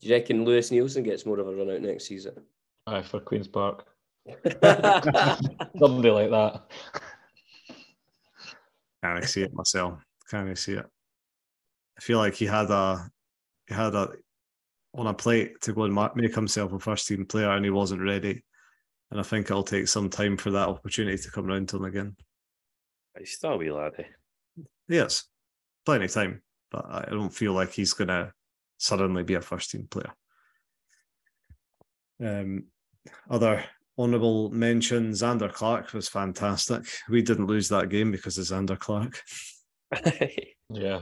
you 0.09 0.15
reckon 0.15 0.45
Lewis 0.45 0.69
Neilson 0.71 1.03
gets 1.03 1.25
more 1.25 1.39
of 1.39 1.47
a 1.47 1.53
run 1.55 1.69
out 1.69 1.81
next 1.81 2.05
season? 2.05 2.43
Aye, 2.87 3.01
for 3.01 3.19
Queen's 3.19 3.47
Park, 3.47 3.85
somebody 4.63 6.09
like 6.11 6.29
that. 6.31 6.63
Can 9.04 9.18
I 9.18 9.26
see 9.26 9.41
it 9.41 9.54
myself? 9.54 10.01
Can 10.30 10.47
I 10.47 10.54
see 10.54 10.74
it? 10.74 10.86
I 11.97 12.01
feel 12.01 12.20
like 12.20 12.36
he 12.36 12.45
had 12.45 12.72
a 12.72 13.10
he 13.68 13.76
had 13.76 13.93
a 13.95 14.14
on 14.95 15.08
a 15.08 15.14
plate 15.14 15.60
to 15.62 15.74
go 15.74 15.84
and 15.84 16.16
make 16.16 16.34
himself 16.34 16.72
a 16.72 16.80
first 16.80 17.08
team 17.08 17.26
player, 17.26 17.49
and 17.51 17.66
he 17.66 17.72
wasn't 17.72 18.01
ready. 18.01 18.43
And 19.12 19.20
I 19.20 19.24
think 19.24 19.47
it'll 19.47 19.64
take 19.64 19.89
some 19.89 20.10
time 20.10 20.38
for 20.38 20.51
that 20.51 20.70
opportunity 20.70 21.18
to 21.18 21.32
come 21.32 21.47
around 21.47 21.68
to 21.70 21.78
him 21.78 21.86
again. 21.86 22.16
He's 23.18 23.34
still 23.34 23.54
a 23.54 23.58
wee 23.58 23.72
laddie. 23.72 24.08
Yes, 24.88 25.26
plenty 25.86 26.06
of 26.06 26.12
time, 26.12 26.41
but 26.72 26.86
I 26.86 27.06
I 27.08 27.10
don't 27.10 27.34
feel 27.34 27.51
like 27.51 27.74
he's 27.74 27.93
gonna 27.93 28.32
suddenly 28.78 29.24
be 29.24 29.34
a 29.34 29.41
first 29.41 29.72
team 29.72 29.88
player. 29.91 30.14
Um, 32.24 32.68
other 33.30 33.66
honourable 33.97 34.49
mention: 34.51 35.11
Zander 35.11 35.51
Clark 35.51 35.93
was 35.93 36.07
fantastic. 36.09 36.83
We 37.09 37.21
didn't 37.21 37.47
lose 37.47 37.69
that 37.69 37.89
game 37.89 38.11
because 38.11 38.37
of 38.37 38.45
Zander 38.45 38.77
Clark. 38.79 39.21
Yeah, 40.69 41.01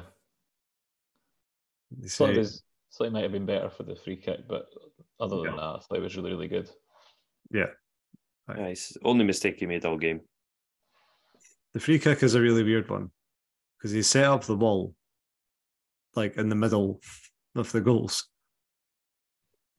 They 1.97 2.09
thought 2.09 2.27
say- 2.29 2.33
it, 2.33 2.37
was, 2.39 2.63
thought 2.97 3.05
it 3.07 3.13
might 3.13 3.23
have 3.23 3.31
been 3.31 3.45
better 3.45 3.69
for 3.69 3.83
the 3.83 3.95
free 3.95 4.17
kick, 4.17 4.47
but 4.49 4.65
other 5.19 5.37
than 5.37 5.45
Yeah. 5.45 5.51
that, 5.51 5.61
I 5.61 5.79
thought 5.79 5.97
it 5.97 6.01
was 6.01 6.17
really 6.17 6.31
really 6.31 6.47
good. 6.49 6.69
yeah, 7.51 7.67
nice. 8.49 8.97
Only 9.05 9.23
mistake 9.23 9.57
he 9.59 9.65
made 9.65 9.85
all 9.85 9.97
game. 9.97 10.21
the 11.73 11.79
free 11.79 11.99
kick 11.99 12.21
is 12.23 12.35
a 12.35 12.41
really 12.41 12.63
weird 12.63 12.89
one 12.89 13.11
because 13.77 13.91
he 13.91 14.01
set 14.03 14.25
up 14.25 14.43
the 14.43 14.57
ball 14.57 14.93
like 16.15 16.35
in 16.35 16.49
the 16.49 16.55
middle 16.55 16.99
of 17.55 17.71
the 17.71 17.79
goals, 17.79 18.27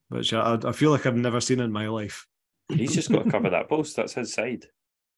which 0.09 0.33
I, 0.33 0.59
I 0.65 0.73
feel 0.73 0.91
like 0.91 1.05
I've 1.05 1.17
never 1.17 1.41
seen 1.43 1.61
in 1.61 1.71
my 1.73 1.89
life. 1.89 2.27
He's 2.75 2.95
just 2.95 3.11
got 3.11 3.25
to 3.25 3.31
cover 3.31 3.51
that 3.51 3.69
post. 3.69 3.97
That's 3.97 4.15
his 4.15 4.33
side. 4.33 4.67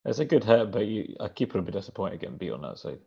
It's 0.05 0.19
a 0.19 0.25
good 0.25 0.45
hit, 0.45 0.71
but 0.71 0.87
you, 0.87 1.15
a 1.19 1.29
keeper 1.29 1.59
would 1.59 1.67
be 1.67 1.73
disappointed 1.73 2.21
getting 2.21 2.37
beat 2.37 2.53
on 2.53 2.63
that 2.63 2.79
side. 2.79 2.99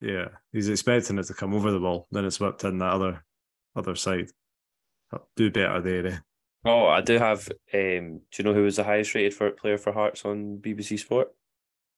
Yeah, 0.00 0.28
he's 0.52 0.68
expecting 0.68 1.18
it 1.18 1.24
to 1.24 1.34
come 1.34 1.54
over 1.54 1.70
the 1.70 1.80
ball, 1.80 2.06
then 2.10 2.24
it's 2.24 2.38
whipped 2.38 2.64
in 2.64 2.78
that 2.78 2.92
other 2.92 3.24
other 3.74 3.94
side. 3.94 4.28
Do 5.36 5.50
better 5.50 5.80
there. 5.80 6.06
Eh? 6.06 6.18
Oh, 6.64 6.86
I 6.86 7.00
do 7.00 7.18
have. 7.18 7.48
Um, 7.72 8.20
do 8.30 8.38
you 8.38 8.44
know 8.44 8.54
who 8.54 8.64
was 8.64 8.76
the 8.76 8.84
highest 8.84 9.14
rated 9.14 9.34
for 9.34 9.50
player 9.50 9.78
for 9.78 9.92
Hearts 9.92 10.24
on 10.24 10.58
BBC 10.58 10.98
Sport? 10.98 11.28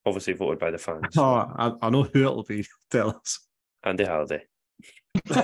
Obviously 0.04 0.34
voted 0.34 0.58
by 0.58 0.70
the 0.70 0.78
fans. 0.78 1.06
Oh, 1.16 1.24
I, 1.56 1.72
I 1.82 1.90
know 1.90 2.04
who 2.04 2.20
it'll 2.20 2.44
be. 2.44 2.66
Tell 2.90 3.10
us. 3.10 3.40
Andy 3.82 4.04
Halliday. 4.04 4.44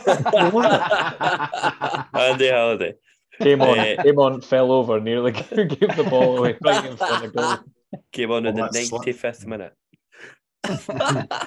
Andy 2.15 2.47
Halliday. 2.47 2.95
Came 3.41 3.63
on, 3.63 3.79
Eh. 3.79 4.03
came 4.03 4.19
on, 4.19 4.41
fell 4.41 4.71
over, 4.73 5.01
nearly 5.01 5.33
gave 5.33 5.49
the 5.51 6.07
ball 6.09 6.39
away 6.39 6.57
right 6.63 6.85
in 6.85 6.97
front 6.97 7.25
of 7.25 7.35
goal. 7.35 7.57
Came 8.13 8.31
on 8.31 8.47
in 8.47 8.59
Oh, 8.61 8.67
the 8.67 8.71
that's 8.73 8.91
sla- 8.91 9.05
95th 9.05 9.47
minute. 9.47 9.73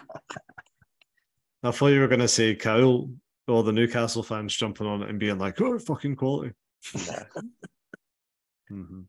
I 1.63 1.71
thought 1.71 1.87
you 1.87 1.99
were 1.99 2.07
going 2.07 2.19
to 2.21 2.27
say 2.27 2.55
Kyle, 2.55 3.09
or 3.47 3.63
the 3.63 3.71
Newcastle 3.71 4.23
fans 4.23 4.55
jumping 4.55 4.85
on 4.87 5.01
it 5.03 5.09
and 5.09 5.19
being 5.19 5.37
like, 5.39 5.59
"Oh, 5.61 5.79
fucking 5.79 6.15
quality." 6.15 6.53
Mhm. 8.71 9.05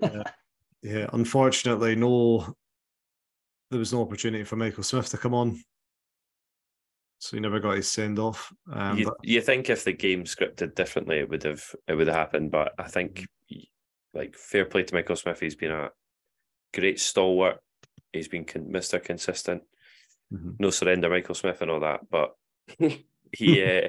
yeah. 0.00 0.22
yeah, 0.82 1.06
unfortunately, 1.12 1.96
no, 1.96 2.54
there 3.70 3.78
was 3.78 3.92
no 3.92 4.02
opportunity 4.02 4.44
for 4.44 4.56
Michael 4.56 4.82
Smith 4.84 5.08
to 5.10 5.18
come 5.18 5.34
on, 5.34 5.60
so 7.18 7.36
he 7.36 7.40
never 7.40 7.60
got 7.60 7.76
his 7.76 7.90
send 7.90 8.18
off. 8.18 8.52
Um, 8.72 8.98
you, 8.98 9.04
but 9.06 9.16
you 9.22 9.40
think 9.40 9.70
if 9.70 9.84
the 9.84 9.92
game 9.92 10.24
scripted 10.24 10.74
differently, 10.74 11.18
it 11.18 11.28
would 11.28 11.42
have 11.44 11.64
it 11.88 11.94
would 11.94 12.06
have 12.06 12.16
happened. 12.16 12.50
But 12.50 12.72
I 12.78 12.88
think, 12.88 13.26
like, 14.14 14.34
fair 14.36 14.64
play 14.64 14.82
to 14.82 14.94
Michael 14.94 15.16
Smith. 15.16 15.40
He's 15.40 15.56
been 15.56 15.70
a 15.70 15.90
great 16.74 17.00
stalwart. 17.00 17.58
He's 18.12 18.28
been 18.28 18.44
con- 18.44 18.70
Mr. 18.70 19.02
Consistent. 19.02 19.62
Mhm. 20.32 20.56
No 20.58 20.70
surrender, 20.70 21.08
Michael 21.08 21.34
Smith, 21.34 21.62
and 21.62 21.70
all 21.70 21.80
that. 21.80 22.00
But 22.10 22.34
he, 23.32 23.62
uh, 23.64 23.88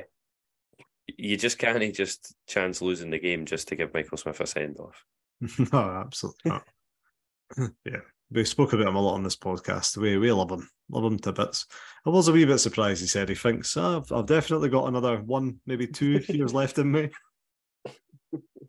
you 1.18 1.38
just 1.38 1.58
can't 1.58 1.94
just 1.96 2.36
chance 2.48 2.82
losing 2.82 3.10
the 3.10 3.20
game 3.20 3.46
just 3.46 3.68
to 3.70 3.76
give 3.76 3.94
Michael 3.94 4.18
Smith 4.18 4.40
a 4.40 4.48
send 4.48 4.78
off. 4.78 5.04
no, 5.74 5.80
absolutely 5.80 6.52
not. 6.52 6.68
yeah, 7.86 8.02
we 8.32 8.44
spoke 8.46 8.74
about 8.74 8.88
him 8.88 8.96
a 8.96 9.02
lot 9.02 9.14
on 9.16 9.24
this 9.24 9.36
podcast. 9.36 9.98
We 9.98 10.18
we 10.18 10.32
love 10.32 10.52
him, 10.52 10.68
love 10.90 11.06
him 11.06 11.18
to 11.20 11.32
bits. 11.34 11.66
I 12.06 12.10
was 12.10 12.28
a 12.28 12.32
wee 12.32 12.46
bit 12.46 12.60
surprised. 12.60 13.02
He 13.02 13.08
said 13.08 13.30
he 13.30 13.36
thinks 13.36 13.76
"Ah, 13.78 13.98
I've, 13.98 14.12
I've 14.12 14.26
definitely 14.26 14.70
got 14.70 14.88
another 14.88 15.22
one, 15.22 15.60
maybe 15.66 15.88
two 15.88 16.22
years 16.30 16.54
left 16.54 16.78
in 16.78 16.92
me. 16.92 17.10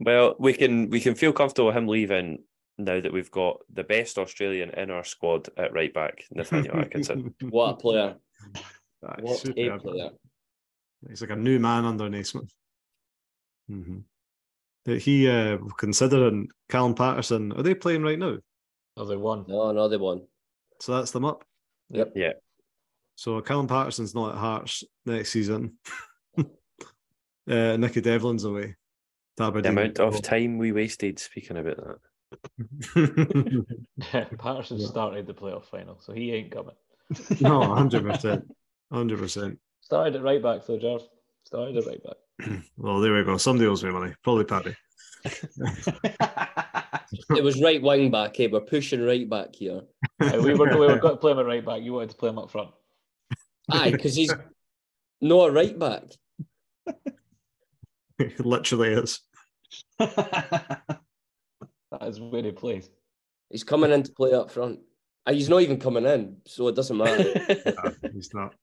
Well, 0.01 0.37
we 0.39 0.53
can 0.53 0.91
we 0.91 1.01
can 1.01 1.15
feel 1.15 1.33
comfortable 1.33 1.67
with 1.69 1.77
him 1.77 1.89
leaving 1.89 2.45
now 2.79 3.01
that 3.01 3.13
we've 3.13 3.31
got 3.31 3.59
the 3.73 3.83
best 3.83 4.19
Australian 4.19 4.71
in 4.71 4.91
our 4.91 5.03
squad 5.03 5.49
at 5.57 5.73
right 5.73 5.93
back, 5.93 6.25
Nathaniel 6.31 6.79
Atkinson. 6.79 7.35
what 7.51 7.71
a 7.73 7.77
player. 7.77 8.15
Ah, 9.05 9.17
he's 9.17 9.25
What 9.25 9.45
a 9.45 9.47
superb. 9.47 9.83
player. 9.83 10.11
He's 11.09 11.21
like 11.21 11.31
a 11.31 11.37
new 11.37 11.59
man 11.59 11.85
under 11.85 12.09
Naismith. 12.09 12.53
Mm-hmm. 13.71 14.95
He 14.97 15.29
uh, 15.29 15.59
considering 15.77 16.49
Callum 16.69 16.95
Paterson. 16.95 17.53
Are 17.53 17.63
they 17.63 17.75
playing 17.75 18.03
right 18.03 18.19
now? 18.19 18.39
Oh, 18.99 19.05
they 19.05 19.17
won. 19.17 19.45
No, 19.47 19.71
no, 19.71 19.89
they 19.89 19.97
won. 19.97 20.23
So 20.81 20.97
that's 20.97 21.13
them 21.13 21.25
up. 21.25 21.45
Yep. 21.91 22.13
Yeah. 22.17 22.33
So 23.15 23.41
Callum 23.41 23.69
Paterson's 23.69 24.15
not 24.15 24.33
at 24.33 24.39
Hearts 24.39 24.85
next 25.07 25.31
season. 25.31 25.75
uh, 26.39 26.45
Nicky 27.47 28.01
Devlin's 28.01 28.45
away. 28.45 28.75
to 29.37 29.51
The 29.51 29.69
amount 29.69 30.01
of 30.01 30.21
time 30.23 30.59
we 30.59 30.73
wasted 30.73 31.19
speaking 31.19 31.57
about 31.57 31.77
that. 31.77 31.99
Patterson 34.39 34.81
started 34.81 35.27
the 35.27 35.35
playoff 35.35 35.65
final, 35.65 35.99
so 36.01 36.13
he 36.13 36.33
ain't 36.33 36.51
coming. 36.51 36.75
no, 37.41 37.75
hundred 37.75 38.05
percent, 38.05 38.45
hundred 38.93 39.19
percent. 39.19 39.59
Started 39.81 40.17
at 40.17 40.23
right 40.23 40.43
back, 40.43 40.67
though, 40.67 40.79
Jarv. 40.79 41.03
Started 41.45 41.79
at 41.79 41.87
right 41.87 42.03
back. 42.03 42.17
Well, 42.77 43.01
there 43.01 43.15
we 43.15 43.25
go. 43.25 43.37
Somebody 43.37 43.67
owes 43.67 43.83
me 43.83 43.91
money. 43.91 44.15
Probably 44.23 44.45
Paddy. 44.45 44.77
It 47.35 47.43
was 47.43 47.61
right 47.63 47.81
wing 47.81 48.11
back, 48.11 48.39
eh? 48.41 48.49
We're 48.51 48.61
pushing 48.61 49.03
right 49.03 49.29
back 49.29 49.55
here. 49.55 49.83
Uh, 50.21 50.41
we 50.43 50.55
were 50.55 50.79
we 50.79 50.87
were 50.87 50.99
going 50.99 51.15
to 51.15 51.21
play 51.21 51.33
him 51.33 51.39
at 51.39 51.47
right 51.47 51.65
back. 51.65 51.83
You 51.83 51.95
wanted 51.95 52.11
to 52.11 52.17
play 52.17 52.29
him 52.29 52.39
up 52.39 52.51
front. 52.51 52.71
Aye, 53.71 53.91
because 53.91 54.15
he's 54.15 54.33
not 55.21 55.49
a 55.49 55.53
right 55.53 55.79
back. 55.79 56.05
It 58.19 58.41
literally 58.45 58.93
is. 58.93 59.21
That 61.91 62.07
is 62.07 62.21
where 62.21 62.43
he 62.43 62.53
plays. 62.53 62.91
He's 63.49 63.65
coming 63.65 63.91
in 63.93 64.03
to 64.03 64.13
play 64.13 64.35
up 64.35 64.51
front. 64.51 64.81
Ah, 65.27 65.33
He's 65.33 65.49
not 65.49 65.63
even 65.63 65.81
coming 65.81 66.05
in, 66.05 66.37
so 66.45 66.69
it 66.69 66.77
doesn't 66.77 66.99
matter. 66.99 67.33
Nah, 67.65 68.11
he's 68.13 68.35
not. 68.35 68.55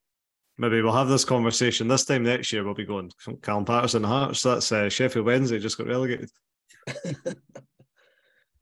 Maybe 0.59 0.79
we'll 0.79 0.93
have 0.93 1.07
this 1.07 1.25
conversation 1.25 1.87
this 1.87 2.05
time 2.05 2.21
next 2.21 2.53
year. 2.53 2.63
We'll 2.63 2.75
be 2.75 2.85
going 2.85 3.09
Callum 3.41 3.65
Paterson 3.65 4.03
Hearts. 4.03 4.43
That's 4.43 4.71
uh, 4.71 4.89
Sheffield 4.89 5.25
Wednesday 5.25 5.57
just 5.57 5.79
got 5.79 5.87
relegated. 5.87 6.29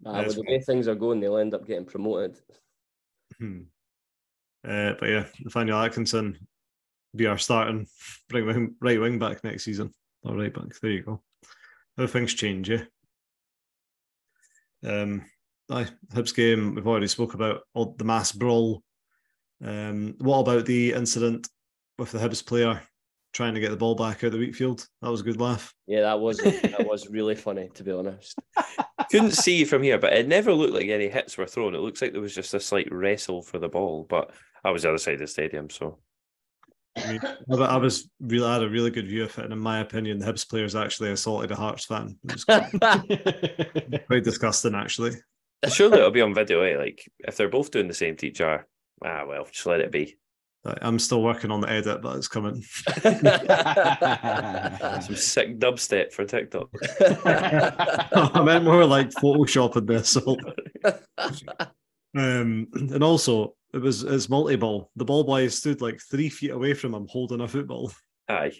Yes, 0.05 0.27
with 0.27 0.35
the 0.35 0.51
way 0.51 0.59
things 0.59 0.87
are 0.87 0.95
going, 0.95 1.19
they'll 1.19 1.37
end 1.37 1.53
up 1.53 1.65
getting 1.65 1.85
promoted. 1.85 2.37
Hmm. 3.37 3.61
Uh, 4.67 4.93
but 4.99 5.09
yeah, 5.09 5.25
Nathaniel 5.41 5.79
Atkinson 5.79 6.37
be 7.15 7.27
our 7.27 7.37
starting 7.37 7.87
right 8.33 8.45
wing, 8.45 8.75
right 8.81 8.99
wing 8.99 9.19
back 9.19 9.43
next 9.43 9.63
season. 9.63 9.91
Or 10.23 10.35
right 10.35 10.53
back. 10.53 10.79
There 10.81 10.91
you 10.91 11.03
go. 11.03 11.21
How 11.97 12.07
things 12.07 12.33
change, 12.33 12.69
yeah. 12.69 12.83
Um, 14.85 15.25
aye, 15.69 15.87
Hibs 16.13 16.35
game. 16.35 16.75
We've 16.75 16.87
already 16.87 17.07
spoke 17.07 17.33
about 17.33 17.61
all 17.73 17.93
the 17.97 18.05
mass 18.05 18.31
brawl. 18.31 18.83
Um, 19.63 20.15
what 20.19 20.39
about 20.39 20.65
the 20.65 20.93
incident 20.93 21.47
with 21.97 22.11
the 22.11 22.19
Hibs 22.19 22.45
player 22.45 22.81
trying 23.33 23.55
to 23.55 23.59
get 23.59 23.71
the 23.71 23.77
ball 23.77 23.95
back 23.95 24.17
out 24.17 24.25
of 24.25 24.31
the 24.33 24.39
Wheatfield? 24.39 24.87
That 25.01 25.11
was 25.11 25.21
a 25.21 25.25
good 25.25 25.41
laugh. 25.41 25.73
Yeah, 25.87 26.01
that 26.01 26.19
was 26.19 26.37
that 26.37 26.85
was 26.87 27.09
really 27.09 27.35
funny 27.35 27.69
to 27.75 27.83
be 27.83 27.91
honest. 27.91 28.39
Couldn't 29.11 29.31
see 29.31 29.65
from 29.65 29.83
here, 29.83 29.99
but 29.99 30.13
it 30.13 30.27
never 30.27 30.53
looked 30.53 30.73
like 30.73 30.87
any 30.87 31.09
hits 31.09 31.37
were 31.37 31.45
thrown. 31.45 31.75
It 31.75 31.81
looks 31.81 32.01
like 32.01 32.13
there 32.13 32.21
was 32.21 32.35
just 32.35 32.53
a 32.53 32.59
slight 32.59 32.91
wrestle 32.91 33.41
for 33.41 33.59
the 33.59 33.69
ball, 33.69 34.05
but 34.09 34.31
I 34.63 34.71
was 34.71 34.83
the 34.83 34.89
other 34.89 34.97
side 34.97 35.15
of 35.15 35.19
the 35.19 35.27
stadium, 35.27 35.69
so 35.69 35.99
I 36.95 37.11
mean, 37.11 37.21
I 37.23 37.55
I 37.55 37.77
was 37.77 38.09
really 38.19 38.45
I 38.47 38.53
had 38.53 38.63
a 38.63 38.69
really 38.69 38.91
good 38.91 39.07
view 39.07 39.23
of 39.23 39.37
it, 39.37 39.43
and 39.43 39.53
in 39.53 39.59
my 39.59 39.79
opinion, 39.79 40.19
the 40.19 40.25
Hibs 40.25 40.47
players 40.47 40.75
actually 40.75 41.11
assaulted 41.11 41.51
a 41.51 41.55
Hearts 41.55 41.85
fan. 41.85 42.17
It 42.23 42.33
was 42.33 42.45
quite 42.45 42.71
disgusting, 44.23 44.75
actually. 44.75 45.13
surely 45.69 45.97
it'll 45.97 46.11
be 46.11 46.21
on 46.21 46.33
video. 46.33 46.61
Eh? 46.61 46.77
Like 46.77 47.03
if 47.19 47.35
they're 47.35 47.49
both 47.49 47.71
doing 47.71 47.87
the 47.87 47.93
same 47.93 48.15
to 48.17 48.27
each 48.27 48.41
other, 48.41 48.67
ah 49.03 49.25
well, 49.27 49.45
just 49.51 49.65
let 49.65 49.81
it 49.81 49.91
be. 49.91 50.17
I- 50.65 50.77
I'm 50.81 50.99
still 50.99 51.21
working 51.21 51.51
on 51.51 51.61
the 51.61 51.69
edit, 51.69 52.01
but 52.01 52.17
it's 52.17 52.27
coming. 52.27 52.55
Some 55.01 55.15
sick 55.15 55.59
dubstep 55.59 56.11
for 56.13 56.25
TikTok. 56.25 56.69
I 58.35 58.41
meant 58.43 58.65
more 58.65 58.85
like 58.85 59.09
photoshopping 59.09 59.87
the 59.87 59.95
assault. 59.95 60.39
Um, 62.15 62.67
and 62.73 63.03
also, 63.03 63.55
it 63.73 63.79
was 63.79 64.03
it's 64.03 64.29
multi 64.29 64.55
ball. 64.55 64.91
The 64.95 65.05
ball 65.05 65.23
boy 65.23 65.47
stood 65.47 65.81
like 65.81 65.99
three 65.99 66.29
feet 66.29 66.51
away 66.51 66.75
from 66.75 66.93
him 66.93 67.07
holding 67.09 67.41
a 67.41 67.47
football. 67.47 67.91
Aye, 68.29 68.53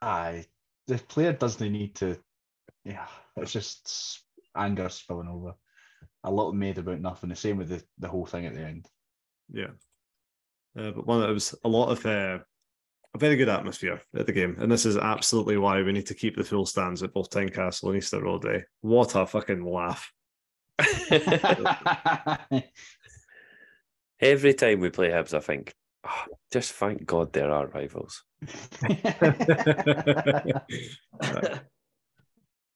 Aye, 0.00 0.44
the 0.86 0.98
player 0.98 1.32
doesn't 1.32 1.72
need 1.72 1.96
to. 1.96 2.16
Yeah, 2.84 3.06
it's 3.36 3.52
just 3.52 4.22
anger 4.56 4.88
spilling 4.88 5.28
over. 5.28 5.54
A 6.24 6.30
lot 6.30 6.52
made 6.52 6.78
about 6.78 7.00
nothing. 7.00 7.30
The 7.30 7.36
same 7.36 7.56
with 7.58 7.68
the, 7.68 7.82
the 7.98 8.08
whole 8.08 8.26
thing 8.26 8.46
at 8.46 8.54
the 8.54 8.60
end. 8.60 8.86
Yeah. 9.52 9.70
Uh, 10.76 10.90
but 10.92 11.06
one, 11.06 11.22
it 11.22 11.32
was 11.32 11.54
a 11.64 11.68
lot 11.68 11.90
of 11.90 12.04
uh, 12.06 12.38
a 13.14 13.18
very 13.18 13.36
good 13.36 13.48
atmosphere 13.48 14.00
at 14.16 14.26
the 14.26 14.32
game. 14.32 14.56
And 14.58 14.70
this 14.70 14.86
is 14.86 14.96
absolutely 14.96 15.58
why 15.58 15.82
we 15.82 15.92
need 15.92 16.06
to 16.06 16.14
keep 16.14 16.36
the 16.36 16.44
full 16.44 16.66
stands 16.66 17.02
at 17.02 17.12
both 17.12 17.30
Tynecastle 17.30 17.88
and 17.88 17.96
Easter 17.96 18.22
Road. 18.22 18.42
Day. 18.42 18.64
What 18.80 19.14
a 19.14 19.26
fucking 19.26 19.64
laugh. 19.64 20.12
every 24.20 24.54
time 24.54 24.80
we 24.80 24.90
play 24.90 25.10
Hibs, 25.10 25.34
I 25.34 25.40
think, 25.40 25.74
"Ah, 26.04 26.26
just 26.50 26.72
thank 26.72 27.04
God 27.04 27.32
there 27.32 27.50
are 27.50 27.66
rivals. 27.66 28.24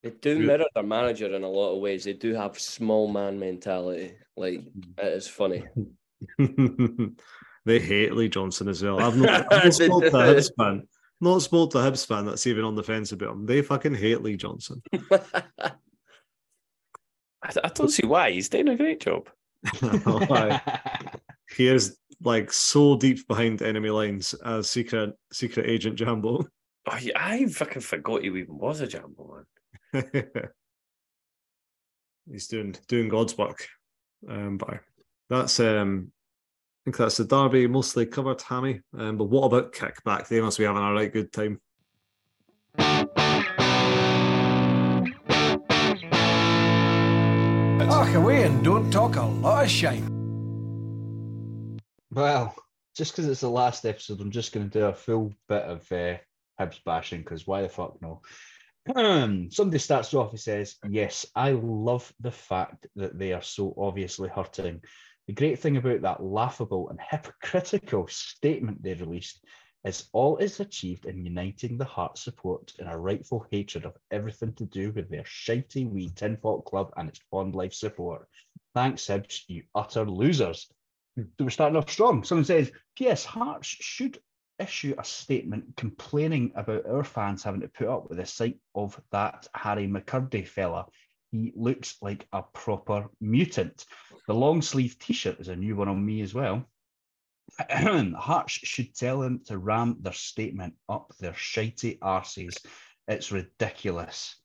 They 0.03 0.11
do 0.11 0.39
mirror 0.39 0.65
their 0.73 0.83
manager 0.83 1.33
in 1.35 1.43
a 1.43 1.49
lot 1.49 1.73
of 1.73 1.81
ways. 1.81 2.03
They 2.03 2.13
do 2.13 2.33
have 2.33 2.59
small 2.59 3.07
man 3.07 3.39
mentality. 3.39 4.13
Like 4.35 4.61
it 4.97 5.05
is 5.05 5.27
funny. 5.27 5.65
they 7.67 7.79
hate 7.79 8.13
Lee 8.13 8.29
Johnson 8.29 8.69
as 8.69 8.81
well. 8.81 8.99
I've 8.99 9.17
not, 9.17 9.53
I've 9.53 9.65
not 9.65 9.73
spoke 9.73 10.03
to 10.03 10.07
a 10.07 10.11
Hibs 10.11 10.51
fan. 10.57 10.87
Not 11.19 11.41
spoke 11.41 11.71
to 11.71 11.79
a 11.79 11.81
Hibs 11.81 12.05
fan 12.05 12.25
that's 12.25 12.47
even 12.47 12.63
on 12.63 12.75
the 12.75 12.83
fence 12.83 13.11
about 13.11 13.33
him. 13.33 13.45
They 13.45 13.61
fucking 13.61 13.93
hate 13.93 14.21
Lee 14.21 14.37
Johnson. 14.37 14.81
I, 15.11 15.71
I 17.43 17.69
don't 17.73 17.89
see 17.91 18.07
why 18.07 18.31
he's 18.31 18.47
doing 18.47 18.69
a 18.69 18.77
great 18.77 19.01
job. 19.01 19.27
Aye. 19.81 20.61
he 21.57 21.67
is 21.67 21.97
like 22.23 22.53
so 22.53 22.95
deep 22.95 23.27
behind 23.27 23.61
enemy 23.61 23.89
lines 23.89 24.33
as 24.45 24.69
secret 24.69 25.13
secret 25.33 25.69
agent 25.69 25.97
Jambo. 25.97 26.45
Oh, 26.89 26.97
yeah, 27.01 27.13
I 27.17 27.45
fucking 27.47 27.81
forgot 27.81 28.21
he 28.21 28.27
even 28.27 28.57
was 28.57 28.79
a 28.79 28.87
Jambo 28.87 29.43
man. 29.93 30.13
He's 32.31 32.47
doing 32.47 32.75
doing 32.87 33.09
God's 33.09 33.37
work. 33.37 33.67
Um, 34.27 34.57
but 34.57 34.79
That's 35.29 35.59
um, 35.59 36.11
I 36.11 36.16
think 36.87 36.95
that's 36.95 37.17
the 37.17 37.25
derby 37.25 37.67
mostly 37.67 38.05
covered, 38.05 38.41
Hammy. 38.43 38.79
Um, 38.97 39.17
but 39.17 39.25
what 39.25 39.43
about 39.47 39.73
kickback? 39.73 40.29
They 40.29 40.39
must 40.39 40.57
be 40.57 40.63
having 40.63 40.81
a 40.81 40.93
right 40.93 41.11
good 41.11 41.33
time. 41.33 41.59
Talk 47.89 48.15
away 48.15 48.43
and 48.43 48.63
don't 48.63 48.89
talk 48.89 49.17
a 49.17 49.21
lot 49.21 49.65
of 49.65 49.69
shame. 49.69 50.07
Well, 52.09 52.55
just 52.95 53.11
because 53.11 53.27
it's 53.27 53.41
the 53.41 53.49
last 53.49 53.85
episode, 53.85 54.21
I'm 54.21 54.31
just 54.31 54.53
going 54.53 54.69
to 54.69 54.79
do 54.79 54.85
a 54.85 54.93
full 54.93 55.33
bit 55.49 55.63
of 55.63 55.91
uh, 55.91 56.15
Hibs 56.57 56.81
bashing 56.85 57.19
because 57.19 57.45
why 57.45 57.63
the 57.63 57.69
fuck 57.69 57.97
no? 58.01 58.21
Somebody 59.51 59.79
starts 59.79 60.13
off, 60.13 60.31
he 60.31 60.37
says, 60.37 60.77
Yes, 60.87 61.25
I 61.35 61.51
love 61.51 62.09
the 62.21 62.31
fact 62.31 62.87
that 62.95 63.19
they 63.19 63.33
are 63.33 63.41
so 63.41 63.73
obviously 63.77 64.29
hurting. 64.29 64.83
The 65.27 65.33
great 65.33 65.59
thing 65.59 65.75
about 65.75 66.01
that 66.03 66.23
laughable 66.23 66.89
and 66.89 66.99
hypocritical 67.01 68.07
statement 68.07 68.81
they 68.81 68.93
released 68.93 69.43
is 69.83 70.07
all 70.13 70.37
is 70.37 70.61
achieved 70.61 71.05
in 71.05 71.25
uniting 71.25 71.77
the 71.77 71.85
heart 71.85 72.17
support 72.17 72.73
in 72.79 72.87
a 72.87 72.97
rightful 72.97 73.45
hatred 73.51 73.83
of 73.83 73.97
everything 74.09 74.53
to 74.53 74.65
do 74.65 74.91
with 74.93 75.09
their 75.09 75.23
shitey 75.23 75.89
wee 75.89 76.09
tinfoil 76.15 76.61
club 76.61 76.93
and 76.95 77.09
its 77.09 77.19
fond 77.29 77.55
life 77.55 77.73
support. 77.73 78.27
Thanks, 78.73 79.05
Hibs, 79.05 79.43
you 79.47 79.63
utter 79.75 80.05
losers. 80.05 80.71
We're 81.39 81.49
starting 81.49 81.75
off 81.75 81.89
strong. 81.89 82.23
Someone 82.23 82.45
says, 82.45 82.71
P.S. 82.95 83.25
Hearts 83.25 83.67
should 83.67 84.19
issue 84.59 84.95
a 84.97 85.03
statement 85.03 85.75
complaining 85.75 86.51
about 86.55 86.85
our 86.85 87.03
fans 87.03 87.43
having 87.43 87.61
to 87.61 87.67
put 87.67 87.87
up 87.87 88.07
with 88.07 88.17
the 88.17 88.25
sight 88.25 88.59
of 88.75 88.99
that 89.11 89.47
Harry 89.53 89.87
McCurdy 89.87 90.47
fella. 90.47 90.85
He 91.31 91.53
looks 91.55 91.97
like 92.01 92.27
a 92.31 92.41
proper 92.41 93.09
mutant. 93.19 93.85
The 94.27 94.33
long 94.33 94.61
sleeve 94.61 94.97
t 94.99 95.13
shirt 95.13 95.39
is 95.39 95.47
a 95.47 95.55
new 95.55 95.75
one 95.75 95.87
on 95.87 96.05
me 96.05 96.21
as 96.21 96.33
well. 96.33 96.65
Hearts 97.69 98.53
should 98.53 98.95
tell 98.95 99.19
them 99.19 99.41
to 99.45 99.57
ram 99.57 99.97
their 100.01 100.13
statement 100.13 100.75
up 100.89 101.13
their 101.19 101.33
shitey 101.33 101.99
arses. 101.99 102.57
It's 103.07 103.31
ridiculous. 103.31 104.35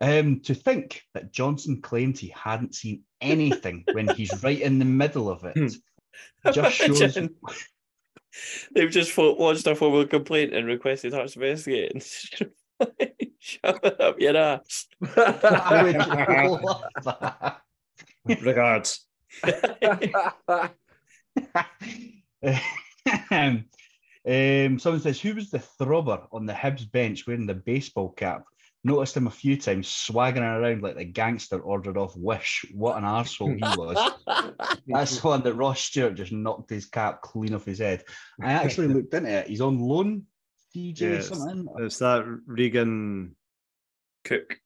Um, 0.00 0.40
to 0.40 0.54
think 0.54 1.02
that 1.14 1.32
Johnson 1.32 1.80
claimed 1.80 2.18
he 2.18 2.34
hadn't 2.36 2.74
seen 2.74 3.02
anything 3.20 3.84
when 3.92 4.08
he's 4.08 4.42
right 4.42 4.60
in 4.60 4.78
the 4.78 4.84
middle 4.84 5.30
of 5.30 5.44
it 5.44 5.76
just 6.52 6.76
shows. 6.76 7.18
They've 8.74 8.90
just 8.90 9.12
fought, 9.12 9.38
lodged 9.38 9.66
a 9.66 9.76
formal 9.76 10.06
complaint 10.06 10.54
and 10.54 10.66
requested 10.66 11.12
Hearts 11.12 11.36
investigate. 11.36 12.04
Shut 13.44 14.00
up 14.00 14.18
your 14.18 14.38
ass. 14.38 14.86
I 15.16 15.82
would 15.82 16.62
love 16.62 16.82
that. 17.04 17.60
Regards. 18.40 19.06
um, 19.42 20.72
um, 24.26 24.78
someone 24.78 25.00
says, 25.00 25.20
Who 25.20 25.34
was 25.34 25.50
the 25.50 25.62
throbber 25.78 26.26
on 26.32 26.46
the 26.46 26.54
Hibs 26.54 26.90
bench 26.90 27.26
wearing 27.26 27.44
the 27.44 27.52
baseball 27.52 28.12
cap? 28.12 28.44
Noticed 28.82 29.18
him 29.18 29.26
a 29.26 29.30
few 29.30 29.58
times 29.58 29.88
swaggering 29.88 30.42
around 30.42 30.82
like 30.82 30.96
the 30.96 31.04
gangster 31.04 31.60
ordered 31.60 31.98
off 31.98 32.16
Wish. 32.16 32.64
What 32.72 32.96
an 32.96 33.04
arsehole 33.04 33.56
he 33.56 33.78
was. 33.78 34.12
That's 34.86 35.20
the 35.20 35.28
one 35.28 35.42
that 35.42 35.52
Ross 35.52 35.82
Stewart 35.82 36.14
just 36.14 36.32
knocked 36.32 36.70
his 36.70 36.86
cap 36.86 37.20
clean 37.20 37.54
off 37.54 37.66
his 37.66 37.80
head. 37.80 38.04
I 38.40 38.52
actually 38.52 38.88
looked 38.88 39.12
into 39.12 39.28
it. 39.28 39.48
He's 39.48 39.60
on 39.60 39.78
loan, 39.78 40.22
DJ 40.74 41.02
or 41.02 41.14
Yes. 41.14 41.28
something. 41.28 41.66
It's 41.78 41.98
that 41.98 42.24
Regan. 42.46 43.36
Cook. 44.24 44.58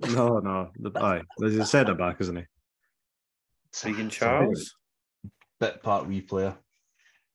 No, 0.00 0.38
no. 0.38 0.70
The, 0.78 0.92
aye, 1.00 1.22
there's 1.38 1.56
a 1.56 1.64
centre 1.66 1.94
back, 1.94 2.20
isn't 2.20 2.36
he? 2.36 2.44
Regan 3.84 4.10
Charles. 4.10 4.74
bit 5.60 5.82
part 5.82 6.06
wee 6.06 6.20
player. 6.20 6.56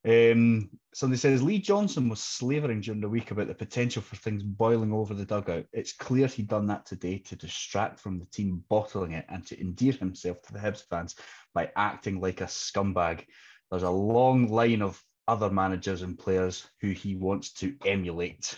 Um, 0.06 0.70
somebody 0.94 1.18
says 1.18 1.42
Lee 1.42 1.60
Johnson 1.60 2.10
was 2.10 2.22
slavering 2.22 2.82
during 2.82 3.02
the 3.02 3.10
week 3.10 3.32
about 3.32 3.48
the 3.48 3.54
potential 3.56 4.02
for 4.02 4.16
things 4.18 4.44
boiling 4.44 4.94
over 4.94 5.14
the 5.14 5.26
dugout. 5.26 5.66
It's 5.74 5.94
clear 5.94 6.28
he'd 6.28 6.48
done 6.50 6.68
that 6.68 6.86
today 6.86 7.20
to 7.20 7.36
distract 7.36 8.00
from 8.00 8.20
the 8.20 8.26
team 8.26 8.64
bottling 8.70 9.14
it 9.14 9.26
and 9.30 9.46
to 9.48 9.60
endear 9.60 9.94
himself 9.94 10.42
to 10.44 10.54
the 10.54 10.60
Hibs 10.60 10.84
fans 10.90 11.16
by 11.54 11.72
acting 11.76 12.20
like 12.22 12.42
a 12.42 12.46
scumbag. 12.46 13.26
There's 13.72 13.84
a 13.84 13.90
long 13.90 14.50
line 14.50 14.82
of 14.82 15.02
other 15.28 15.50
managers 15.50 16.02
and 16.02 16.18
players 16.18 16.68
who 16.82 16.90
he 16.90 17.16
wants 17.16 17.54
to 17.54 17.76
emulate. 17.86 18.58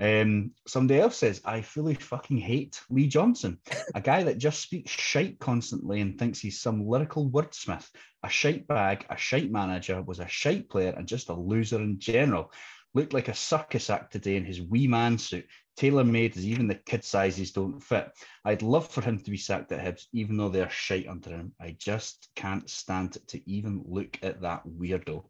Um, 0.00 0.52
somebody 0.66 1.00
else 1.00 1.16
says, 1.16 1.40
I 1.44 1.62
fully 1.62 1.94
fucking 1.94 2.38
hate 2.38 2.80
Lee 2.90 3.06
Johnson, 3.06 3.58
a 3.94 4.00
guy 4.00 4.24
that 4.24 4.38
just 4.38 4.60
speaks 4.60 4.90
shite 4.90 5.38
constantly 5.38 6.00
and 6.00 6.18
thinks 6.18 6.40
he's 6.40 6.60
some 6.60 6.88
lyrical 6.88 7.30
wordsmith 7.30 7.88
a 8.24 8.28
shite 8.28 8.66
bag, 8.66 9.04
a 9.10 9.16
shite 9.16 9.50
manager, 9.50 10.00
was 10.02 10.20
a 10.20 10.28
shite 10.28 10.68
player, 10.68 10.94
and 10.96 11.08
just 11.08 11.28
a 11.28 11.34
loser 11.34 11.80
in 11.80 11.98
general. 11.98 12.52
Looked 12.94 13.14
like 13.14 13.28
a 13.28 13.34
circus 13.34 13.90
act 13.90 14.12
today 14.12 14.36
in 14.36 14.44
his 14.44 14.60
wee 14.60 14.86
man 14.86 15.18
suit, 15.18 15.46
tailor 15.76 16.04
made 16.04 16.36
as 16.36 16.46
even 16.46 16.68
the 16.68 16.74
kid 16.74 17.04
sizes 17.04 17.52
don't 17.52 17.80
fit. 17.80 18.10
I'd 18.44 18.62
love 18.62 18.88
for 18.88 19.00
him 19.00 19.18
to 19.18 19.30
be 19.30 19.38
sacked 19.38 19.72
at 19.72 19.84
Hibs, 19.84 20.06
even 20.12 20.36
though 20.36 20.50
they're 20.50 20.70
shite 20.70 21.08
under 21.08 21.30
him. 21.30 21.54
I 21.60 21.74
just 21.78 22.28
can't 22.36 22.68
stand 22.68 23.16
to 23.28 23.50
even 23.50 23.82
look 23.86 24.18
at 24.22 24.42
that 24.42 24.62
weirdo. 24.66 25.24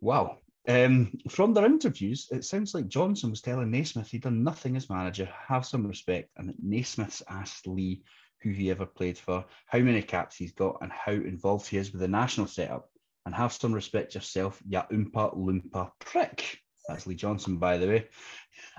Wow. 0.00 0.38
Um, 0.68 1.18
from 1.28 1.54
their 1.54 1.66
interviews, 1.66 2.28
it 2.30 2.44
sounds 2.44 2.74
like 2.74 2.86
Johnson 2.88 3.30
was 3.30 3.40
telling 3.40 3.70
Naismith 3.70 4.10
he'd 4.10 4.22
done 4.22 4.44
nothing 4.44 4.76
as 4.76 4.88
manager, 4.88 5.28
have 5.48 5.66
some 5.66 5.86
respect, 5.86 6.30
and 6.36 6.54
Naismith's 6.62 7.22
asked 7.28 7.66
Lee 7.66 8.02
who 8.42 8.50
he 8.50 8.70
ever 8.70 8.86
played 8.86 9.18
for, 9.18 9.44
how 9.66 9.78
many 9.78 10.02
caps 10.02 10.36
he's 10.36 10.52
got, 10.52 10.78
and 10.80 10.90
how 10.92 11.12
involved 11.12 11.66
he 11.66 11.76
is 11.76 11.92
with 11.92 12.00
the 12.00 12.08
national 12.08 12.46
setup. 12.46 12.88
And 13.24 13.32
have 13.36 13.52
some 13.52 13.72
respect 13.72 14.16
yourself, 14.16 14.60
ya 14.66 14.82
oompa 14.90 15.36
loompa 15.36 15.92
prick. 16.00 16.58
That's 16.88 17.06
Lee 17.06 17.14
Johnson, 17.14 17.58
by 17.58 17.78
the 17.78 17.86
way. 17.86 18.08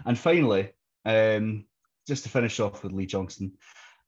And 0.06 0.20
finally, 0.20 0.72
um, 1.06 1.66
just 2.06 2.24
to 2.24 2.30
finish 2.30 2.60
off 2.60 2.84
with 2.84 2.92
Lee 2.92 3.06
Johnson, 3.06 3.54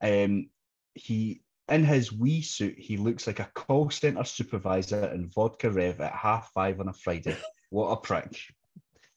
um, 0.02 0.50
he 0.94 1.42
in 1.70 1.84
his 1.84 2.12
wee 2.12 2.42
suit, 2.42 2.78
he 2.78 2.98
looks 2.98 3.28
like 3.28 3.40
a 3.40 3.50
call 3.54 3.90
center 3.90 4.24
supervisor 4.24 5.06
in 5.08 5.30
Vodka 5.30 5.72
Rev 5.72 6.00
at 6.02 6.14
half 6.14 6.52
five 6.54 6.80
on 6.80 6.90
a 6.90 6.94
Friday. 6.94 7.38
What 7.70 7.90
a 7.90 7.98
prick. 7.98 8.38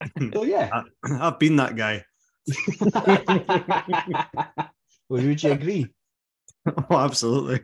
So 0.32 0.44
yeah. 0.44 0.82
I've 1.05 1.40
been 1.40 1.57
that 1.57 1.74
guy. 1.74 2.05
well, 5.09 5.11
would 5.22 5.42
you 5.42 5.53
agree? 5.53 5.86
Oh, 6.90 6.99
absolutely. 6.99 7.61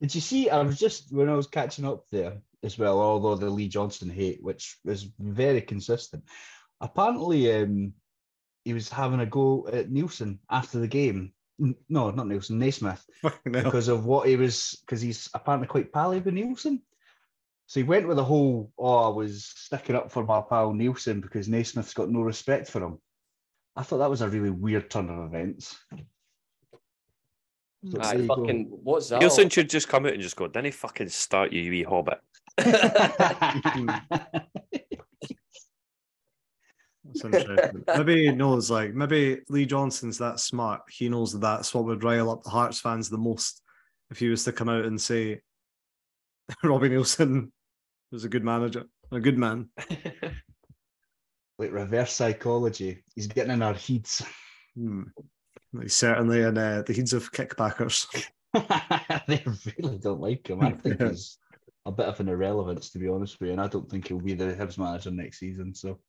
Did 0.00 0.14
you 0.14 0.20
see? 0.20 0.48
I 0.48 0.62
was 0.62 0.78
just 0.78 1.12
when 1.12 1.28
I 1.28 1.34
was 1.34 1.46
catching 1.46 1.84
up 1.84 2.04
there 2.10 2.38
as 2.62 2.78
well. 2.78 3.00
Although 3.00 3.36
the 3.36 3.50
Lee 3.50 3.68
Johnson 3.68 4.10
hate, 4.10 4.42
which 4.42 4.78
was 4.84 5.08
very 5.18 5.60
consistent, 5.60 6.24
apparently 6.80 7.52
um, 7.52 7.94
he 8.64 8.74
was 8.74 8.88
having 8.88 9.20
a 9.20 9.26
go 9.26 9.68
at 9.72 9.90
Neilson 9.90 10.38
after 10.50 10.78
the 10.78 10.88
game. 10.88 11.32
N- 11.62 11.76
No, 11.88 12.10
not 12.10 12.26
Neilson, 12.26 12.56
Naismith, 12.56 13.04
Fucking 13.22 13.52
because 13.52 13.88
of 13.88 14.04
what 14.04 14.28
he 14.28 14.36
was. 14.36 14.78
Because 14.80 15.00
he's 15.00 15.30
apparently 15.34 15.68
quite 15.68 15.92
pally 15.92 16.18
with 16.20 16.34
Neilson. 16.34 16.80
So 17.66 17.80
he 17.80 17.84
went 17.84 18.08
with 18.08 18.16
the 18.16 18.24
whole, 18.24 18.72
"Oh, 18.78 18.96
I 18.96 19.08
was 19.08 19.44
sticking 19.56 19.96
up 19.96 20.10
for 20.10 20.24
my 20.24 20.40
pal 20.42 20.72
Neilson 20.72 21.20
because 21.20 21.48
Naismith's 21.48 21.94
got 21.94 22.10
no 22.10 22.20
respect 22.20 22.68
for 22.68 22.82
him." 22.82 22.98
I 23.76 23.82
thought 23.82 23.98
that 23.98 24.10
was 24.10 24.20
a 24.20 24.28
really 24.28 24.50
weird 24.50 24.90
turn 24.90 25.08
of 25.08 25.24
events. 25.24 25.76
So 27.90 27.98
Aye, 28.00 28.14
you 28.14 28.28
go. 28.28 28.36
fucking, 28.36 28.68
what's 28.70 29.08
that? 29.08 29.22
Neilson 29.22 29.50
should 29.50 29.70
just 29.70 29.88
come 29.88 30.06
out 30.06 30.12
and 30.12 30.22
just 30.22 30.36
go, 30.36 30.46
didn't 30.46 30.66
he 30.66 30.70
fucking 30.70 31.08
start 31.08 31.52
you, 31.52 31.62
you 31.62 31.70
wee 31.70 31.82
hobbit? 31.82 32.20
That's 37.22 37.44
interesting. 37.44 37.84
maybe 37.96 38.26
he 38.26 38.32
knows, 38.32 38.70
like, 38.70 38.94
maybe 38.94 39.40
Lee 39.48 39.66
Johnson's 39.66 40.18
that 40.18 40.40
smart. 40.40 40.82
He 40.90 41.08
knows 41.08 41.32
that 41.32 41.40
that's 41.40 41.74
what 41.74 41.84
would 41.84 42.04
rile 42.04 42.30
up 42.30 42.42
the 42.42 42.50
Hearts 42.50 42.80
fans 42.80 43.08
the 43.08 43.18
most 43.18 43.62
if 44.10 44.18
he 44.18 44.28
was 44.28 44.44
to 44.44 44.52
come 44.52 44.68
out 44.68 44.84
and 44.84 45.00
say 45.00 45.40
Robbie 46.64 46.90
Neilson 46.90 47.50
was 48.10 48.24
a 48.24 48.28
good 48.28 48.44
manager, 48.44 48.84
a 49.10 49.20
good 49.20 49.38
man. 49.38 49.68
like 51.58 51.72
reverse 51.72 52.12
psychology. 52.12 53.04
He's 53.14 53.26
getting 53.26 53.52
in 53.52 53.62
our 53.62 53.74
heats. 53.74 54.22
Hmm. 54.76 55.02
He's 55.80 55.94
certainly 55.94 56.42
in 56.42 56.58
uh, 56.58 56.82
the 56.86 56.92
heads 56.92 57.12
of 57.12 57.32
kickbackers. 57.32 58.06
they 59.26 59.42
really 59.78 59.98
don't 59.98 60.20
like 60.20 60.48
him. 60.48 60.60
I 60.60 60.72
think 60.72 61.00
Yeah. 61.00 61.08
he's 61.08 61.38
a 61.86 61.92
bit 61.92 62.06
of 62.06 62.20
an 62.20 62.28
irrelevance, 62.28 62.90
to 62.90 62.98
be 62.98 63.08
honest 63.08 63.40
with 63.40 63.46
you. 63.48 63.52
And 63.52 63.60
I 63.60 63.68
don't 63.68 63.88
think 63.90 64.08
he'll 64.08 64.20
be 64.20 64.34
the 64.34 64.54
Hibs 64.54 64.76
manager 64.78 65.10
next 65.10 65.38
season. 65.38 65.74
So 65.74 66.00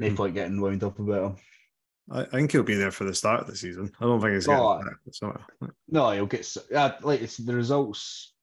no 0.00 0.08
Hmm. 0.08 0.16
point 0.16 0.34
getting 0.34 0.60
wound 0.60 0.82
up 0.82 0.98
about 0.98 1.24
him. 1.32 1.36
I, 2.10 2.22
I 2.22 2.24
think 2.24 2.50
he'll 2.52 2.62
be 2.62 2.74
there 2.74 2.90
for 2.90 3.04
the 3.04 3.14
start 3.14 3.42
of 3.42 3.46
the 3.46 3.56
season. 3.56 3.92
I 4.00 4.04
don't 4.04 4.20
think 4.20 4.34
he's 4.34 4.46
getting 4.46 4.62
Oh. 4.64 4.78
back. 4.82 4.94
It's 5.06 5.22
not, 5.22 5.40
No, 5.88 6.10
he'll 6.10 6.26
get 6.26 6.40
s- 6.40 6.56
uh, 6.74 6.92
like 7.02 7.20
it's 7.22 7.36
the 7.36 7.54
results. 7.54 8.34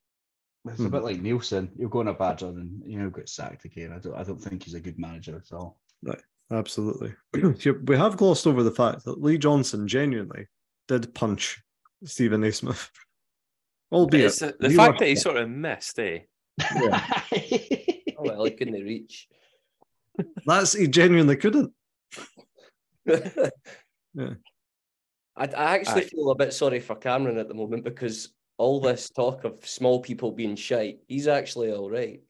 It's 0.69 0.79
a 0.79 0.83
Hmm. 0.83 0.89
bit 0.89 1.03
like 1.03 1.21
Neilson. 1.21 1.69
He'll 1.77 1.89
go 1.89 1.99
on 1.99 2.07
a 2.09 2.13
bad 2.13 2.41
run 2.41 2.57
and 2.57 2.91
you 2.91 2.99
know 2.99 3.09
get 3.09 3.29
sacked 3.29 3.65
again. 3.65 3.91
I 3.93 3.99
don't. 3.99 4.15
I 4.15 4.23
don't 4.23 4.41
think 4.41 4.63
he's 4.63 4.73
a 4.75 4.79
good 4.79 4.99
manager 4.99 5.35
at 5.35 5.51
all. 5.55 5.79
Right. 6.03 6.21
absolutely. 6.51 7.13
we 7.33 7.97
have 7.97 8.15
glossed 8.17 8.47
over 8.47 8.63
the 8.63 8.71
fact 8.71 9.03
that 9.05 9.21
Lee 9.21 9.37
Johnson 9.37 9.87
genuinely 9.87 10.47
did 10.87 11.13
punch 11.13 11.61
Steven 12.05 12.39
Naismith. 12.41 12.89
Albeit, 13.91 14.25
It's 14.25 14.39
the, 14.39 14.55
the 14.59 14.69
fact 14.69 14.99
that 14.99 15.07
he 15.07 15.15
sort 15.15 15.37
of 15.37 15.49
missed, 15.49 15.97
eh? 15.99 16.19
Oh, 18.19 18.23
well, 18.23 18.45
he 18.45 18.51
couldn't 18.51 18.73
reach. 18.73 19.27
that's 20.45 20.73
he 20.73 20.87
genuinely 20.87 21.35
couldn't. 21.35 21.73
I, 23.09 23.51
Yeah. 24.13 24.33
I 25.37 25.75
actually 25.75 26.05
Aye. 26.05 26.07
feel 26.07 26.31
a 26.31 26.35
bit 26.35 26.51
sorry 26.51 26.79
for 26.79 26.95
Cameron 26.95 27.37
at 27.37 27.47
the 27.47 27.53
moment 27.53 27.83
because 27.83 28.33
all 28.57 28.81
this 28.81 29.11
talk 29.11 29.43
of 29.43 29.63
small 29.67 30.01
people 30.01 30.31
being 30.31 30.55
shite, 30.55 30.99
he's 31.07 31.27
actually 31.27 31.71
all 31.71 31.91
right. 31.91 32.21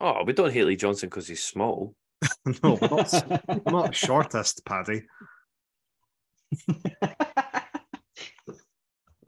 Oh, 0.00 0.24
we 0.24 0.32
don't 0.32 0.52
hate 0.52 0.64
Lee 0.64 0.76
Johnson 0.76 1.10
because 1.10 1.28
he's 1.28 1.44
small. 1.44 1.94
no, 2.62 2.78
we're 2.80 2.88
not, 2.88 3.66
not 3.66 3.94
shortest, 3.94 4.64
Paddy. 4.64 5.02
The 6.66 6.86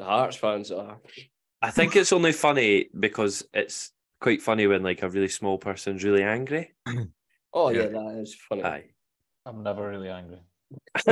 Hearts 0.00 0.36
fans 0.36 0.72
are. 0.72 0.98
I 1.60 1.70
think 1.70 1.94
it's 1.94 2.12
only 2.12 2.32
funny 2.32 2.88
because 2.98 3.46
it's 3.52 3.92
quite 4.22 4.40
funny 4.40 4.66
when 4.66 4.82
like 4.82 5.02
a 5.02 5.10
really 5.10 5.28
small 5.28 5.58
person's 5.58 6.04
really 6.04 6.22
angry. 6.22 6.72
Oh, 7.54 7.68
yeah, 7.68 7.82
Yeah. 7.82 7.88
that 7.88 8.18
is 8.22 8.34
funny. 8.48 8.62
Aye. 8.64 8.84
I'm 9.44 9.62
never 9.62 9.86
really 9.86 10.08
angry. 10.08 10.38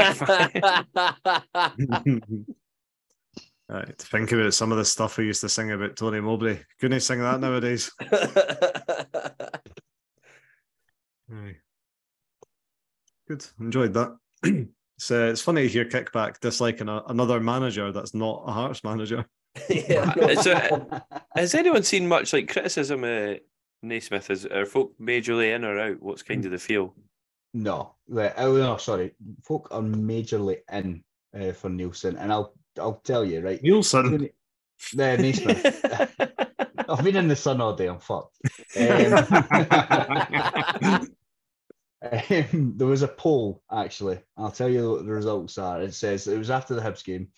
right, 3.68 3.98
to 3.98 4.06
think 4.06 4.32
about 4.32 4.54
some 4.54 4.72
of 4.72 4.78
the 4.78 4.84
stuff 4.86 5.18
we 5.18 5.26
used 5.26 5.42
to 5.42 5.50
sing 5.50 5.70
about 5.72 5.96
Tony 5.96 6.18
Mowbray. 6.20 6.60
Couldn't 6.80 6.96
he 6.96 7.00
sing 7.00 7.20
that 7.20 7.40
nowadays? 7.40 7.90
Aye. 11.32 11.56
Good, 13.28 13.46
enjoyed 13.60 13.92
that. 13.94 14.16
it's, 14.42 15.10
uh, 15.10 15.28
it's 15.30 15.42
funny 15.42 15.62
to 15.64 15.68
hear 15.68 15.84
kickback 15.84 16.40
disliking 16.40 16.88
a, 16.88 17.02
another 17.08 17.38
manager 17.38 17.92
that's 17.92 18.14
not 18.14 18.44
a 18.46 18.52
Hearts 18.52 18.82
manager. 18.82 19.26
yeah, 19.68 20.14
Is 20.18 20.44
there- 20.44 21.02
has 21.34 21.54
anyone 21.54 21.82
seen 21.82 22.08
much 22.08 22.32
like 22.32 22.52
criticism 22.52 23.04
of 23.04 23.38
Naismith? 23.82 24.30
Is 24.30 24.46
are 24.46 24.66
folk 24.66 24.94
majorly 25.00 25.54
in 25.54 25.64
or 25.64 25.78
out? 25.78 26.02
What's 26.02 26.22
kind 26.22 26.44
of 26.44 26.50
the 26.50 26.58
feel? 26.58 26.94
No, 27.52 27.94
right, 28.08 28.32
oh 28.36 28.56
no, 28.56 28.76
sorry. 28.76 29.12
Folk 29.42 29.68
are 29.70 29.82
majorly 29.82 30.58
in 30.72 31.02
uh, 31.34 31.52
for 31.52 31.70
Neilson, 31.70 32.16
and 32.18 32.32
I'll 32.32 32.54
I'll 32.78 33.00
tell 33.04 33.24
you 33.24 33.40
right. 33.40 33.62
Neilson. 33.62 34.30
The 34.94 35.16
Naismith. 35.18 35.84
I've 36.88 37.04
been 37.04 37.16
in 37.16 37.28
the 37.28 37.36
sun 37.36 37.60
all 37.60 37.74
day. 37.74 37.88
I'm 37.88 38.00
fucked. 38.00 38.36
Um, 42.02 42.10
um, 42.30 42.72
there 42.76 42.86
was 42.86 43.02
a 43.02 43.08
poll 43.08 43.62
actually. 43.70 44.20
I'll 44.36 44.50
tell 44.50 44.70
you 44.70 44.92
what 44.92 45.04
the 45.04 45.12
results 45.12 45.58
are. 45.58 45.82
It 45.82 45.92
says 45.92 46.26
it 46.26 46.38
was 46.38 46.50
after 46.50 46.74
the 46.74 46.80
Hibs 46.80 47.04
game. 47.04 47.28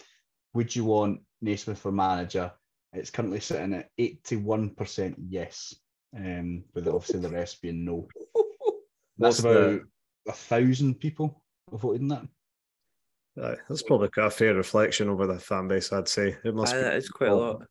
Would 0.55 0.77
you 0.77 0.85
want 0.85 1.23
Naismith 1.41 1.79
for 1.79 1.91
manager? 1.91 2.53
It's 2.93 3.11
currently 3.11 3.41
sitting 3.41 3.75
at 3.75 3.91
eighty-one 3.99 4.71
percent 4.71 5.17
yes, 5.29 5.75
um, 6.17 6.65
with 6.75 6.89
obviously 6.89 7.21
the 7.21 7.31
rest 7.31 7.63
being 7.63 7.85
no. 7.85 8.07
What's 9.17 9.39
That's 9.39 9.43
the- 9.43 9.49
about 9.49 9.81
a 10.29 10.33
thousand 10.33 11.01
people 11.01 11.43
have 11.71 11.81
voted 11.81 12.03
in 12.03 12.09
that. 12.09 12.27
Aye, 13.43 13.57
that's 13.67 13.83
probably 13.83 14.09
quite 14.11 14.27
a 14.27 14.31
fair 14.31 14.55
reflection 14.55 15.09
over 15.09 15.27
the 15.27 15.39
fan 15.39 15.67
base, 15.69 15.91
I'd 15.91 16.07
say. 16.07 16.37
It 16.45 16.55
must 16.55 16.75
Aye, 16.75 16.79
be. 16.79 16.83
that 16.83 16.97
is 16.97 17.09
quite 17.09 17.31
a 17.31 17.35
lot. 17.35 17.63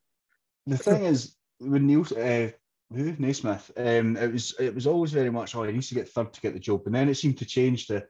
The 0.66 0.78
thing 0.78 1.06
is, 1.06 1.36
with 1.60 1.84
Neil, 1.84 2.02
uh, 2.02 2.50
who 2.92 3.16
Naismith, 3.20 3.70
um, 3.78 4.18
it 4.18 4.32
was 4.34 4.56
it 4.60 4.74
was 4.74 4.88
always 4.88 5.12
very 5.12 5.30
much, 5.30 5.56
oh, 5.56 5.64
he 5.64 5.72
needs 5.72 5.90
to 5.90 5.96
get 5.96 6.10
third 6.10 6.34
to 6.34 6.42
get 6.42 6.54
the 6.54 6.60
job, 6.60 6.82
and 6.88 6.96
then 6.96 7.10
it 7.10 7.16
seemed 7.16 7.38
to 7.38 7.46
change 7.46 7.86
to, 7.88 8.04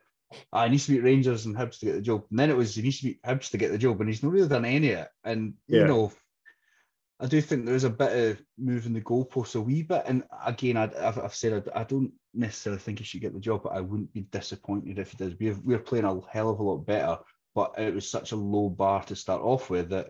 ah, 0.52 0.64
he 0.64 0.70
needs 0.70 0.86
to 0.86 0.92
beat 0.92 1.02
Rangers 1.02 1.44
and 1.44 1.54
Hibs 1.54 1.78
to 1.80 1.86
get 1.86 1.94
the 1.94 2.00
job, 2.00 2.24
and 2.30 2.38
then 2.38 2.48
it 2.48 2.56
was 2.56 2.74
he 2.74 2.80
needs 2.82 2.98
to 3.00 3.04
beat 3.04 3.22
Hibs 3.22 3.50
to 3.50 3.58
get 3.58 3.70
the 3.70 3.76
job, 3.78 4.00
and 4.00 4.08
he's 4.08 4.22
not 4.22 4.32
really 4.32 4.48
done 4.48 4.64
any 4.64 4.92
of 4.92 5.00
it, 5.00 5.08
and 5.24 5.52
you 5.66 5.84
know, 5.86 6.10
I 7.22 7.26
do 7.28 7.40
think 7.40 7.64
there's 7.64 7.84
a 7.84 7.90
bit 7.90 8.30
of 8.30 8.42
moving 8.58 8.92
the 8.92 9.00
goalposts 9.00 9.54
a 9.54 9.60
wee 9.60 9.84
bit, 9.84 10.02
and 10.06 10.24
again, 10.44 10.76
I, 10.76 10.84
I've, 10.84 11.18
I've 11.18 11.34
said 11.34 11.68
I, 11.72 11.80
I 11.80 11.84
don't 11.84 12.12
necessarily 12.34 12.80
think 12.80 12.98
he 12.98 13.04
should 13.04 13.20
get 13.20 13.32
the 13.32 13.38
job, 13.38 13.62
but 13.62 13.74
I 13.74 13.80
wouldn't 13.80 14.12
be 14.12 14.22
disappointed 14.22 14.98
if 14.98 15.12
he 15.12 15.16
does. 15.18 15.34
We're 15.38 15.54
we're 15.62 15.78
playing 15.78 16.04
a 16.04 16.20
hell 16.28 16.50
of 16.50 16.58
a 16.58 16.62
lot 16.64 16.78
better, 16.78 17.18
but 17.54 17.74
it 17.78 17.94
was 17.94 18.10
such 18.10 18.32
a 18.32 18.36
low 18.36 18.70
bar 18.70 19.04
to 19.04 19.14
start 19.14 19.40
off 19.40 19.70
with 19.70 19.90
that 19.90 20.08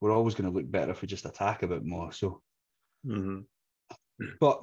we're 0.00 0.12
always 0.12 0.34
going 0.36 0.48
to 0.48 0.56
look 0.56 0.70
better 0.70 0.92
if 0.92 1.02
we 1.02 1.08
just 1.08 1.24
attack 1.24 1.64
a 1.64 1.66
bit 1.66 1.84
more. 1.84 2.12
So, 2.12 2.40
Mhm. 3.04 3.46
but 4.38 4.62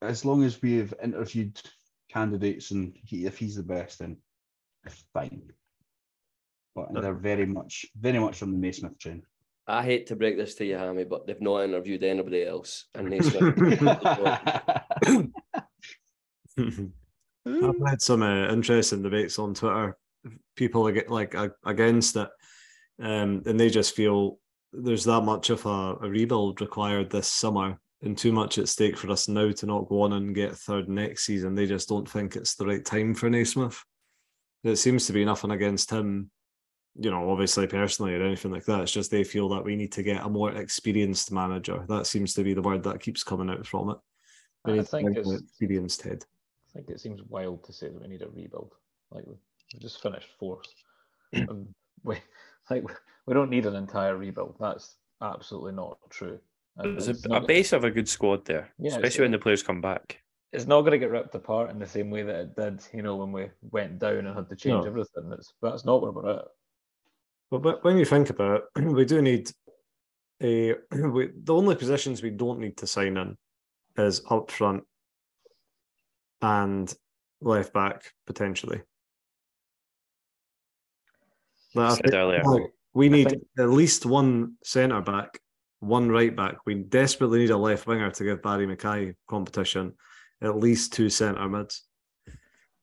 as 0.00 0.24
long 0.24 0.44
as 0.44 0.62
we've 0.62 0.94
interviewed 1.02 1.60
candidates 2.08 2.70
and 2.70 2.96
he, 3.02 3.26
if 3.26 3.36
he's 3.36 3.56
the 3.56 3.64
best, 3.64 3.98
then 3.98 4.18
fine. 5.12 5.52
But 6.76 6.92
they're 6.92 7.14
very 7.14 7.46
much, 7.46 7.86
very 7.96 8.20
much 8.20 8.42
on 8.42 8.52
the 8.52 8.58
Naismith 8.58 8.98
train. 8.98 9.26
I 9.66 9.82
hate 9.82 10.08
to 10.08 10.16
break 10.16 10.36
this 10.36 10.54
to 10.56 10.64
you, 10.64 10.76
Hammy, 10.76 11.04
but 11.04 11.26
they've 11.26 11.40
not 11.40 11.64
interviewed 11.64 12.02
anybody 12.02 12.44
else. 12.44 12.84
And 12.94 13.08
Naismith. 13.08 13.58
I've 17.46 17.88
had 17.88 18.00
some 18.02 18.22
uh, 18.22 18.48
interesting 18.48 19.02
debates 19.02 19.38
on 19.38 19.54
Twitter. 19.54 19.96
People 20.56 20.86
are 20.86 20.92
get 20.92 21.10
like 21.10 21.34
ag- 21.34 21.52
against 21.64 22.16
it, 22.16 22.28
um, 23.02 23.42
and 23.46 23.58
they 23.58 23.68
just 23.70 23.94
feel 23.94 24.38
there's 24.72 25.04
that 25.04 25.22
much 25.22 25.50
of 25.50 25.64
a, 25.66 25.96
a 26.02 26.08
rebuild 26.08 26.60
required 26.60 27.10
this 27.10 27.30
summer, 27.30 27.78
and 28.02 28.16
too 28.16 28.32
much 28.32 28.58
at 28.58 28.68
stake 28.68 28.96
for 28.96 29.10
us 29.10 29.28
now 29.28 29.50
to 29.50 29.66
not 29.66 29.88
go 29.88 30.02
on 30.02 30.14
and 30.14 30.34
get 30.34 30.56
third 30.56 30.88
next 30.88 31.24
season. 31.24 31.54
They 31.54 31.66
just 31.66 31.88
don't 31.88 32.08
think 32.08 32.36
it's 32.36 32.54
the 32.54 32.66
right 32.66 32.84
time 32.84 33.14
for 33.14 33.28
Naismith. 33.28 33.82
It 34.62 34.76
seems 34.76 35.06
to 35.06 35.12
be 35.12 35.24
nothing 35.24 35.50
against 35.50 35.90
him, 35.90 36.30
you 36.96 37.10
know, 37.10 37.30
obviously 37.30 37.66
personally 37.66 38.14
or 38.14 38.22
anything 38.22 38.52
like 38.52 38.64
that. 38.66 38.80
It's 38.82 38.92
just 38.92 39.10
they 39.10 39.24
feel 39.24 39.48
that 39.50 39.64
we 39.64 39.74
need 39.76 39.92
to 39.92 40.02
get 40.02 40.24
a 40.24 40.28
more 40.28 40.52
experienced 40.52 41.32
manager. 41.32 41.84
That 41.88 42.06
seems 42.06 42.34
to 42.34 42.44
be 42.44 42.54
the 42.54 42.62
word 42.62 42.82
that 42.84 43.00
keeps 43.00 43.24
coming 43.24 43.50
out 43.50 43.66
from 43.66 43.90
it. 43.90 43.96
We 44.64 44.72
I 44.72 44.76
need 44.76 44.88
think 44.88 45.04
bring 45.14 45.16
it's- 45.18 45.40
experienced 45.40 46.02
head. 46.02 46.24
I 46.70 46.78
think 46.78 46.90
it 46.90 47.00
seems 47.00 47.22
wild 47.28 47.62
to 47.64 47.72
say 47.72 47.88
that 47.88 48.00
we 48.00 48.08
need 48.08 48.22
a 48.22 48.28
rebuild. 48.28 48.74
Like 49.10 49.24
we 49.26 49.34
we 49.72 49.78
just 49.80 50.02
finished 50.02 50.28
fourth. 50.38 50.66
and 51.32 51.48
um, 51.50 51.68
we 52.04 52.16
like 52.70 52.84
we 53.26 53.34
don't 53.34 53.50
need 53.50 53.66
an 53.66 53.76
entire 53.76 54.16
rebuild. 54.16 54.56
That's 54.60 54.96
absolutely 55.22 55.72
not 55.72 55.98
true. 56.10 56.38
And 56.76 56.94
There's 56.94 57.08
it's 57.08 57.24
a, 57.24 57.28
not- 57.28 57.44
a 57.44 57.46
base 57.46 57.72
of 57.72 57.84
a 57.84 57.90
good 57.90 58.08
squad 58.08 58.44
there, 58.44 58.68
Yeah, 58.78 58.90
especially 58.92 59.22
when 59.22 59.30
the 59.32 59.38
players 59.38 59.62
come 59.62 59.80
back. 59.80 60.20
It's 60.52 60.66
not 60.66 60.80
going 60.82 60.92
to 60.92 60.98
get 60.98 61.10
ripped 61.10 61.34
apart 61.34 61.70
in 61.70 61.78
the 61.80 61.86
same 61.86 62.10
way 62.10 62.22
that 62.22 62.36
it 62.40 62.56
did, 62.56 62.80
you 62.92 63.02
know, 63.02 63.16
when 63.16 63.32
we 63.32 63.48
went 63.72 63.98
down 63.98 64.18
and 64.26 64.36
had 64.36 64.48
to 64.48 64.54
change 64.56 64.82
No. 64.82 64.86
everything. 64.86 65.32
It's 65.32 65.52
that's 65.62 65.84
not 65.84 66.00
where 66.02 66.12
we're 66.12 66.30
at. 66.30 66.44
But, 67.54 67.62
but 67.62 67.84
when 67.84 67.98
you 67.98 68.04
think 68.04 68.30
about 68.30 68.64
it, 68.76 68.84
we 68.92 69.04
do 69.04 69.22
need 69.22 69.50
a. 70.42 70.74
We, 70.92 71.30
the 71.42 71.54
only 71.54 71.76
positions 71.76 72.20
we 72.22 72.30
don't 72.30 72.58
need 72.58 72.76
to 72.78 72.86
sign 72.88 73.16
in 73.16 73.36
is 73.96 74.22
up 74.28 74.50
front 74.50 74.82
and 76.42 76.92
left 77.40 77.72
back 77.72 78.12
potentially. 78.26 78.82
Like, 81.76 81.92
Said 81.92 82.02
think- 82.06 82.14
earlier. 82.14 82.42
like, 82.44 82.72
we 82.92 83.08
need 83.08 83.30
think- 83.30 83.44
at 83.58 83.68
least 83.70 84.04
one 84.04 84.54
centre 84.64 85.00
back, 85.00 85.38
one 85.78 86.08
right 86.08 86.34
back. 86.34 86.56
We 86.66 86.74
desperately 86.74 87.38
need 87.38 87.50
a 87.50 87.56
left 87.56 87.86
winger 87.86 88.10
to 88.10 88.24
give 88.24 88.42
Barrie 88.42 88.66
McKay 88.66 89.14
competition. 89.28 89.92
At 90.42 90.56
least 90.56 90.92
two 90.92 91.08
centre 91.08 91.48
mids. 91.48 91.84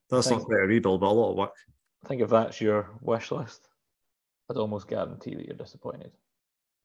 That's 0.10 0.30
not 0.30 0.44
quite 0.44 0.64
a 0.64 0.68
rebuild, 0.68 1.02
but 1.02 1.08
a 1.08 1.12
lot 1.12 1.32
of 1.32 1.38
work. 1.38 1.56
I 2.06 2.08
think 2.08 2.22
if 2.22 2.30
that's 2.30 2.60
your 2.62 2.90
wish 3.02 3.32
list, 3.32 3.68
I'd 4.52 4.58
almost 4.58 4.88
guarantee 4.88 5.36
that 5.36 5.46
you're 5.46 5.56
disappointed. 5.56 6.12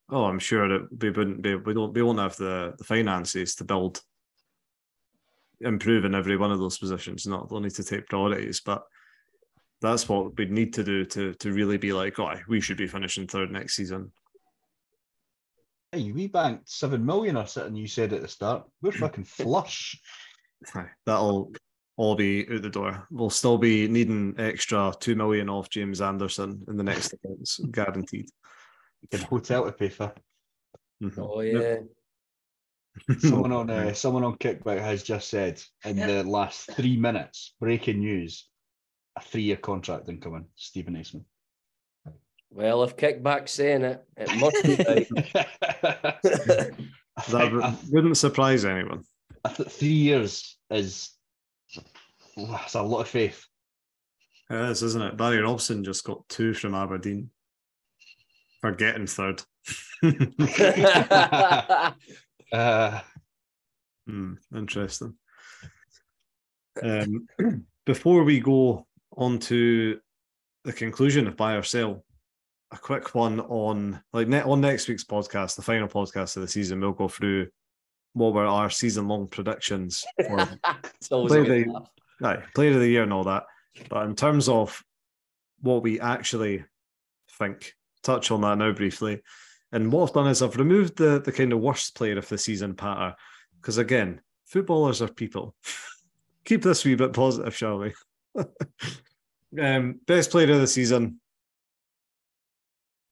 Oh, 0.08 0.24
I'm 0.24 0.38
sure 0.38 0.68
that 0.68 0.88
we 1.02 1.10
wouldn't 1.10 1.42
be. 1.42 1.56
We 1.56 1.74
don't. 1.74 1.92
We 1.92 2.02
won't 2.02 2.20
have 2.20 2.36
the, 2.36 2.74
the 2.78 2.84
finances 2.84 3.56
to 3.56 3.64
build, 3.64 4.00
improve 5.60 6.04
in 6.04 6.14
every 6.14 6.36
one 6.36 6.52
of 6.52 6.60
those 6.60 6.78
positions. 6.78 7.26
Not 7.26 7.48
only 7.50 7.70
to 7.70 7.82
take 7.82 8.06
priorities, 8.06 8.60
but 8.60 8.84
that's 9.80 10.08
what 10.08 10.36
we 10.38 10.46
need 10.46 10.72
to 10.74 10.84
do 10.84 11.04
to 11.06 11.34
to 11.34 11.52
really 11.52 11.76
be 11.76 11.92
like, 11.92 12.20
oh, 12.20 12.34
we 12.48 12.60
should 12.60 12.76
be 12.76 12.86
finishing 12.86 13.26
third 13.26 13.50
next 13.50 13.74
season. 13.74 14.12
Hey, 15.90 16.12
we 16.12 16.28
banked 16.28 16.68
seven 16.68 17.04
million 17.04 17.36
or 17.36 17.46
something. 17.46 17.74
You 17.74 17.88
said 17.88 18.12
at 18.12 18.22
the 18.22 18.28
start. 18.28 18.64
We're 18.80 18.92
fucking 18.92 19.24
flush. 19.24 20.00
Aye, 20.74 20.86
That'll 21.06 21.50
all 21.96 22.14
be 22.14 22.46
out 22.50 22.62
the 22.62 22.68
door. 22.70 23.06
We'll 23.10 23.30
still 23.30 23.58
be 23.58 23.88
needing 23.88 24.34
extra 24.38 24.92
two 25.00 25.14
million 25.16 25.48
off 25.48 25.70
James 25.70 26.00
Anderson 26.00 26.62
in 26.68 26.76
the 26.76 26.84
next 26.84 27.14
months, 27.24 27.58
guaranteed. 27.70 28.28
Get 29.10 29.22
a 29.22 29.26
hotel 29.26 29.64
to 29.64 29.72
pay 29.72 29.88
for. 29.88 30.12
Mhm. 31.02 31.18
Oh 31.18 31.40
yeah. 31.40 31.76
Someone 33.18 33.52
on 33.52 33.68
uh, 33.70 33.92
someone 33.92 34.24
on 34.24 34.36
Kickback 34.38 34.80
has 34.80 35.02
just 35.02 35.28
said 35.28 35.62
in 35.84 35.96
the 35.96 36.22
last 36.24 36.70
three 36.72 36.96
minutes, 36.96 37.54
breaking 37.60 37.98
news, 37.98 38.48
a 39.16 39.20
three-year 39.20 39.56
contract 39.56 40.08
incoming. 40.08 40.46
Steven 40.54 40.94
Naismith. 40.94 41.24
Well, 42.48 42.84
if 42.84 42.96
kickback's 42.96 43.50
saying 43.50 43.82
it, 43.82 44.02
it 44.16 44.34
must 44.36 44.62
be 44.62 44.76
right. 44.88 46.72
That 47.28 47.52
would- 47.52 47.62
I, 47.64 47.76
wouldn't 47.90 48.16
surprise 48.16 48.64
anyone. 48.64 49.02
I 49.44 49.48
three 49.50 49.88
years 49.88 50.56
is 50.70 51.10
that's 52.36 52.74
a 52.74 52.82
lot 52.82 53.00
of 53.00 53.08
faith. 53.08 53.46
It 54.50 54.70
is, 54.70 54.82
isn't 54.82 55.02
it? 55.02 55.16
Barry 55.16 55.38
Robson 55.38 55.82
just 55.84 56.04
got 56.04 56.28
two 56.28 56.54
from 56.54 56.74
Aberdeen 56.74 57.30
for 58.60 58.72
getting 58.72 59.06
third. 59.06 59.42
uh, 62.52 63.00
Hmm, 64.06 64.34
interesting. 64.54 65.14
Um, 66.82 67.26
before 67.86 68.22
we 68.22 68.40
go 68.40 68.86
on 69.16 69.38
to 69.40 69.98
the 70.64 70.72
conclusion 70.72 71.26
of 71.26 71.36
buy 71.36 71.54
or 71.54 71.62
sell, 71.62 72.04
a 72.72 72.76
quick 72.76 73.14
one 73.14 73.40
on 73.40 74.00
like 74.12 74.28
ne- 74.28 74.42
on 74.42 74.60
next 74.60 74.88
week's 74.88 75.04
podcast, 75.04 75.56
the 75.56 75.62
final 75.62 75.88
podcast 75.88 76.36
of 76.36 76.42
the 76.42 76.48
season, 76.48 76.80
we'll 76.80 76.92
go 76.92 77.08
through 77.08 77.48
what 78.16 78.32
were 78.32 78.46
our 78.46 78.70
season 78.70 79.08
long 79.08 79.26
predictions 79.26 80.02
for 80.26 80.48
it's 80.94 81.12
always 81.12 81.32
Play 81.32 81.64
the- 81.64 81.70
laugh. 81.70 81.90
Aye, 82.22 82.42
player 82.54 82.72
of 82.72 82.80
the 82.80 82.88
year 82.88 83.02
and 83.02 83.12
all 83.12 83.24
that. 83.24 83.44
But 83.90 84.06
in 84.06 84.16
terms 84.16 84.48
of 84.48 84.82
what 85.60 85.82
we 85.82 86.00
actually 86.00 86.64
think, 87.38 87.74
touch 88.02 88.30
on 88.30 88.40
that 88.40 88.56
now 88.56 88.72
briefly. 88.72 89.20
And 89.70 89.92
what 89.92 90.08
I've 90.08 90.14
done 90.14 90.28
is 90.28 90.40
I've 90.40 90.56
removed 90.56 90.96
the 90.96 91.20
the 91.20 91.32
kind 91.32 91.52
of 91.52 91.60
worst 91.60 91.94
player 91.94 92.16
of 92.16 92.26
the 92.26 92.38
season 92.38 92.74
patter. 92.74 93.14
Because 93.60 93.76
again, 93.76 94.22
footballers 94.46 95.02
are 95.02 95.08
people. 95.08 95.54
Keep 96.46 96.62
this 96.62 96.86
wee 96.86 96.94
bit 96.94 97.12
positive, 97.12 97.54
shall 97.54 97.78
we? 97.78 97.92
um, 99.60 100.00
best 100.06 100.30
player 100.30 100.50
of 100.52 100.60
the 100.60 100.66
season. 100.66 101.20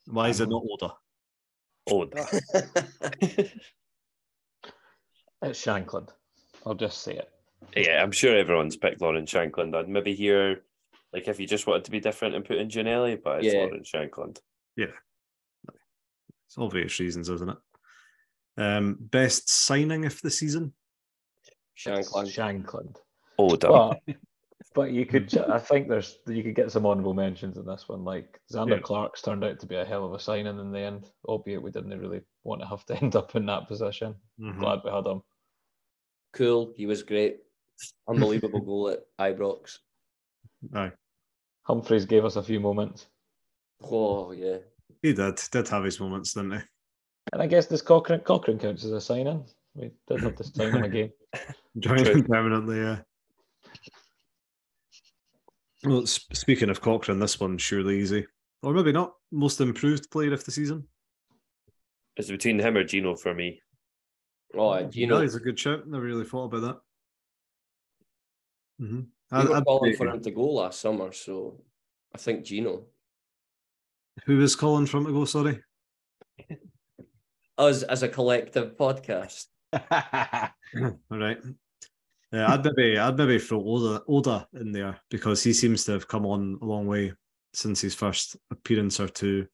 Why 0.07 0.31
is 0.31 0.41
it 0.41 0.49
not 0.49 0.63
Oda? 0.71 0.95
Oh, 1.91 2.09
It's 5.45 5.65
Shankland. 5.65 6.09
I'll 6.67 6.75
just 6.75 7.03
say 7.03 7.17
it. 7.17 7.31
yeah, 7.77 8.03
I'm 8.03 8.13
sure 8.13 8.37
everyone's 8.37 8.77
picked 8.77 9.01
Lawrence 9.01 9.33
Shankland. 9.33 9.75
I'd 9.75 9.89
maybe 9.89 10.15
hear, 10.15 10.63
like, 11.13 11.29
if 11.29 11.39
you 11.41 11.47
just 11.47 11.67
wanted 11.67 11.85
to 11.85 11.91
be 11.91 12.01
different 12.01 12.35
and 12.35 12.45
put 12.45 12.57
in 12.59 12.69
Ginnelly, 12.69 13.21
but 13.23 13.45
it's 13.45 13.55
Yeah. 13.55 13.61
Lawrence 13.61 13.91
Shankland. 13.91 14.39
Yeah. 14.77 14.87
It's 16.47 16.59
obvious 16.59 16.99
reasons, 17.01 17.29
isn't 17.29 17.51
it? 17.51 17.57
Um, 18.57 18.97
best 19.01 19.49
signing 19.49 20.05
of 20.05 20.21
the 20.23 20.31
season. 20.31 20.73
Shankland. 21.77 22.33
Shankland. 22.35 22.97
Oh, 23.39 23.57
damn. 23.57 23.71
But 23.71 23.99
but 24.75 24.91
you 24.93 25.07
could 25.07 25.37
I 25.39 25.59
think 25.59 25.89
there's 25.89 26.19
you 26.27 26.43
could 26.43 26.55
get 26.55 26.71
some 26.71 26.87
honourable 26.87 27.15
mentions 27.15 27.57
in 27.57 27.65
this 27.67 27.89
one. 27.89 28.05
Like 28.05 28.41
Zander 28.53 28.71
Yeah. 28.77 28.79
Clark's 28.81 29.23
turned 29.23 29.45
out 29.45 29.59
to 29.61 29.67
be 29.67 29.75
a 29.77 29.85
hell 29.85 30.05
of 30.05 30.13
a 30.15 30.19
signing 30.21 30.59
in 30.61 30.71
the 30.73 30.79
end, 30.81 31.11
albeit 31.27 31.63
we 31.63 31.71
didn't 31.73 31.99
really 31.99 32.21
want 32.45 32.61
to 32.61 32.67
have 32.69 32.85
to 32.87 32.97
end 33.03 33.17
up 33.17 33.35
in 33.37 33.47
that 33.47 33.67
position. 33.69 34.15
Mhm. 34.41 34.59
Glad 34.61 34.81
we 34.85 34.91
had 34.91 35.07
him. 35.07 35.23
Cool. 36.35 36.72
He 36.76 36.87
was 36.87 37.03
great. 37.03 37.39
Unbelievable 38.09 38.61
goal 38.64 38.89
at 38.89 39.01
Ibrox. 39.18 39.78
Aye, 40.74 40.93
Humphrys 41.68 42.07
gave 42.07 42.24
us 42.24 42.37
a 42.37 42.43
few 42.43 42.61
moments. 42.61 43.07
Oh 43.82 44.32
yeah. 44.32 44.59
he 45.03 45.12
did. 45.12 45.41
Did 45.51 45.68
have 45.68 45.85
his 45.85 46.01
moments, 46.01 46.35
didn't 46.35 46.53
he? 46.53 46.59
And 47.32 47.43
I 47.43 47.47
guess 47.47 47.66
this 47.66 47.82
Cochrane 47.82 48.20
Cochrane 48.20 48.59
counts 48.59 48.85
as 48.85 48.93
a 48.93 49.01
signing. 49.01 49.45
We 49.74 49.91
did 50.07 50.20
have 50.20 50.37
to 50.37 50.45
sign 50.45 50.72
him 50.72 50.85
again. 50.85 51.11
Joining 51.78 52.05
True. 52.05 52.22
permanently, 52.22 52.78
yeah. 52.78 52.99
Well, 55.85 56.07
speaking 56.07 56.70
of 56.70 56.80
Cochrane, 56.80 57.18
this 57.18 57.41
one's 57.41 57.61
surely 57.61 58.01
easy. 58.01 58.26
Or 58.62 58.72
maybe 58.72 58.93
not. 58.93 59.14
Most 59.32 59.61
improved 59.61 60.11
player 60.11 60.32
of 60.32 60.45
the 60.45 60.51
season. 60.51 60.87
It's 62.16 62.30
between 62.30 62.59
him 62.61 62.76
or 62.76 62.85
Gino 62.85 63.16
for 63.16 63.35
me. 63.35 63.61
Oh, 64.57 64.79
You 64.79 64.89
Gino. 64.89 65.17
know, 65.17 65.23
he's 65.23 65.35
a 65.35 65.41
good 65.41 65.59
shout. 65.59 65.87
Never 65.87 66.05
really 66.05 66.25
thought 66.25 66.53
about 66.53 66.61
that. 66.63 66.81
Mm-hmm. 68.85 69.39
We 69.39 69.49
were 69.49 69.63
calling 69.63 69.97
for 69.97 70.09
him 70.09 70.21
to 70.23 70.31
go 70.31 70.43
last 70.53 70.81
summer, 70.81 71.13
so 71.13 71.61
I 72.15 72.19
think 72.19 72.45
Gino. 72.45 72.85
Who 74.27 74.37
was 74.39 74.55
calling 74.57 74.87
for 74.87 74.99
him 74.99 75.07
to 75.07 75.13
go? 75.13 75.25
Sorry. 75.25 75.61
Us 77.59 77.83
as 77.85 78.03
a 78.03 78.09
collective 78.09 78.77
podcast. 78.77 79.47
All 79.73 81.19
right. 81.19 81.39
Yeah, 82.33 82.53
I'd 82.53 82.65
maybe 82.65 82.99
I'd 82.99 83.17
maybe 83.17 83.39
throw 83.39 83.63
Oda 83.65 84.03
Oda 84.09 84.49
in 84.55 84.73
there 84.73 84.99
because 85.09 85.43
he 85.43 85.53
seems 85.53 85.85
to 85.85 85.93
have 85.93 86.09
come 86.09 86.27
on 86.27 86.59
a 86.61 86.65
long 86.65 86.87
way 86.89 87.13
since 87.53 87.81
his 87.81 87.95
first 87.95 88.37
appearance 88.51 88.99
or 88.99 89.09
two 89.09 89.47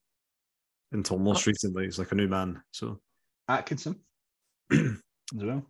until 0.91 1.19
most 1.19 1.45
recently. 1.45 1.85
He's 1.85 1.99
like 1.99 2.11
a 2.11 2.15
new 2.15 2.27
man. 2.27 2.61
So 2.71 2.99
Atkinson 3.47 3.99
as 4.71 5.43
well. 5.43 5.65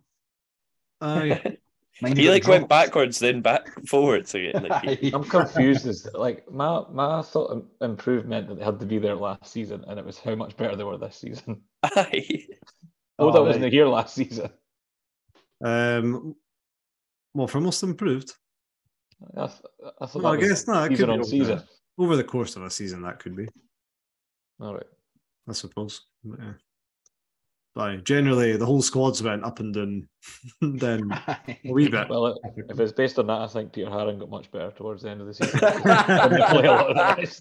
aye. 1.00 1.56
Mind 2.00 2.16
He 2.16 2.30
like 2.30 2.48
went 2.48 2.68
backwards, 2.70 3.18
then 3.18 3.42
back 3.42 3.68
forwards 3.86 4.34
again. 4.34 4.66
Like, 4.68 5.02
I'm 5.12 5.22
confused 5.24 5.86
as 5.86 6.08
like 6.14 6.50
my 6.50 6.82
my 6.90 7.20
thought 7.22 7.64
improvement 7.82 8.48
that 8.48 8.58
they 8.58 8.64
had 8.64 8.80
to 8.80 8.86
be 8.86 8.98
there 8.98 9.14
last 9.14 9.52
season, 9.52 9.84
and 9.86 9.98
it 9.98 10.04
was 10.04 10.18
how 10.18 10.34
much 10.34 10.56
better 10.56 10.74
they 10.74 10.84
were 10.84 10.96
this 10.96 11.16
season. 11.16 11.62
Aye. 11.82 12.46
Oh, 13.18 13.30
that 13.30 13.42
wasn't 13.42 13.64
right. 13.64 13.72
here 13.72 13.86
last 13.86 14.14
season. 14.16 14.50
Um, 15.62 16.34
well, 17.34 17.46
for 17.46 17.60
most 17.60 17.82
improved. 17.82 18.32
I, 19.36 19.46
th- 19.46 19.60
I 20.00 20.06
Well, 20.14 20.26
I 20.28 20.36
guess 20.38 20.66
not. 20.66 20.88
Could 20.88 20.96
season 20.96 21.06
be 21.06 21.12
on 21.12 21.18
over, 21.20 21.28
season. 21.28 21.62
over 21.98 22.16
the 22.16 22.24
course 22.24 22.56
of 22.56 22.64
a 22.64 22.70
season. 22.70 23.02
That 23.02 23.20
could 23.20 23.36
be. 23.36 23.46
All 24.60 24.74
right. 24.74 24.86
I 25.48 25.52
suppose. 25.52 26.00
But, 26.24 26.40
yeah. 26.40 26.52
But 27.74 27.80
aye, 27.82 27.96
generally, 27.96 28.56
the 28.56 28.66
whole 28.66 28.82
squad's 28.82 29.22
went 29.22 29.44
up 29.44 29.60
and 29.60 29.72
down. 29.72 30.08
then 30.60 31.10
a 31.26 31.38
wee 31.64 31.88
bit. 31.88 32.08
Well, 32.08 32.26
it, 32.26 32.38
if 32.68 32.78
it's 32.78 32.92
based 32.92 33.18
on 33.18 33.26
that, 33.28 33.40
I 33.40 33.46
think 33.46 33.72
Peter 33.72 33.90
Haring 33.90 34.18
got 34.18 34.30
much 34.30 34.50
better 34.50 34.70
towards 34.72 35.02
the 35.02 35.10
end 35.10 35.20
of 35.22 35.26
the 35.26 35.34
season. 35.34 35.60
Didn't 35.60 36.48
play 36.48 36.66
a 36.66 36.72
lot 36.72 37.18
of. 37.22 37.40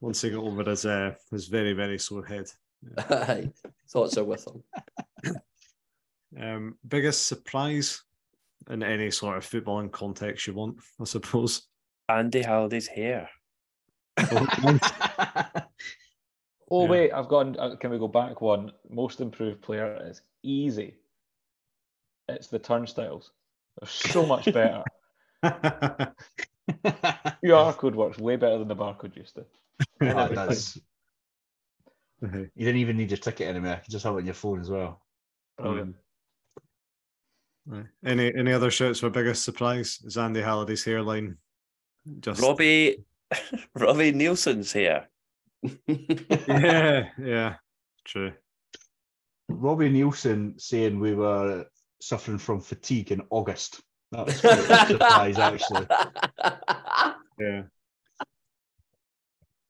Once 0.00 0.22
he 0.22 0.30
got 0.30 0.44
over 0.44 0.62
his 0.62 0.86
uh, 0.86 1.14
his 1.30 1.48
very 1.48 1.72
very 1.72 1.98
sore 1.98 2.24
head. 2.24 2.46
Aye. 2.98 3.50
Thoughts 3.90 4.16
are 4.18 4.24
with 4.24 4.46
him. 4.46 4.62
Um, 6.40 6.76
biggest 6.86 7.26
surprise 7.26 8.02
in 8.70 8.82
any 8.82 9.10
sort 9.10 9.38
of 9.38 9.44
footballing 9.44 9.90
context 9.90 10.46
you 10.46 10.54
want, 10.54 10.76
I 11.00 11.04
suppose. 11.04 11.62
Andy 12.08 12.42
Halliday's 12.42 12.86
hair. 12.86 13.28
Oh 16.70 16.84
Yeah. 16.84 16.90
wait, 16.90 17.12
I've 17.12 17.28
got. 17.28 17.58
Uh, 17.58 17.76
can 17.76 17.90
we 17.90 17.98
go 17.98 18.08
back 18.08 18.40
one? 18.40 18.72
Most 18.90 19.20
improved 19.20 19.62
player 19.62 19.98
is 20.08 20.22
easy. 20.42 20.94
It's 22.28 22.48
the 22.48 22.58
turnstiles. 22.58 23.30
They're 23.80 23.88
so 23.88 24.26
much 24.26 24.46
better. 24.52 24.82
QR 25.44 26.14
code 27.76 27.94
works 27.94 28.18
way 28.18 28.36
better 28.36 28.58
than 28.58 28.68
the 28.68 28.76
barcode 28.76 29.16
used 29.16 29.34
to. 29.36 29.44
Oh, 30.00 30.06
Everything. 30.06 30.34
that's- 30.34 30.78
Aye. 32.24 32.48
you 32.54 32.64
didn't 32.66 32.80
even 32.80 32.96
need 32.96 33.10
your 33.10 33.18
ticket 33.18 33.48
anymore. 33.48 33.72
You 33.74 33.80
can 33.84 33.92
just 33.92 34.04
have 34.04 34.14
it 34.14 34.18
on 34.18 34.24
your 34.24 34.34
phone 34.34 34.60
as 34.60 34.70
well. 34.70 35.02
Brilliant. 35.58 35.96
Aye. 37.72 37.82
Any 38.04 38.34
any 38.34 38.52
other 38.52 38.70
shouts 38.70 39.00
for 39.00 39.10
biggest 39.10 39.44
surprise? 39.44 40.00
Is 40.04 40.16
Andy 40.16 40.40
Halliday's 40.40 40.84
hairline 40.84 41.36
just 42.20 42.40
Robbie 42.40 43.04
Robbie 43.74 44.12
Neilson's 44.12 44.72
hair. 44.72 45.08
Yeah, 46.48 47.08
yeah, 47.18 47.54
true. 48.04 48.32
Robbie 49.48 49.90
Neilson 49.90 50.60
saying 50.60 50.98
we 50.98 51.14
were 51.14 51.66
suffering 52.00 52.38
from 52.38 52.60
fatigue 52.60 53.12
in 53.12 53.22
August. 53.30 53.80
That 54.12 54.26
was 54.26 54.40
quite 54.40 54.58
a 54.58 54.86
surprise, 54.86 55.38
actually. 55.38 55.86
Yeah. 57.38 57.62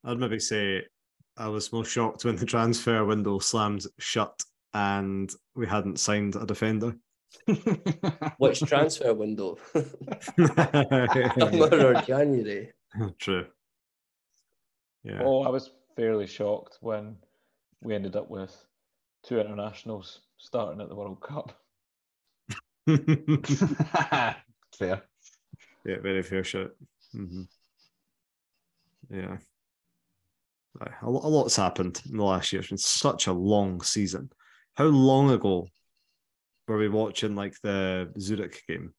I'd 0.04 0.18
maybe 0.18 0.38
say 0.38 0.84
I 1.36 1.48
was 1.48 1.72
most 1.72 1.90
shocked 1.90 2.24
when 2.24 2.36
the 2.36 2.46
transfer 2.46 3.04
window 3.04 3.38
slammed 3.38 3.84
shut 3.98 4.42
and 4.72 5.30
we 5.54 5.66
hadn't 5.66 5.98
signed 5.98 6.36
a 6.36 6.46
defender. 6.46 6.96
Which 8.38 8.60
transfer 8.60 9.12
window? 9.14 9.58
Summer 10.36 11.68
or 11.72 12.02
January? 12.06 12.72
True. 13.18 13.46
Yeah. 15.02 15.22
Oh, 15.24 15.42
I 15.42 15.48
was 15.48 15.70
fairly 15.96 16.26
shocked 16.26 16.78
when 16.80 17.16
we 17.82 17.94
ended 17.94 18.16
up 18.16 18.30
with 18.30 18.54
two 19.22 19.40
internationals 19.40 20.20
starting 20.38 20.80
at 20.80 20.88
the 20.88 20.94
World 20.94 21.20
Cup. 21.20 21.52
Fair. 24.78 25.02
yeah, 25.84 25.96
very 26.02 26.22
fair 26.22 26.44
shot. 26.44 26.70
hmm 27.12 27.42
Yeah. 29.10 29.38
Aye, 30.80 30.90
A, 31.02 31.06
a 31.06 31.08
lot's 31.08 31.56
happened 31.56 32.00
in 32.10 32.18
the 32.18 32.24
last 32.24 32.52
year. 32.52 32.60
It's 32.60 32.68
been 32.68 32.78
such 32.78 33.26
a 33.26 33.32
long 33.32 33.80
season. 33.82 34.30
How 34.74 34.84
long 34.84 35.30
ago 35.30 35.66
were 36.68 36.76
we 36.78 36.88
watching 36.88 37.34
like 37.34 37.54
the 37.62 38.12
Zurich 38.20 38.62
game? 38.68 38.92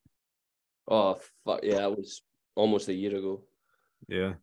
Oh 0.88 1.20
fuck 1.46 1.60
yeah, 1.64 1.84
it 1.86 1.98
was 1.98 2.22
almost 2.56 2.88
a 2.88 2.94
year 2.94 3.16
ago. 3.16 3.44
Yeah. 4.08 4.34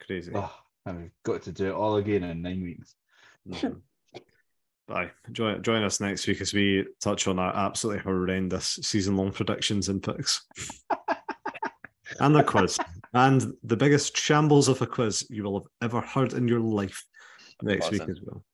Crazy. 0.00 0.32
Oh, 0.34 0.52
and 0.86 1.00
we've 1.00 1.10
got 1.22 1.42
to 1.42 1.52
do 1.52 1.68
it 1.68 1.74
all 1.74 1.96
again 1.96 2.24
in 2.24 2.42
nine 2.42 2.62
weeks. 2.62 2.94
Bye. 4.86 5.10
Join, 5.32 5.62
join 5.62 5.82
us 5.82 6.00
next 6.00 6.26
week 6.26 6.40
as 6.42 6.52
we 6.52 6.86
touch 7.00 7.26
on 7.26 7.38
our 7.38 7.54
absolutely 7.56 8.02
horrendous 8.02 8.78
season 8.82 9.16
long 9.16 9.32
predictions 9.32 9.88
and 9.88 10.02
picks. 10.02 10.44
and 12.20 12.34
the 12.34 12.42
quiz. 12.42 12.78
And 13.14 13.54
the 13.62 13.76
biggest 13.76 14.16
shambles 14.16 14.68
of 14.68 14.82
a 14.82 14.86
quiz 14.86 15.26
you 15.30 15.44
will 15.44 15.60
have 15.60 15.90
ever 15.90 16.00
heard 16.00 16.34
in 16.34 16.48
your 16.48 16.60
life. 16.60 17.02
next 17.62 17.90
week 17.90 18.02
as 18.02 18.20
well. 18.22 18.44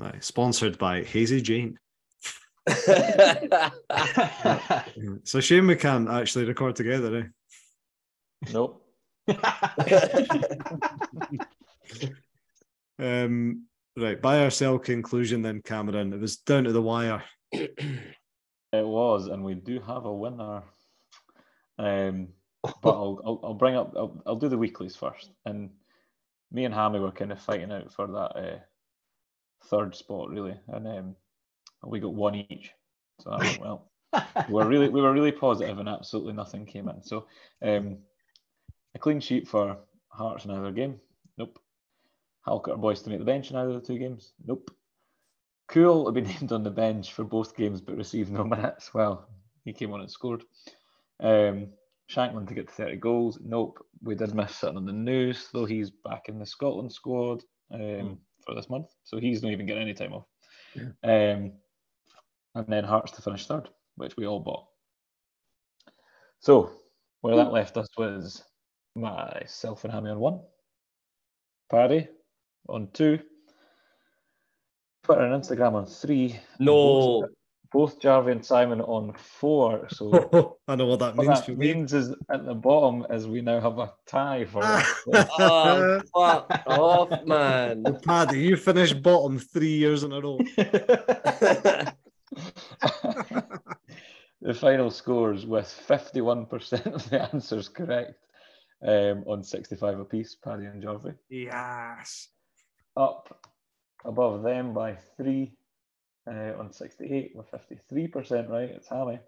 Aye, 0.00 0.18
sponsored 0.20 0.78
by 0.78 1.02
Hazy 1.02 1.42
Jane. 1.42 1.78
so 2.68 3.70
a 5.38 5.40
shame 5.40 5.66
we 5.66 5.76
can't 5.76 6.08
actually 6.08 6.44
record 6.44 6.76
together, 6.76 7.16
eh? 7.16 7.24
Nope. 8.52 8.81
Um, 12.98 13.66
right, 13.96 14.20
buy 14.20 14.44
or 14.44 14.50
sell 14.50 14.78
conclusion 14.78 15.42
then, 15.42 15.60
Cameron. 15.62 16.12
It 16.12 16.20
was 16.20 16.36
down 16.36 16.64
to 16.64 16.72
the 16.72 16.82
wire. 16.82 17.22
It 18.74 18.86
was, 18.86 19.26
and 19.26 19.44
we 19.44 19.52
do 19.52 19.80
have 19.80 20.06
a 20.06 20.14
winner. 20.14 20.62
Um, 21.78 22.28
but 22.62 22.90
I'll, 22.90 23.20
I'll, 23.22 23.40
I'll 23.44 23.54
bring 23.54 23.76
up, 23.76 23.92
I'll, 23.94 24.22
I'll 24.24 24.36
do 24.36 24.48
the 24.48 24.56
weeklies 24.56 24.96
first. 24.96 25.30
And 25.44 25.68
me 26.50 26.64
and 26.64 26.72
Hammy 26.72 26.98
were 26.98 27.12
kind 27.12 27.32
of 27.32 27.42
fighting 27.42 27.70
out 27.70 27.92
for 27.92 28.06
that 28.06 28.34
uh, 28.34 28.58
third 29.66 29.94
spot, 29.94 30.30
really. 30.30 30.58
And 30.68 30.88
um, 30.88 31.16
we 31.84 32.00
got 32.00 32.14
one 32.14 32.34
each. 32.34 32.70
So 33.20 33.32
I 33.32 33.36
went, 33.38 33.60
well, 33.60 33.90
we 34.48 34.54
were 34.54 34.66
really, 34.66 34.88
we 34.88 35.02
were 35.02 35.12
really 35.12 35.32
positive, 35.32 35.78
and 35.78 35.88
absolutely 35.88 36.32
nothing 36.32 36.64
came 36.64 36.88
in. 36.88 37.02
So 37.02 37.26
um, 37.60 37.98
a 38.94 38.98
clean 38.98 39.20
sheet 39.20 39.48
for 39.48 39.78
Hearts 40.08 40.44
in 40.44 40.50
either 40.50 40.70
game. 40.72 41.00
Nope. 41.38 41.58
Halkett 42.46 42.74
or 42.74 42.76
Boyce 42.76 43.00
to 43.02 43.10
make 43.10 43.18
the 43.18 43.24
bench 43.24 43.50
in 43.50 43.56
either 43.56 43.70
of 43.70 43.80
the 43.80 43.86
two 43.86 43.98
games. 43.98 44.32
Nope. 44.44 44.70
Kuol 45.70 46.06
to 46.06 46.12
be 46.12 46.20
named 46.28 46.52
on 46.52 46.62
the 46.62 46.70
bench 46.70 47.12
for 47.12 47.24
both 47.24 47.56
games 47.56 47.80
but 47.80 47.96
received 47.96 48.30
no 48.30 48.44
minutes. 48.44 48.92
Well, 48.92 49.26
he 49.64 49.72
came 49.72 49.92
on 49.92 50.00
and 50.00 50.10
scored. 50.10 50.44
Um, 51.20 51.68
Shankland 52.10 52.48
to 52.48 52.54
get 52.54 52.68
to 52.68 52.74
30 52.74 52.96
goals. 52.96 53.38
Nope. 53.42 53.84
We 54.02 54.14
did 54.14 54.34
miss 54.34 54.56
something 54.56 54.76
on 54.76 54.86
the 54.86 54.92
news, 54.92 55.48
though 55.52 55.64
he's 55.64 55.90
back 55.90 56.28
in 56.28 56.38
the 56.38 56.46
Scotland 56.46 56.92
squad 56.92 57.42
um, 57.72 58.18
for 58.44 58.54
this 58.54 58.68
month. 58.68 58.88
So 59.04 59.18
he's 59.18 59.42
not 59.42 59.52
even 59.52 59.66
getting 59.66 59.82
any 59.82 59.94
time 59.94 60.12
off. 60.12 60.26
Um, 61.04 61.52
and 62.54 62.66
then 62.68 62.84
Hearts 62.84 63.12
to 63.12 63.22
finish 63.22 63.46
third, 63.46 63.70
which 63.96 64.16
we 64.16 64.26
all 64.26 64.40
bought. 64.40 64.66
So 66.40 66.72
where 67.20 67.36
that 67.36 67.52
left 67.52 67.76
us 67.76 67.88
was 67.96 68.42
myself 68.94 69.84
and 69.84 69.92
Hammy 69.92 70.10
on 70.10 70.18
one, 70.18 70.40
Paddy 71.70 72.08
on 72.68 72.88
two, 72.92 73.18
Twitter 75.04 75.22
and 75.22 75.42
Instagram 75.42 75.74
on 75.74 75.86
three. 75.86 76.38
no. 76.58 77.22
Both, 77.22 77.30
both 77.72 78.00
Jarvie 78.00 78.32
and 78.32 78.44
Simon 78.44 78.80
on 78.82 79.14
four. 79.14 79.88
So 79.90 80.58
I 80.68 80.76
know 80.76 80.86
what 80.86 80.98
that 81.00 81.16
what 81.16 81.26
means 81.26 81.46
that 81.46 81.58
means 81.58 81.94
is 81.94 82.14
at 82.30 82.44
the 82.44 82.54
bottom 82.54 83.06
is 83.10 83.26
we 83.26 83.40
now 83.40 83.60
have 83.60 83.78
a 83.78 83.92
tie 84.06 84.44
for 84.44 84.60
Ah. 84.64 85.00
Oh, 85.38 86.00
fuck 86.14 86.62
off, 86.66 87.24
man. 87.26 87.84
Paddy, 88.04 88.40
you 88.40 88.56
finished 88.56 89.02
bottom 89.02 89.38
three 89.38 89.74
years 89.74 90.04
in 90.04 90.12
a 90.12 90.20
row. 90.20 90.38
the 94.42 94.54
final 94.54 94.90
scores 94.90 95.46
with 95.46 95.66
51% 95.88 96.94
of 96.94 97.08
the 97.08 97.22
answers 97.32 97.68
correct 97.68 98.14
um, 98.86 99.24
on 99.26 99.42
65 99.42 100.00
apiece, 100.00 100.36
Paddy 100.42 100.66
and 100.66 100.82
Jarvie. 100.82 101.14
Yes. 101.28 102.28
Up 102.96 103.40
above 104.04 104.42
them 104.42 104.74
by 104.74 104.96
three 105.16 105.52
uh, 106.26 106.52
on 106.58 106.72
68 106.72 107.32
with 107.34 107.46
53% 107.50 108.48
right. 108.48 108.70
It's 108.70 108.88
Hammy. 108.88 109.18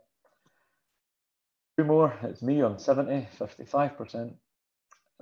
Two 1.77 1.85
more, 1.85 2.17
it's 2.23 2.43
me 2.43 2.63
on 2.63 2.79
70, 2.79 3.29
55%. 3.39 4.33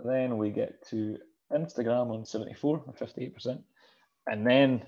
Then 0.04 0.36
we 0.36 0.50
get 0.50 0.86
to 0.88 1.16
Instagram 1.52 2.10
on 2.10 2.24
74 2.26 2.82
with 2.86 2.98
58%. 2.98 3.62
And 4.26 4.46
then 4.46 4.82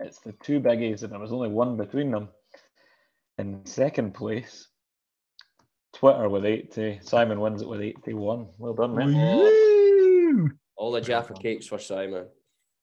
it's 0.00 0.20
the 0.20 0.32
two 0.42 0.60
biggies, 0.60 1.02
and 1.02 1.12
there 1.12 1.20
was 1.20 1.32
only 1.32 1.48
one 1.48 1.76
between 1.76 2.10
them. 2.10 2.28
In 3.38 3.66
second 3.66 4.14
place, 4.14 4.68
Twitter 5.94 6.28
with 6.28 6.44
80. 6.44 7.00
Simon 7.02 7.40
wins 7.40 7.62
it 7.62 7.68
with 7.68 7.80
81. 7.80 8.48
Well 8.58 8.74
done, 8.74 8.94
man. 8.94 9.14
Woo! 9.14 10.50
All 10.76 10.90
the 10.90 11.00
Jaffa 11.00 11.34
cakes 11.34 11.66
for 11.66 11.78
Simon. 11.78 12.26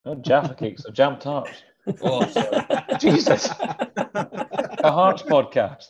Not 0.06 0.22
Jaffa 0.22 0.56
cakes, 0.56 0.84
they're 0.84 0.94
jam 0.94 1.20
tarts. 1.20 1.52
Oh, 2.04 2.24
sorry. 2.30 2.64
Jesus. 3.00 3.50
A 3.50 4.92
Hearts 4.92 5.24
podcast. 5.24 5.88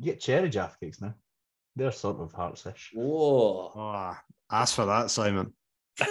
Get 0.00 0.18
cherry 0.18 0.50
Jaffa 0.50 0.76
cakes 0.80 1.00
now. 1.00 1.14
They're 1.76 1.92
sort 1.92 2.18
of 2.18 2.32
heartsish. 2.32 2.88
Whoa. 2.94 3.70
Ah, 3.76 4.20
ask 4.50 4.74
for 4.74 4.86
that, 4.86 5.12
Simon. 5.12 5.52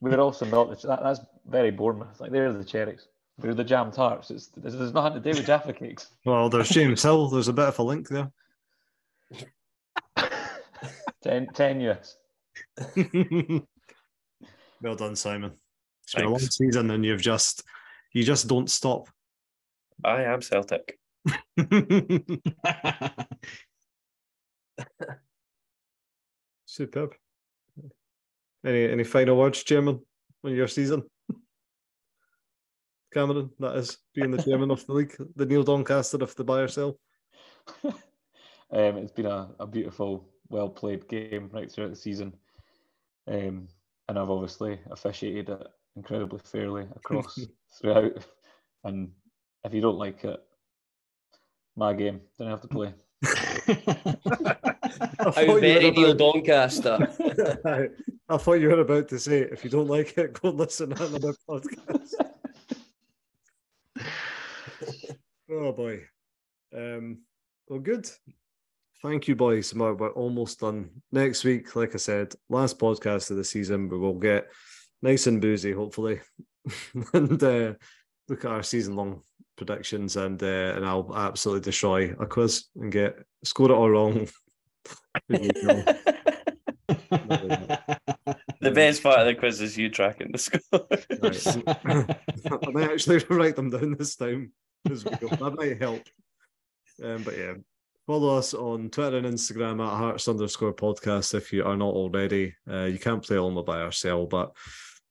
We're 0.00 0.20
also 0.20 0.46
not, 0.46 0.80
that, 0.82 1.00
that's 1.02 1.20
very 1.44 1.72
Bournemouth. 1.72 2.20
Like, 2.20 2.30
there's 2.30 2.56
the 2.56 2.64
cherries. 2.64 3.08
We're 3.38 3.54
the 3.54 3.64
jam 3.64 3.92
tarts. 3.92 4.30
It's, 4.32 4.48
there's, 4.48 4.76
there's 4.76 4.92
nothing 4.92 5.22
to 5.22 5.32
do 5.32 5.38
with 5.38 5.46
Jaffa 5.46 5.72
cakes. 5.72 6.08
Well, 6.24 6.48
there's 6.48 6.68
James 6.68 7.02
Hill. 7.02 7.28
There's 7.28 7.46
a 7.48 7.52
bit 7.52 7.68
of 7.68 7.78
a 7.78 7.82
link 7.82 8.08
there. 8.08 8.32
Ten, 11.22 11.46
tenuous. 11.54 12.16
well 14.82 14.96
done, 14.96 15.14
Simon. 15.16 15.52
It's 16.02 16.14
been 16.14 16.24
a 16.24 16.30
long 16.30 16.38
season, 16.38 16.90
and 16.90 17.04
you've 17.04 17.20
just 17.20 17.62
you 18.12 18.24
just 18.24 18.48
don't 18.48 18.70
stop. 18.70 19.08
I 20.04 20.22
am 20.22 20.40
Celtic. 20.42 20.98
Superb. 26.66 27.14
Any 28.64 28.90
any 28.90 29.04
final 29.04 29.36
words, 29.36 29.62
Chairman, 29.62 30.00
on 30.44 30.54
your 30.54 30.68
season? 30.68 31.02
Cameron, 33.12 33.50
that 33.58 33.76
is 33.76 33.98
being 34.14 34.30
the 34.30 34.42
chairman 34.42 34.70
of 34.70 34.86
the 34.86 34.92
league, 34.92 35.14
the 35.36 35.46
Neil 35.46 35.62
Doncaster 35.62 36.22
of 36.22 36.34
the 36.36 36.44
buy 36.44 36.60
or 36.60 36.68
sell. 36.68 36.98
um, 37.84 37.92
it's 38.70 39.12
been 39.12 39.26
a, 39.26 39.48
a 39.60 39.66
beautiful, 39.66 40.28
well 40.48 40.68
played 40.68 41.08
game 41.08 41.50
right 41.52 41.70
throughout 41.70 41.90
the 41.90 41.96
season. 41.96 42.32
Um, 43.26 43.68
and 44.08 44.18
I've 44.18 44.30
obviously 44.30 44.80
officiated 44.90 45.50
it 45.50 45.66
incredibly 45.96 46.38
fairly 46.38 46.86
across 46.96 47.38
throughout. 47.80 48.24
And 48.84 49.10
if 49.64 49.74
you 49.74 49.80
don't 49.80 49.98
like 49.98 50.24
it, 50.24 50.40
my 51.76 51.92
game, 51.92 52.20
don't 52.38 52.50
have 52.50 52.62
to 52.62 52.68
play. 52.68 52.94
I 53.24 54.56
How 55.18 55.32
thought, 55.32 55.46
you 55.46 55.60
very 55.60 55.84
were 55.86 55.92
Neil 55.92 56.10
about, 56.10 56.18
Doncaster. 56.18 56.98
I 58.28 58.36
thought 58.36 58.60
you 58.60 58.68
were 58.68 58.80
about 58.80 59.08
to 59.08 59.18
say, 59.18 59.40
if 59.40 59.64
you 59.64 59.70
don't 59.70 59.88
like 59.88 60.16
it, 60.18 60.40
go 60.40 60.50
listen 60.50 60.90
to 60.90 61.06
another 61.06 61.34
podcast. 61.48 61.97
Oh 65.50 65.72
boy. 65.72 66.04
Um, 66.74 67.22
well, 67.68 67.80
good. 67.80 68.08
Thank 69.02 69.28
you, 69.28 69.36
boys. 69.36 69.74
We're, 69.74 69.94
we're 69.94 70.10
almost 70.10 70.60
done. 70.60 70.90
Next 71.12 71.44
week, 71.44 71.76
like 71.76 71.94
I 71.94 71.98
said, 71.98 72.34
last 72.48 72.78
podcast 72.78 73.30
of 73.30 73.36
the 73.36 73.44
season, 73.44 73.88
we 73.88 73.98
will 73.98 74.18
get 74.18 74.48
nice 75.02 75.26
and 75.26 75.40
boozy, 75.40 75.72
hopefully, 75.72 76.20
and 77.12 77.42
uh, 77.42 77.74
look 78.28 78.44
at 78.44 78.50
our 78.50 78.62
season-long 78.62 79.22
predictions, 79.56 80.16
and 80.16 80.42
uh, 80.42 80.72
and 80.74 80.84
I'll 80.84 81.14
absolutely 81.14 81.64
destroy 81.64 82.14
a 82.18 82.26
quiz 82.26 82.64
and 82.76 82.90
get 82.90 83.18
score 83.44 83.70
it 83.70 83.74
all 83.74 83.90
wrong. 83.90 84.28
The 88.60 88.72
best 88.72 89.02
part 89.02 89.20
of 89.20 89.26
the 89.26 89.34
quiz 89.34 89.60
is 89.60 89.78
you 89.78 89.88
tracking 89.88 90.32
the 90.32 90.38
scores. 90.38 91.56
Right. 91.84 92.18
I 92.66 92.70
might 92.70 92.90
actually 92.90 93.24
write 93.30 93.56
them 93.56 93.70
down 93.70 93.94
this 93.96 94.16
time 94.16 94.52
as 94.90 95.04
we 95.04 95.10
go. 95.16 95.28
That 95.28 95.54
might 95.56 95.80
help. 95.80 96.02
Um, 97.02 97.22
but 97.22 97.36
yeah, 97.36 97.54
follow 98.06 98.36
us 98.36 98.54
on 98.54 98.90
Twitter 98.90 99.18
and 99.18 99.26
Instagram 99.26 99.84
at 99.84 99.96
hearts 99.96 100.28
underscore 100.28 100.74
podcast 100.74 101.34
if 101.34 101.52
you 101.52 101.64
are 101.64 101.76
not 101.76 101.94
already. 101.94 102.54
Uh, 102.68 102.84
you 102.84 102.98
can't 102.98 103.22
play 103.22 103.36
Alma 103.36 103.62
by 103.62 103.80
ourselves, 103.80 104.28
but 104.30 104.52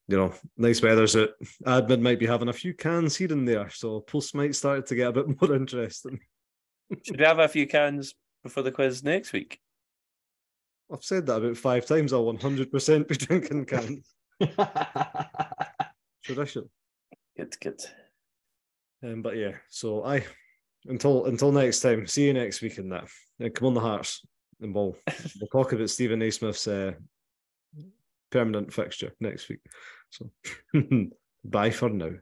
you 0.07 0.18
know, 0.18 0.34
nice 0.57 0.82
weather's 0.82 1.15
out. 1.15 1.30
Admin 1.65 2.01
might 2.01 2.20
be 2.20 2.26
having 2.26 2.47
a 2.47 2.53
few 2.53 2.74
cans 2.74 3.15
here 3.15 3.32
and 3.32 3.47
there, 3.47 3.70
so 3.70 3.99
posts 4.01 4.34
might 4.34 4.55
start 4.55 4.86
to 4.88 4.95
get 4.95 5.09
a 5.09 5.11
bit 5.11 5.41
more 5.41 5.55
interesting. 5.55 6.20
Should 7.05 7.20
we 7.20 7.26
have 7.26 7.39
a 7.39 7.47
few 7.47 7.68
cans 7.68 8.15
before 8.43 8.63
the 8.63 8.72
quiz 8.72 9.03
next 9.03 9.34
week? 9.34 9.59
I've 10.91 11.03
said 11.03 11.26
that 11.26 11.38
about 11.38 11.57
five 11.57 11.86
times. 11.86 12.13
I'll 12.13 12.24
100% 12.24 13.07
be 13.07 13.15
drinking 13.15 13.65
cans. 13.65 14.15
Tradition. 16.24 16.70
Good, 17.36 17.59
good. 17.59 17.82
Um, 19.04 19.22
but 19.22 19.38
yeah, 19.38 19.54
so 19.70 20.04
I 20.04 20.26
until 20.86 21.26
until 21.26 21.52
next 21.52 21.82
time. 21.82 22.08
See 22.08 22.26
you 22.26 22.34
next 22.34 22.62
week 22.62 22.78
in 22.78 22.89
that. 22.89 23.08
Uh, 23.43 23.50
come 23.54 23.68
on 23.68 23.74
the 23.74 23.80
Hearts, 23.80 24.26
and 24.62 24.74
we'll 24.74 24.95
we'll 25.39 25.50
talk 25.52 25.74
about 25.74 25.89
Steven 25.89 26.20
Naismith's 26.20 26.68
uh, 26.68 26.93
permanent 28.32 28.74
fixture 28.74 29.14
next 29.20 29.50
week. 29.50 29.60
So 30.10 30.32
bye 31.43 31.72
for 31.72 31.89
now. 31.89 32.14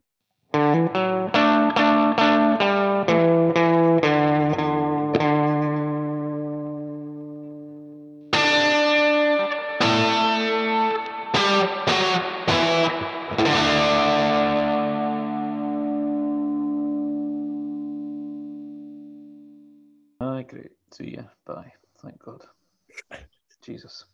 See 20.95 21.09
you. 21.09 21.25
Bye. 21.45 21.73
Thank 22.01 22.19
God. 22.23 22.41
Jesus. 23.61 24.05